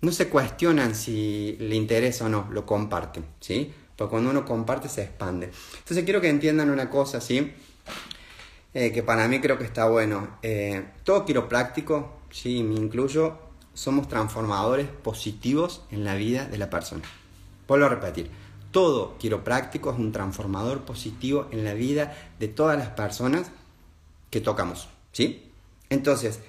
no 0.00 0.12
se 0.12 0.28
cuestionan 0.28 0.94
si 0.94 1.56
le 1.58 1.74
interesa 1.74 2.26
o 2.26 2.28
no, 2.28 2.48
lo 2.52 2.64
comparten, 2.64 3.24
¿sí? 3.40 3.72
Porque 3.96 4.10
cuando 4.10 4.30
uno 4.30 4.44
comparte 4.44 4.88
se 4.88 5.02
expande. 5.02 5.50
Entonces 5.78 6.04
quiero 6.04 6.20
que 6.20 6.28
entiendan 6.28 6.70
una 6.70 6.88
cosa, 6.88 7.20
¿sí? 7.20 7.52
Eh, 8.72 8.92
que 8.92 9.02
para 9.02 9.26
mí 9.26 9.40
creo 9.40 9.58
que 9.58 9.64
está 9.64 9.88
bueno. 9.88 10.38
Eh, 10.42 10.84
todo 11.04 11.24
quiropráctico, 11.24 12.20
sí, 12.30 12.62
me 12.62 12.76
incluyo, 12.76 13.49
somos 13.74 14.08
transformadores 14.08 14.88
positivos 14.88 15.82
en 15.90 16.04
la 16.04 16.14
vida 16.14 16.46
de 16.46 16.58
la 16.58 16.70
persona. 16.70 17.02
Vuelvo 17.66 17.86
a 17.86 17.90
repetir, 17.90 18.30
todo 18.70 19.16
quiropráctico 19.18 19.90
es 19.90 19.98
un 19.98 20.12
transformador 20.12 20.82
positivo 20.82 21.48
en 21.50 21.64
la 21.64 21.74
vida 21.74 22.14
de 22.38 22.48
todas 22.48 22.78
las 22.78 22.88
personas 22.88 23.50
que 24.30 24.40
tocamos, 24.40 24.88
¿sí? 25.12 25.50
Entonces, 25.88 26.40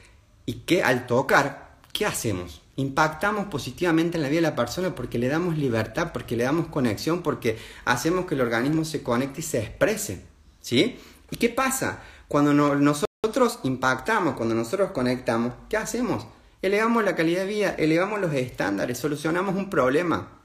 ¿y 0.46 0.54
qué 0.66 0.84
al 0.84 1.08
tocar, 1.08 1.78
qué 1.94 2.06
hacemos? 2.06 2.62
Impactamos 2.76 3.48
positivamente 3.48 4.18
en 4.18 4.24
la 4.24 4.30
vida 4.30 4.42
de 4.42 4.50
la 4.50 4.56
persona 4.56 4.96
porque 4.96 5.20
le 5.20 5.28
damos 5.28 5.58
libertad, 5.58 6.12
porque 6.14 6.38
le 6.38 6.44
damos 6.44 6.68
conexión, 6.68 7.22
porque 7.22 7.58
hacemos 7.86 8.26
que 8.26 8.36
el 8.36 8.42
organismo 8.42 8.86
se 8.86 9.04
conecte 9.04 9.42
y 9.42 9.44
se 9.44 9.60
exprese, 9.60 10.26
¿sí? 10.62 11.00
¿Y 11.32 11.38
qué 11.38 11.50
pasa? 11.50 12.02
Cuando 12.28 12.54
nosotros 12.54 13.60
impactamos, 13.64 14.36
cuando 14.36 14.56
nosotros 14.56 14.92
conectamos, 14.92 15.54
¿qué 15.70 15.78
hacemos? 15.78 16.26
Elevamos 16.62 17.04
la 17.04 17.16
calidad 17.16 17.42
de 17.42 17.48
vida, 17.48 17.76
elevamos 17.78 18.20
los 18.22 18.34
estándares, 18.34 18.98
solucionamos 18.98 19.56
un 19.56 19.70
problema. 19.70 20.42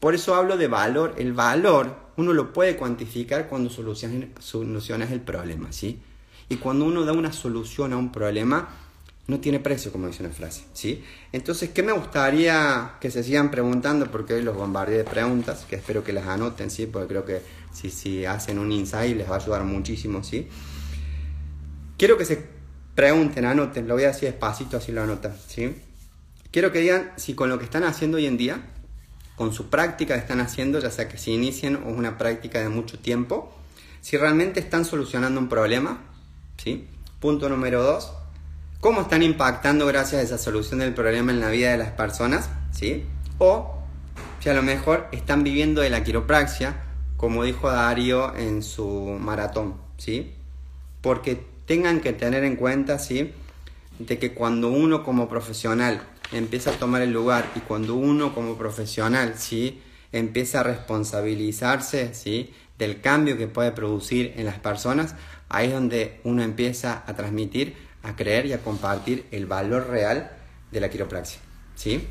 Por 0.00 0.14
eso 0.14 0.34
hablo 0.34 0.56
de 0.56 0.66
valor. 0.66 1.14
El 1.18 1.32
valor 1.32 1.96
uno 2.16 2.32
lo 2.32 2.52
puede 2.52 2.76
cuantificar 2.76 3.48
cuando 3.48 3.70
solucionas, 3.70 5.10
el 5.10 5.20
problema, 5.20 5.72
¿sí? 5.72 6.00
Y 6.48 6.56
cuando 6.56 6.84
uno 6.84 7.04
da 7.04 7.12
una 7.12 7.32
solución 7.32 7.92
a 7.92 7.96
un 7.96 8.12
problema, 8.12 8.68
no 9.28 9.40
tiene 9.40 9.60
precio, 9.60 9.92
como 9.92 10.08
dice 10.08 10.24
una 10.24 10.32
frase, 10.32 10.64
¿sí? 10.72 11.04
Entonces, 11.30 11.70
¿qué 11.70 11.82
me 11.82 11.92
gustaría 11.92 12.96
que 13.00 13.10
se 13.10 13.22
sigan 13.22 13.50
preguntando? 13.50 14.10
Porque 14.10 14.34
hoy 14.34 14.42
los 14.42 14.56
bombardeé 14.56 14.98
de 14.98 15.04
preguntas, 15.04 15.64
que 15.68 15.76
espero 15.76 16.02
que 16.02 16.12
las 16.12 16.26
anoten, 16.26 16.70
¿sí? 16.70 16.86
Porque 16.86 17.08
creo 17.08 17.24
que 17.24 17.40
si, 17.72 17.90
si 17.90 18.26
hacen 18.26 18.58
un 18.58 18.72
insight 18.72 19.16
les 19.16 19.30
va 19.30 19.36
a 19.36 19.38
ayudar 19.38 19.64
muchísimo, 19.64 20.22
¿sí? 20.22 20.48
Quiero 21.96 22.18
que 22.18 22.24
se 22.24 22.61
Pregunten, 22.94 23.44
anoten, 23.46 23.88
lo 23.88 23.94
voy 23.94 24.04
a 24.04 24.08
decir 24.08 24.28
despacito, 24.28 24.76
así 24.76 24.92
lo 24.92 25.02
anotan, 25.02 25.34
¿sí? 25.46 25.76
Quiero 26.50 26.72
que 26.72 26.80
digan 26.80 27.12
si 27.16 27.34
con 27.34 27.48
lo 27.48 27.58
que 27.58 27.64
están 27.64 27.84
haciendo 27.84 28.18
hoy 28.18 28.26
en 28.26 28.36
día, 28.36 28.60
con 29.36 29.54
su 29.54 29.70
práctica 29.70 30.14
que 30.14 30.20
están 30.20 30.40
haciendo, 30.40 30.78
ya 30.78 30.90
sea 30.90 31.08
que 31.08 31.16
se 31.16 31.30
inicien 31.30 31.76
o 31.76 31.88
una 31.88 32.18
práctica 32.18 32.60
de 32.60 32.68
mucho 32.68 32.98
tiempo, 32.98 33.56
si 34.02 34.18
realmente 34.18 34.60
están 34.60 34.84
solucionando 34.84 35.40
un 35.40 35.48
problema, 35.48 36.02
¿sí? 36.58 36.86
Punto 37.20 37.48
número 37.48 37.82
dos, 37.82 38.12
cómo 38.80 39.00
están 39.00 39.22
impactando 39.22 39.86
gracias 39.86 40.20
a 40.20 40.24
esa 40.24 40.38
solución 40.38 40.80
del 40.80 40.92
problema 40.92 41.32
en 41.32 41.40
la 41.40 41.48
vida 41.48 41.70
de 41.70 41.78
las 41.78 41.92
personas, 41.92 42.50
¿sí? 42.72 43.06
O 43.38 43.78
si 44.40 44.50
a 44.50 44.54
lo 44.54 44.62
mejor 44.62 45.08
están 45.12 45.44
viviendo 45.44 45.80
de 45.80 45.88
la 45.88 46.04
quiropraxia, 46.04 46.82
como 47.16 47.44
dijo 47.44 47.70
Darío 47.70 48.36
en 48.36 48.62
su 48.62 49.16
maratón, 49.20 49.76
¿sí? 49.96 50.34
Porque 51.00 51.51
tengan 51.72 52.00
que 52.00 52.12
tener 52.12 52.44
en 52.44 52.56
cuenta, 52.56 52.98
¿sí? 52.98 53.32
De 53.98 54.18
que 54.18 54.34
cuando 54.34 54.68
uno 54.68 55.02
como 55.02 55.26
profesional 55.26 56.02
empieza 56.30 56.68
a 56.68 56.74
tomar 56.74 57.00
el 57.00 57.14
lugar 57.14 57.50
y 57.54 57.60
cuando 57.60 57.94
uno 57.94 58.34
como 58.34 58.58
profesional, 58.58 59.36
¿sí? 59.38 59.80
Empieza 60.12 60.60
a 60.60 60.64
responsabilizarse, 60.64 62.12
¿sí? 62.12 62.52
Del 62.76 63.00
cambio 63.00 63.38
que 63.38 63.46
puede 63.46 63.72
producir 63.72 64.34
en 64.36 64.44
las 64.44 64.58
personas, 64.58 65.14
ahí 65.48 65.68
es 65.68 65.72
donde 65.72 66.20
uno 66.24 66.42
empieza 66.42 67.04
a 67.06 67.16
transmitir, 67.16 67.74
a 68.02 68.16
creer 68.16 68.44
y 68.44 68.52
a 68.52 68.58
compartir 68.58 69.24
el 69.30 69.46
valor 69.46 69.88
real 69.88 70.30
de 70.72 70.78
la 70.78 70.90
quiropraxia, 70.90 71.40
¿sí? 71.74 72.06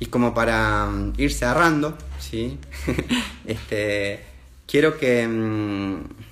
Y 0.00 0.06
como 0.06 0.34
para 0.34 0.86
mm, 0.86 1.12
ir 1.18 1.32
cerrando, 1.32 1.96
¿sí? 2.18 2.58
este, 3.46 4.24
quiero 4.66 4.98
que... 4.98 5.28
Mm, 5.28 6.25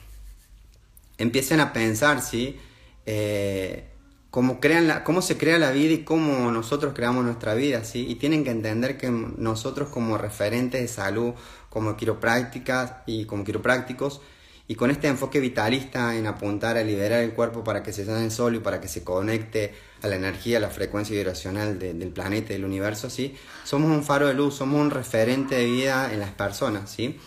empiecen 1.18 1.60
a 1.60 1.72
pensar, 1.72 2.20
¿sí? 2.20 2.58
Eh, 3.06 3.88
cómo, 4.30 4.60
crean 4.60 4.88
la, 4.88 5.04
cómo 5.04 5.22
se 5.22 5.36
crea 5.36 5.58
la 5.58 5.70
vida 5.70 5.92
y 5.92 6.04
cómo 6.04 6.50
nosotros 6.50 6.92
creamos 6.94 7.24
nuestra 7.24 7.54
vida, 7.54 7.84
¿sí? 7.84 8.06
Y 8.08 8.16
tienen 8.16 8.44
que 8.44 8.50
entender 8.50 8.98
que 8.98 9.10
nosotros 9.10 9.88
como 9.90 10.18
referentes 10.18 10.80
de 10.80 10.88
salud, 10.88 11.34
como 11.68 11.96
quiroprácticas 11.96 12.94
y 13.06 13.26
como 13.26 13.44
quiroprácticos, 13.44 14.20
y 14.66 14.76
con 14.76 14.90
este 14.90 15.08
enfoque 15.08 15.40
vitalista 15.40 16.16
en 16.16 16.26
apuntar 16.26 16.78
a 16.78 16.82
liberar 16.82 17.22
el 17.22 17.32
cuerpo 17.32 17.62
para 17.62 17.82
que 17.82 17.92
se 17.92 18.06
sane 18.06 18.30
solo 18.30 18.56
y 18.56 18.60
para 18.60 18.80
que 18.80 18.88
se 18.88 19.04
conecte 19.04 19.74
a 20.02 20.08
la 20.08 20.16
energía, 20.16 20.56
a 20.56 20.60
la 20.60 20.70
frecuencia 20.70 21.14
vibracional 21.14 21.78
del 21.78 22.08
planeta 22.08 22.54
del 22.54 22.64
universo, 22.64 23.10
¿sí? 23.10 23.36
Somos 23.62 23.90
un 23.90 24.02
faro 24.02 24.26
de 24.26 24.34
luz, 24.34 24.54
somos 24.54 24.80
un 24.80 24.90
referente 24.90 25.54
de 25.54 25.66
vida 25.66 26.12
en 26.12 26.20
las 26.20 26.30
personas, 26.30 26.90
¿sí? 26.90 27.18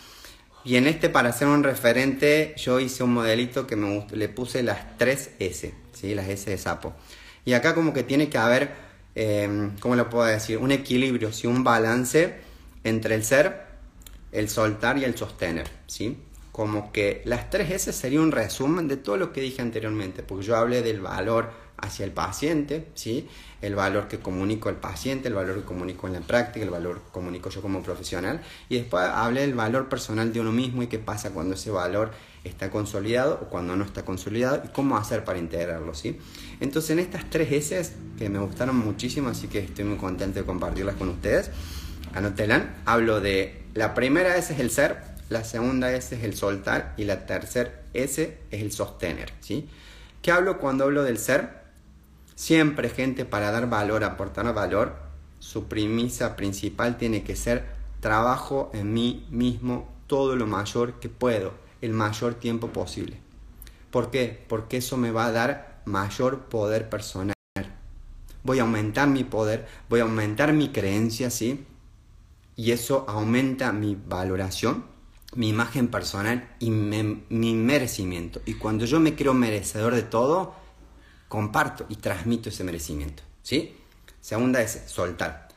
Y 0.64 0.76
en 0.76 0.86
este, 0.86 1.08
para 1.08 1.32
ser 1.32 1.48
un 1.48 1.62
referente, 1.64 2.54
yo 2.56 2.80
hice 2.80 3.02
un 3.02 3.14
modelito 3.14 3.66
que 3.66 3.76
me 3.76 4.06
le 4.10 4.28
puse 4.28 4.62
las 4.62 4.96
tres 4.98 5.30
S, 5.38 5.72
¿sí? 5.92 6.14
las 6.14 6.28
S 6.28 6.50
de 6.50 6.58
sapo. 6.58 6.94
Y 7.44 7.54
acá 7.54 7.74
como 7.74 7.92
que 7.92 8.02
tiene 8.02 8.28
que 8.28 8.38
haber, 8.38 8.72
eh, 9.14 9.70
¿cómo 9.80 9.96
lo 9.96 10.10
puedo 10.10 10.26
decir? 10.26 10.58
Un 10.58 10.72
equilibrio, 10.72 11.32
¿sí? 11.32 11.46
un 11.46 11.64
balance 11.64 12.34
entre 12.84 13.14
el 13.14 13.24
ser 13.24 13.68
el 14.32 14.48
soltar 14.48 14.98
y 14.98 15.04
el 15.04 15.16
sostener, 15.16 15.68
¿sí? 15.86 16.18
Como 16.52 16.92
que 16.92 17.22
las 17.24 17.50
tres 17.50 17.70
S 17.70 17.92
sería 17.92 18.20
un 18.20 18.32
resumen 18.32 18.88
de 18.88 18.96
todo 18.96 19.16
lo 19.16 19.32
que 19.32 19.40
dije 19.40 19.62
anteriormente, 19.62 20.22
porque 20.22 20.44
yo 20.44 20.56
hablé 20.56 20.82
del 20.82 21.00
valor 21.00 21.50
hacia 21.78 22.04
el 22.04 22.12
paciente, 22.12 22.88
¿sí? 22.94 23.28
el 23.62 23.74
valor 23.74 24.08
que 24.08 24.18
comunico 24.18 24.68
al 24.68 24.76
paciente, 24.76 25.28
el 25.28 25.34
valor 25.34 25.56
que 25.56 25.62
comunico 25.62 26.06
en 26.06 26.12
la 26.14 26.20
práctica, 26.20 26.64
el 26.64 26.70
valor 26.70 27.00
que 27.02 27.10
comunico 27.12 27.50
yo 27.50 27.62
como 27.62 27.82
profesional, 27.82 28.40
y 28.68 28.76
después 28.76 29.04
hablé 29.04 29.42
del 29.42 29.54
valor 29.54 29.88
personal 29.88 30.32
de 30.32 30.40
uno 30.40 30.52
mismo 30.52 30.82
y 30.82 30.86
qué 30.86 30.98
pasa 30.98 31.30
cuando 31.30 31.54
ese 31.54 31.70
valor 31.70 32.10
está 32.44 32.70
consolidado 32.70 33.40
o 33.42 33.48
cuando 33.48 33.76
no 33.76 33.84
está 33.84 34.04
consolidado 34.04 34.62
y 34.64 34.68
cómo 34.68 34.96
hacer 34.96 35.24
para 35.24 35.38
integrarlo, 35.38 35.94
¿sí? 35.94 36.18
Entonces 36.60 36.90
en 36.90 36.98
estas 37.00 37.28
tres 37.30 37.50
S 37.52 37.92
que 38.18 38.28
me 38.28 38.38
gustaron 38.38 38.76
muchísimo, 38.76 39.28
así 39.28 39.48
que 39.48 39.60
estoy 39.60 39.84
muy 39.84 39.98
contento 39.98 40.38
de 40.38 40.46
compartirlas 40.46 40.96
con 40.96 41.08
ustedes, 41.08 41.50
anotelan, 42.14 42.76
hablo 42.84 43.20
de 43.20 43.62
la 43.74 43.94
primera 43.94 44.36
S 44.36 44.52
es 44.52 44.60
el 44.60 44.70
ser, 44.70 45.02
la 45.28 45.44
segunda 45.44 45.92
S 45.92 46.14
es 46.14 46.24
el 46.24 46.34
soltar 46.34 46.94
y 46.96 47.04
la 47.04 47.26
tercera 47.26 47.82
S 47.92 48.38
es 48.50 48.62
el 48.62 48.72
sostener, 48.72 49.32
¿sí? 49.40 49.68
¿Qué 50.22 50.32
hablo 50.32 50.58
cuando 50.58 50.84
hablo 50.84 51.04
del 51.04 51.18
ser? 51.18 51.57
Siempre, 52.38 52.88
gente, 52.88 53.24
para 53.24 53.50
dar 53.50 53.68
valor, 53.68 54.04
aportar 54.04 54.54
valor, 54.54 54.94
su 55.40 55.64
premisa 55.64 56.36
principal 56.36 56.96
tiene 56.96 57.24
que 57.24 57.34
ser 57.34 57.66
trabajo 57.98 58.70
en 58.72 58.92
mí 58.92 59.26
mismo 59.28 59.88
todo 60.06 60.36
lo 60.36 60.46
mayor 60.46 61.00
que 61.00 61.08
puedo, 61.08 61.52
el 61.80 61.94
mayor 61.94 62.34
tiempo 62.34 62.68
posible. 62.68 63.18
¿Por 63.90 64.12
qué? 64.12 64.44
Porque 64.48 64.76
eso 64.76 64.96
me 64.96 65.10
va 65.10 65.26
a 65.26 65.32
dar 65.32 65.82
mayor 65.84 66.44
poder 66.44 66.88
personal. 66.88 67.34
Voy 68.44 68.60
a 68.60 68.62
aumentar 68.62 69.08
mi 69.08 69.24
poder, 69.24 69.66
voy 69.88 69.98
a 69.98 70.04
aumentar 70.04 70.52
mi 70.52 70.68
creencia, 70.68 71.30
¿sí? 71.30 71.66
Y 72.54 72.70
eso 72.70 73.04
aumenta 73.08 73.72
mi 73.72 73.96
valoración, 73.96 74.84
mi 75.34 75.48
imagen 75.48 75.88
personal 75.88 76.48
y 76.60 76.70
mi 76.70 77.54
merecimiento. 77.54 78.40
Y 78.46 78.54
cuando 78.54 78.84
yo 78.84 79.00
me 79.00 79.16
creo 79.16 79.34
merecedor 79.34 79.96
de 79.96 80.04
todo, 80.04 80.67
comparto 81.28 81.86
y 81.88 81.96
transmito 81.96 82.48
ese 82.48 82.64
merecimiento. 82.64 83.22
¿sí? 83.42 83.76
Segunda 84.20 84.60
es 84.60 84.82
soltar. 84.86 85.48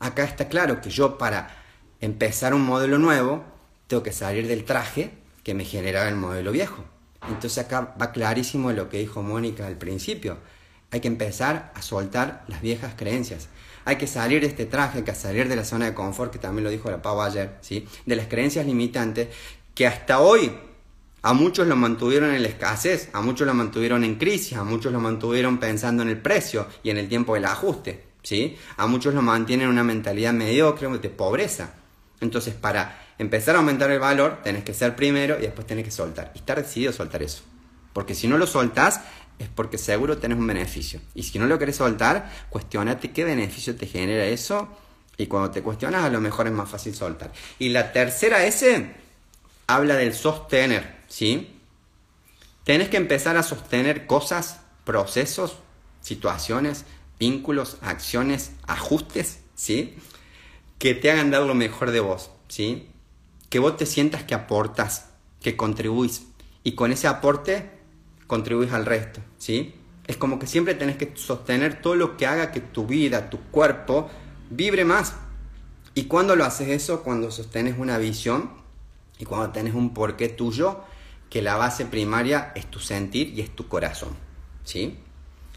Acá 0.00 0.24
está 0.24 0.48
claro 0.48 0.80
que 0.80 0.90
yo 0.90 1.18
para 1.18 1.56
empezar 2.00 2.54
un 2.54 2.62
modelo 2.62 2.98
nuevo 2.98 3.44
tengo 3.86 4.02
que 4.02 4.12
salir 4.12 4.46
del 4.46 4.64
traje 4.64 5.10
que 5.42 5.54
me 5.54 5.64
generaba 5.64 6.08
el 6.08 6.16
modelo 6.16 6.52
viejo. 6.52 6.84
Entonces 7.26 7.58
acá 7.58 7.94
va 8.00 8.12
clarísimo 8.12 8.72
lo 8.72 8.88
que 8.88 8.98
dijo 8.98 9.22
Mónica 9.22 9.66
al 9.66 9.76
principio. 9.76 10.38
Hay 10.90 11.00
que 11.00 11.08
empezar 11.08 11.72
a 11.74 11.82
soltar 11.82 12.44
las 12.48 12.60
viejas 12.60 12.94
creencias. 12.96 13.48
Hay 13.84 13.96
que 13.96 14.06
salir 14.06 14.42
de 14.42 14.46
este 14.46 14.66
traje, 14.66 14.98
hay 14.98 15.04
que 15.04 15.14
salir 15.14 15.48
de 15.48 15.56
la 15.56 15.64
zona 15.64 15.86
de 15.86 15.94
confort, 15.94 16.30
que 16.32 16.38
también 16.38 16.64
lo 16.64 16.70
dijo 16.70 16.90
la 16.90 17.02
Pau 17.02 17.20
ayer, 17.20 17.56
¿sí? 17.60 17.88
de 18.06 18.16
las 18.16 18.26
creencias 18.26 18.66
limitantes 18.66 19.28
que 19.74 19.86
hasta 19.86 20.20
hoy 20.20 20.52
a 21.22 21.32
muchos 21.32 21.66
lo 21.66 21.76
mantuvieron 21.76 22.34
en 22.34 22.42
la 22.42 22.48
escasez, 22.48 23.10
a 23.12 23.20
muchos 23.20 23.46
lo 23.46 23.54
mantuvieron 23.54 24.04
en 24.04 24.16
crisis, 24.16 24.56
a 24.56 24.64
muchos 24.64 24.92
lo 24.92 25.00
mantuvieron 25.00 25.58
pensando 25.58 26.02
en 26.02 26.08
el 26.10 26.18
precio 26.18 26.66
y 26.82 26.90
en 26.90 26.98
el 26.98 27.08
tiempo 27.08 27.34
del 27.34 27.44
ajuste, 27.44 28.04
¿sí? 28.22 28.56
A 28.76 28.86
muchos 28.86 29.14
lo 29.14 29.22
mantienen 29.22 29.66
en 29.66 29.72
una 29.72 29.84
mentalidad 29.84 30.32
mediocre, 30.32 30.88
de 30.98 31.10
pobreza. 31.10 31.74
Entonces, 32.20 32.54
para 32.54 33.06
empezar 33.18 33.56
a 33.56 33.58
aumentar 33.58 33.90
el 33.90 33.98
valor, 33.98 34.40
tenés 34.42 34.64
que 34.64 34.74
ser 34.74 34.94
primero 34.96 35.38
y 35.38 35.42
después 35.42 35.66
tenés 35.66 35.84
que 35.84 35.90
soltar. 35.90 36.32
Y 36.34 36.38
estar 36.38 36.56
decidido 36.56 36.92
soltar 36.92 37.22
eso. 37.22 37.42
Porque 37.92 38.14
si 38.14 38.28
no 38.28 38.38
lo 38.38 38.46
soltás, 38.46 39.00
es 39.38 39.48
porque 39.48 39.78
seguro 39.78 40.18
tenés 40.18 40.38
un 40.38 40.46
beneficio. 40.46 41.00
Y 41.14 41.24
si 41.24 41.38
no 41.38 41.46
lo 41.46 41.58
querés 41.58 41.76
soltar, 41.76 42.30
cuestionate 42.48 43.10
qué 43.12 43.24
beneficio 43.24 43.76
te 43.76 43.86
genera 43.86 44.24
eso. 44.24 44.68
Y 45.16 45.26
cuando 45.26 45.50
te 45.50 45.62
cuestionas, 45.62 46.04
a 46.04 46.10
lo 46.10 46.20
mejor 46.20 46.46
es 46.46 46.52
más 46.52 46.68
fácil 46.68 46.94
soltar. 46.94 47.32
Y 47.58 47.70
la 47.70 47.92
tercera 47.92 48.44
S 48.44 48.94
habla 49.66 49.96
del 49.96 50.14
sostener. 50.14 50.97
¿Sí? 51.08 51.60
Tenés 52.64 52.88
que 52.88 52.98
empezar 52.98 53.36
a 53.36 53.42
sostener 53.42 54.06
cosas, 54.06 54.60
procesos, 54.84 55.56
situaciones, 56.00 56.84
vínculos, 57.18 57.78
acciones, 57.80 58.52
ajustes, 58.66 59.40
¿sí? 59.54 59.96
Que 60.78 60.94
te 60.94 61.10
hagan 61.10 61.30
dar 61.30 61.42
lo 61.42 61.54
mejor 61.54 61.90
de 61.90 62.00
vos, 62.00 62.30
¿sí? 62.48 62.88
Que 63.48 63.58
vos 63.58 63.76
te 63.76 63.86
sientas 63.86 64.22
que 64.24 64.34
aportas, 64.34 65.06
que 65.40 65.56
contribuís. 65.56 66.26
Y 66.62 66.72
con 66.72 66.92
ese 66.92 67.08
aporte 67.08 67.70
contribuís 68.26 68.72
al 68.72 68.86
resto, 68.86 69.20
¿sí? 69.38 69.74
Es 70.06 70.16
como 70.16 70.38
que 70.38 70.46
siempre 70.46 70.74
tenés 70.74 70.96
que 70.96 71.12
sostener 71.16 71.80
todo 71.80 71.94
lo 71.94 72.16
que 72.16 72.26
haga 72.26 72.52
que 72.52 72.60
tu 72.60 72.86
vida, 72.86 73.30
tu 73.30 73.40
cuerpo, 73.50 74.08
vibre 74.50 74.84
más. 74.84 75.14
¿Y 75.94 76.04
cuando 76.04 76.36
lo 76.36 76.44
haces 76.44 76.68
eso? 76.68 77.02
Cuando 77.02 77.30
sostenes 77.30 77.76
una 77.78 77.98
visión 77.98 78.50
y 79.18 79.24
cuando 79.24 79.50
tenés 79.50 79.74
un 79.74 79.92
porqué 79.92 80.28
tuyo 80.28 80.82
que 81.30 81.42
la 81.42 81.56
base 81.56 81.86
primaria 81.86 82.52
es 82.54 82.66
tu 82.66 82.78
sentir 82.78 83.28
y 83.36 83.40
es 83.40 83.54
tu 83.54 83.68
corazón, 83.68 84.16
¿sí? 84.64 84.98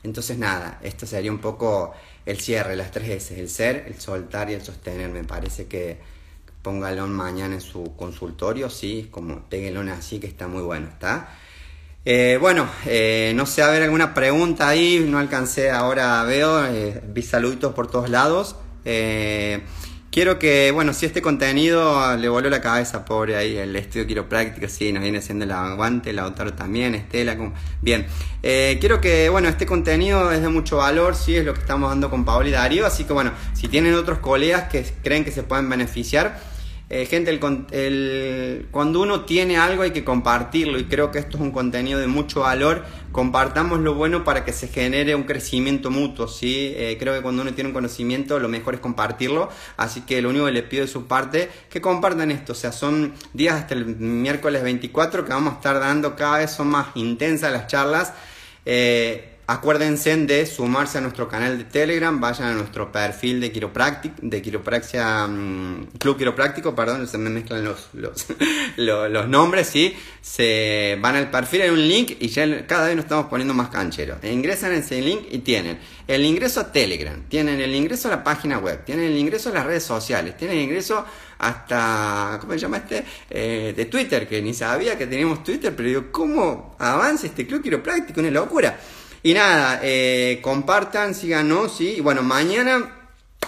Entonces 0.03 0.37
nada, 0.37 0.79
esto 0.81 1.05
sería 1.05 1.31
un 1.31 1.39
poco 1.39 1.93
el 2.25 2.39
cierre, 2.39 2.75
las 2.75 2.91
tres 2.91 3.09
S, 3.09 3.39
el 3.39 3.49
ser, 3.49 3.85
el 3.87 3.99
soltar 3.99 4.49
y 4.49 4.53
el 4.53 4.63
sostener. 4.63 5.09
Me 5.09 5.23
parece 5.23 5.67
que 5.67 5.99
póngalo 6.61 7.07
mañana 7.07 7.55
en 7.55 7.61
su 7.61 7.95
consultorio, 7.95 8.69
sí, 8.69 9.09
como 9.11 9.41
péguelo 9.49 9.81
así 9.91 10.19
que 10.19 10.27
está 10.27 10.47
muy 10.47 10.61
bueno, 10.61 10.87
¿está? 10.87 11.29
Eh, 12.03 12.39
bueno, 12.41 12.67
eh, 12.85 13.31
no 13.35 13.45
sé, 13.45 13.61
a 13.61 13.69
ver 13.69 13.83
alguna 13.83 14.13
pregunta 14.15 14.67
ahí, 14.67 15.05
no 15.07 15.19
alcancé 15.19 15.69
ahora, 15.69 16.23
veo, 16.23 16.65
eh, 16.65 16.99
vi 17.07 17.21
por 17.75 17.91
todos 17.91 18.09
lados. 18.09 18.55
Quiero 20.11 20.39
que, 20.39 20.71
bueno, 20.71 20.91
si 20.91 21.05
este 21.05 21.21
contenido 21.21 22.17
le 22.17 22.27
voló 22.27 22.49
la 22.49 22.59
cabeza, 22.59 23.05
pobre 23.05 23.37
ahí, 23.37 23.55
el 23.55 23.73
estudio 23.77 24.05
quiropráctico, 24.05 24.67
sí, 24.67 24.91
nos 24.91 25.03
viene 25.03 25.19
haciendo 25.19 25.45
el 25.45 25.51
aguante, 25.51 26.11
la 26.11 26.23
autora 26.23 26.53
también, 26.53 26.95
Estela, 26.95 27.37
como... 27.37 27.53
bien. 27.81 28.07
Eh, 28.43 28.75
quiero 28.81 28.99
que, 28.99 29.29
bueno, 29.29 29.47
este 29.47 29.65
contenido 29.65 30.29
es 30.33 30.41
de 30.41 30.49
mucho 30.49 30.75
valor, 30.75 31.15
sí, 31.15 31.37
es 31.37 31.45
lo 31.45 31.53
que 31.53 31.61
estamos 31.61 31.89
dando 31.89 32.09
con 32.09 32.25
Paola 32.25 32.49
y 32.49 32.51
Darío, 32.51 32.85
así 32.85 33.05
que, 33.05 33.13
bueno, 33.13 33.31
si 33.53 33.69
tienen 33.69 33.93
otros 33.93 34.19
colegas 34.19 34.67
que 34.67 34.83
creen 35.01 35.23
que 35.23 35.31
se 35.31 35.43
pueden 35.43 35.69
beneficiar, 35.69 36.41
eh, 36.93 37.05
gente, 37.05 37.39
cuando 38.69 39.01
uno 39.01 39.21
tiene 39.21 39.57
algo 39.57 39.83
hay 39.83 39.91
que 39.91 40.03
compartirlo 40.03 40.77
y 40.77 40.83
creo 40.85 41.09
que 41.09 41.19
esto 41.19 41.37
es 41.37 41.41
un 41.41 41.51
contenido 41.51 41.97
de 42.01 42.07
mucho 42.07 42.41
valor. 42.41 42.83
Compartamos 43.13 43.79
lo 43.79 43.95
bueno 43.95 44.25
para 44.25 44.43
que 44.43 44.51
se 44.51 44.67
genere 44.67 45.15
un 45.15 45.23
crecimiento 45.23 45.89
mutuo, 45.89 46.27
¿sí? 46.27 46.73
Eh, 46.75 46.97
creo 46.99 47.13
que 47.13 47.21
cuando 47.21 47.43
uno 47.43 47.53
tiene 47.53 47.69
un 47.69 47.73
conocimiento 47.73 48.39
lo 48.39 48.49
mejor 48.49 48.73
es 48.73 48.81
compartirlo, 48.81 49.47
así 49.77 50.01
que 50.01 50.21
lo 50.21 50.31
único 50.31 50.47
que 50.47 50.51
les 50.51 50.63
pido 50.63 50.81
de 50.81 50.91
su 50.91 51.07
parte 51.07 51.49
que 51.69 51.79
compartan 51.79 52.29
esto, 52.29 52.51
o 52.51 52.55
sea, 52.55 52.73
son 52.73 53.13
días 53.31 53.55
hasta 53.55 53.73
el 53.73 53.85
miércoles 53.85 54.61
24 54.61 55.23
que 55.23 55.31
vamos 55.31 55.53
a 55.53 55.55
estar 55.55 55.79
dando 55.79 56.17
cada 56.17 56.39
vez 56.39 56.51
son 56.51 56.67
más 56.67 56.87
intensas 56.95 57.53
las 57.53 57.67
charlas. 57.67 58.13
Eh, 58.65 59.30
Acuérdense 59.47 60.15
de 60.15 60.45
sumarse 60.45 60.99
a 60.99 61.01
nuestro 61.01 61.27
canal 61.27 61.57
de 61.57 61.63
Telegram, 61.65 62.19
vayan 62.19 62.49
a 62.49 62.53
nuestro 62.53 62.91
perfil 62.91 63.41
de 63.41 63.51
quiropráctica, 63.51 64.15
de 64.21 64.41
quiropraxia, 64.41 65.27
mm, 65.27 65.87
Club 65.99 66.17
Quiropráctico, 66.17 66.73
perdón, 66.73 67.07
se 67.07 67.17
me 67.17 67.29
mezclan 67.29 67.63
los, 67.63 67.89
los, 68.77 69.27
nombres, 69.27 69.67
¿sí? 69.67 69.95
Se 70.21 70.97
van 71.01 71.15
al 71.15 71.29
perfil, 71.29 71.63
hay 71.63 71.69
un 71.69 71.87
link 71.87 72.13
y 72.19 72.29
ya 72.29 72.65
cada 72.65 72.87
vez 72.87 72.95
nos 72.95 73.05
estamos 73.05 73.25
poniendo 73.25 73.53
más 73.53 73.69
cancheros. 73.69 74.23
Ingresan 74.23 74.71
en 74.71 74.79
ese 74.79 75.01
link 75.01 75.23
y 75.29 75.39
tienen 75.39 75.79
el 76.07 76.23
ingreso 76.23 76.61
a 76.61 76.71
Telegram, 76.71 77.21
tienen 77.27 77.59
el 77.59 77.75
ingreso 77.75 78.07
a 78.07 78.11
la 78.11 78.23
página 78.23 78.57
web, 78.59 78.85
tienen 78.85 79.11
el 79.11 79.17
ingreso 79.17 79.49
a 79.49 79.53
las 79.53 79.65
redes 79.65 79.83
sociales, 79.83 80.37
tienen 80.37 80.57
el 80.57 80.63
ingreso 80.63 81.05
hasta, 81.39 82.37
¿cómo 82.39 82.53
se 82.53 82.59
llama 82.59 82.77
este? 82.77 83.03
Eh, 83.29 83.73
de 83.75 83.85
Twitter, 83.85 84.27
que 84.27 84.41
ni 84.41 84.53
sabía 84.53 84.97
que 84.97 85.07
teníamos 85.07 85.43
Twitter, 85.43 85.75
pero 85.75 85.89
digo, 85.89 86.11
¿cómo 86.11 86.75
avanza 86.79 87.27
este 87.27 87.47
Club 87.47 87.63
Quiropráctico? 87.63 88.19
Una 88.19 88.31
locura. 88.31 88.79
Y 89.23 89.33
nada, 89.33 89.79
eh, 89.83 90.39
compartan, 90.41 91.13
síganos, 91.13 91.77
¿sí? 91.77 91.95
Y 91.97 92.01
bueno, 92.01 92.23
mañana 92.23 93.01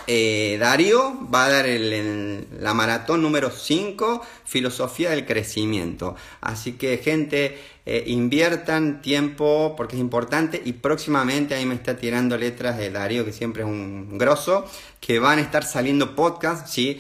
eh, 0.06 0.58
Darío 0.60 1.28
va 1.34 1.46
a 1.46 1.50
dar 1.50 1.66
el, 1.66 2.48
la 2.60 2.76
maratón 2.76 3.24
número 3.24 3.50
5, 3.50 4.22
Filosofía 4.46 5.10
del 5.10 5.26
Crecimiento. 5.26 6.16
Así 6.42 6.74
que 6.74 7.00
gente, 7.00 7.58
eh, 7.86 8.04
inviertan 8.08 9.02
tiempo 9.02 9.74
porque 9.76 9.96
es 9.96 10.02
importante 10.02 10.62
y 10.64 10.74
próximamente 10.74 11.56
ahí 11.56 11.66
me 11.66 11.76
está 11.76 11.98
tirando 11.98 12.38
letras 12.38 12.78
de 12.78 12.92
Darío, 12.92 13.26
que 13.26 13.34
siempre 13.34 13.64
es 13.64 13.70
un 13.70 14.18
grosso, 14.20 14.66
que 15.00 15.18
van 15.18 15.40
a 15.40 15.42
estar 15.42 15.64
saliendo 15.64 16.16
podcasts, 16.16 16.72
¿sí? 16.72 17.00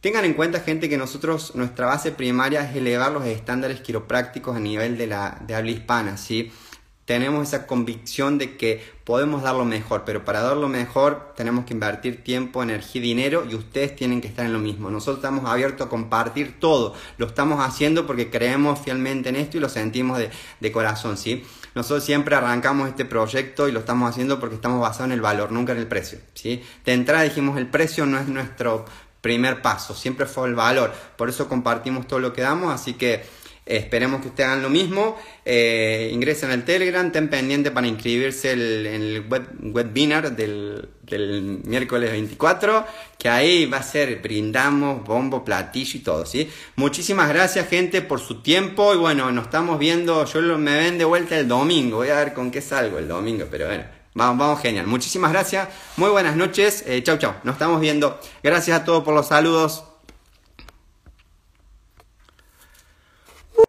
Tengan 0.00 0.24
en 0.24 0.34
cuenta, 0.34 0.60
gente, 0.60 0.88
que 0.88 0.96
nosotros, 0.96 1.54
nuestra 1.54 1.86
base 1.86 2.12
primaria 2.12 2.68
es 2.68 2.76
elevar 2.76 3.12
los 3.12 3.24
estándares 3.24 3.80
quiroprácticos 3.80 4.56
a 4.56 4.60
nivel 4.60 4.96
de, 4.96 5.06
la, 5.06 5.38
de 5.46 5.54
habla 5.54 5.70
hispana, 5.70 6.16
¿sí? 6.16 6.50
Tenemos 7.04 7.48
esa 7.48 7.66
convicción 7.66 8.38
de 8.38 8.56
que 8.56 8.82
podemos 9.04 9.42
dar 9.42 9.56
lo 9.56 9.64
mejor, 9.64 10.04
pero 10.06 10.24
para 10.24 10.40
dar 10.40 10.56
lo 10.56 10.68
mejor 10.68 11.32
tenemos 11.36 11.64
que 11.64 11.74
invertir 11.74 12.22
tiempo, 12.22 12.62
energía 12.62 13.00
y 13.00 13.04
dinero 13.04 13.44
y 13.48 13.56
ustedes 13.56 13.96
tienen 13.96 14.20
que 14.20 14.28
estar 14.28 14.46
en 14.46 14.52
lo 14.52 14.60
mismo. 14.60 14.88
Nosotros 14.88 15.16
estamos 15.16 15.44
abiertos 15.50 15.86
a 15.86 15.90
compartir 15.90 16.60
todo, 16.60 16.94
lo 17.18 17.26
estamos 17.26 17.60
haciendo 17.60 18.06
porque 18.06 18.30
creemos 18.30 18.78
fielmente 18.78 19.30
en 19.30 19.36
esto 19.36 19.56
y 19.56 19.60
lo 19.60 19.68
sentimos 19.68 20.18
de, 20.18 20.72
corazón, 20.72 21.18
¿sí? 21.18 21.44
Nosotros 21.74 22.04
siempre 22.04 22.36
arrancamos 22.36 22.88
este 22.88 23.04
proyecto 23.04 23.68
y 23.68 23.72
lo 23.72 23.80
estamos 23.80 24.08
haciendo 24.08 24.38
porque 24.38 24.54
estamos 24.54 24.80
basados 24.80 25.06
en 25.06 25.12
el 25.12 25.20
valor, 25.20 25.50
nunca 25.50 25.72
en 25.72 25.78
el 25.78 25.88
precio, 25.88 26.18
¿sí? 26.34 26.62
De 26.84 26.92
entrada 26.92 27.24
dijimos 27.24 27.58
el 27.58 27.66
precio 27.66 28.06
no 28.06 28.18
es 28.18 28.28
nuestro 28.28 28.84
primer 29.20 29.60
paso, 29.60 29.94
siempre 29.94 30.26
fue 30.26 30.48
el 30.48 30.54
valor. 30.54 30.92
Por 31.16 31.28
eso 31.28 31.48
compartimos 31.48 32.06
todo 32.06 32.20
lo 32.20 32.32
que 32.32 32.42
damos, 32.42 32.72
así 32.72 32.94
que 32.94 33.24
Esperemos 33.64 34.20
que 34.20 34.28
ustedes 34.28 34.48
hagan 34.48 34.62
lo 34.62 34.70
mismo. 34.70 35.16
Eh, 35.44 36.10
ingresen 36.12 36.50
al 36.50 36.64
Telegram, 36.64 37.12
ten 37.12 37.28
pendiente 37.30 37.70
para 37.70 37.86
inscribirse 37.86 38.52
en 38.52 38.60
el 38.60 39.26
web, 39.28 39.48
webinar 39.60 40.34
del, 40.34 40.88
del, 41.02 41.60
miércoles 41.64 42.10
24, 42.10 42.84
que 43.18 43.28
ahí 43.28 43.66
va 43.66 43.78
a 43.78 43.82
ser 43.84 44.20
brindamos, 44.20 45.04
bombo, 45.04 45.44
platillo 45.44 45.96
y 45.96 46.00
todo, 46.00 46.26
¿sí? 46.26 46.50
Muchísimas 46.74 47.28
gracias, 47.28 47.68
gente, 47.68 48.02
por 48.02 48.18
su 48.18 48.42
tiempo. 48.42 48.94
Y 48.94 48.96
bueno, 48.96 49.30
nos 49.30 49.44
estamos 49.44 49.78
viendo. 49.78 50.24
Yo 50.24 50.40
me 50.58 50.76
ven 50.76 50.98
de 50.98 51.04
vuelta 51.04 51.38
el 51.38 51.46
domingo. 51.46 51.98
Voy 51.98 52.08
a 52.08 52.16
ver 52.16 52.32
con 52.32 52.50
qué 52.50 52.60
salgo 52.60 52.98
el 52.98 53.06
domingo, 53.06 53.46
pero 53.48 53.66
bueno. 53.66 53.84
Vamos, 54.14 54.38
vamos, 54.38 54.60
genial. 54.60 54.86
Muchísimas 54.86 55.32
gracias. 55.32 55.68
Muy 55.96 56.10
buenas 56.10 56.36
noches. 56.36 56.84
Eh, 56.86 57.02
chau, 57.02 57.16
chau. 57.16 57.34
Nos 57.44 57.54
estamos 57.54 57.80
viendo. 57.80 58.20
Gracias 58.42 58.80
a 58.80 58.84
todos 58.84 59.04
por 59.04 59.14
los 59.14 59.28
saludos. 59.28 59.91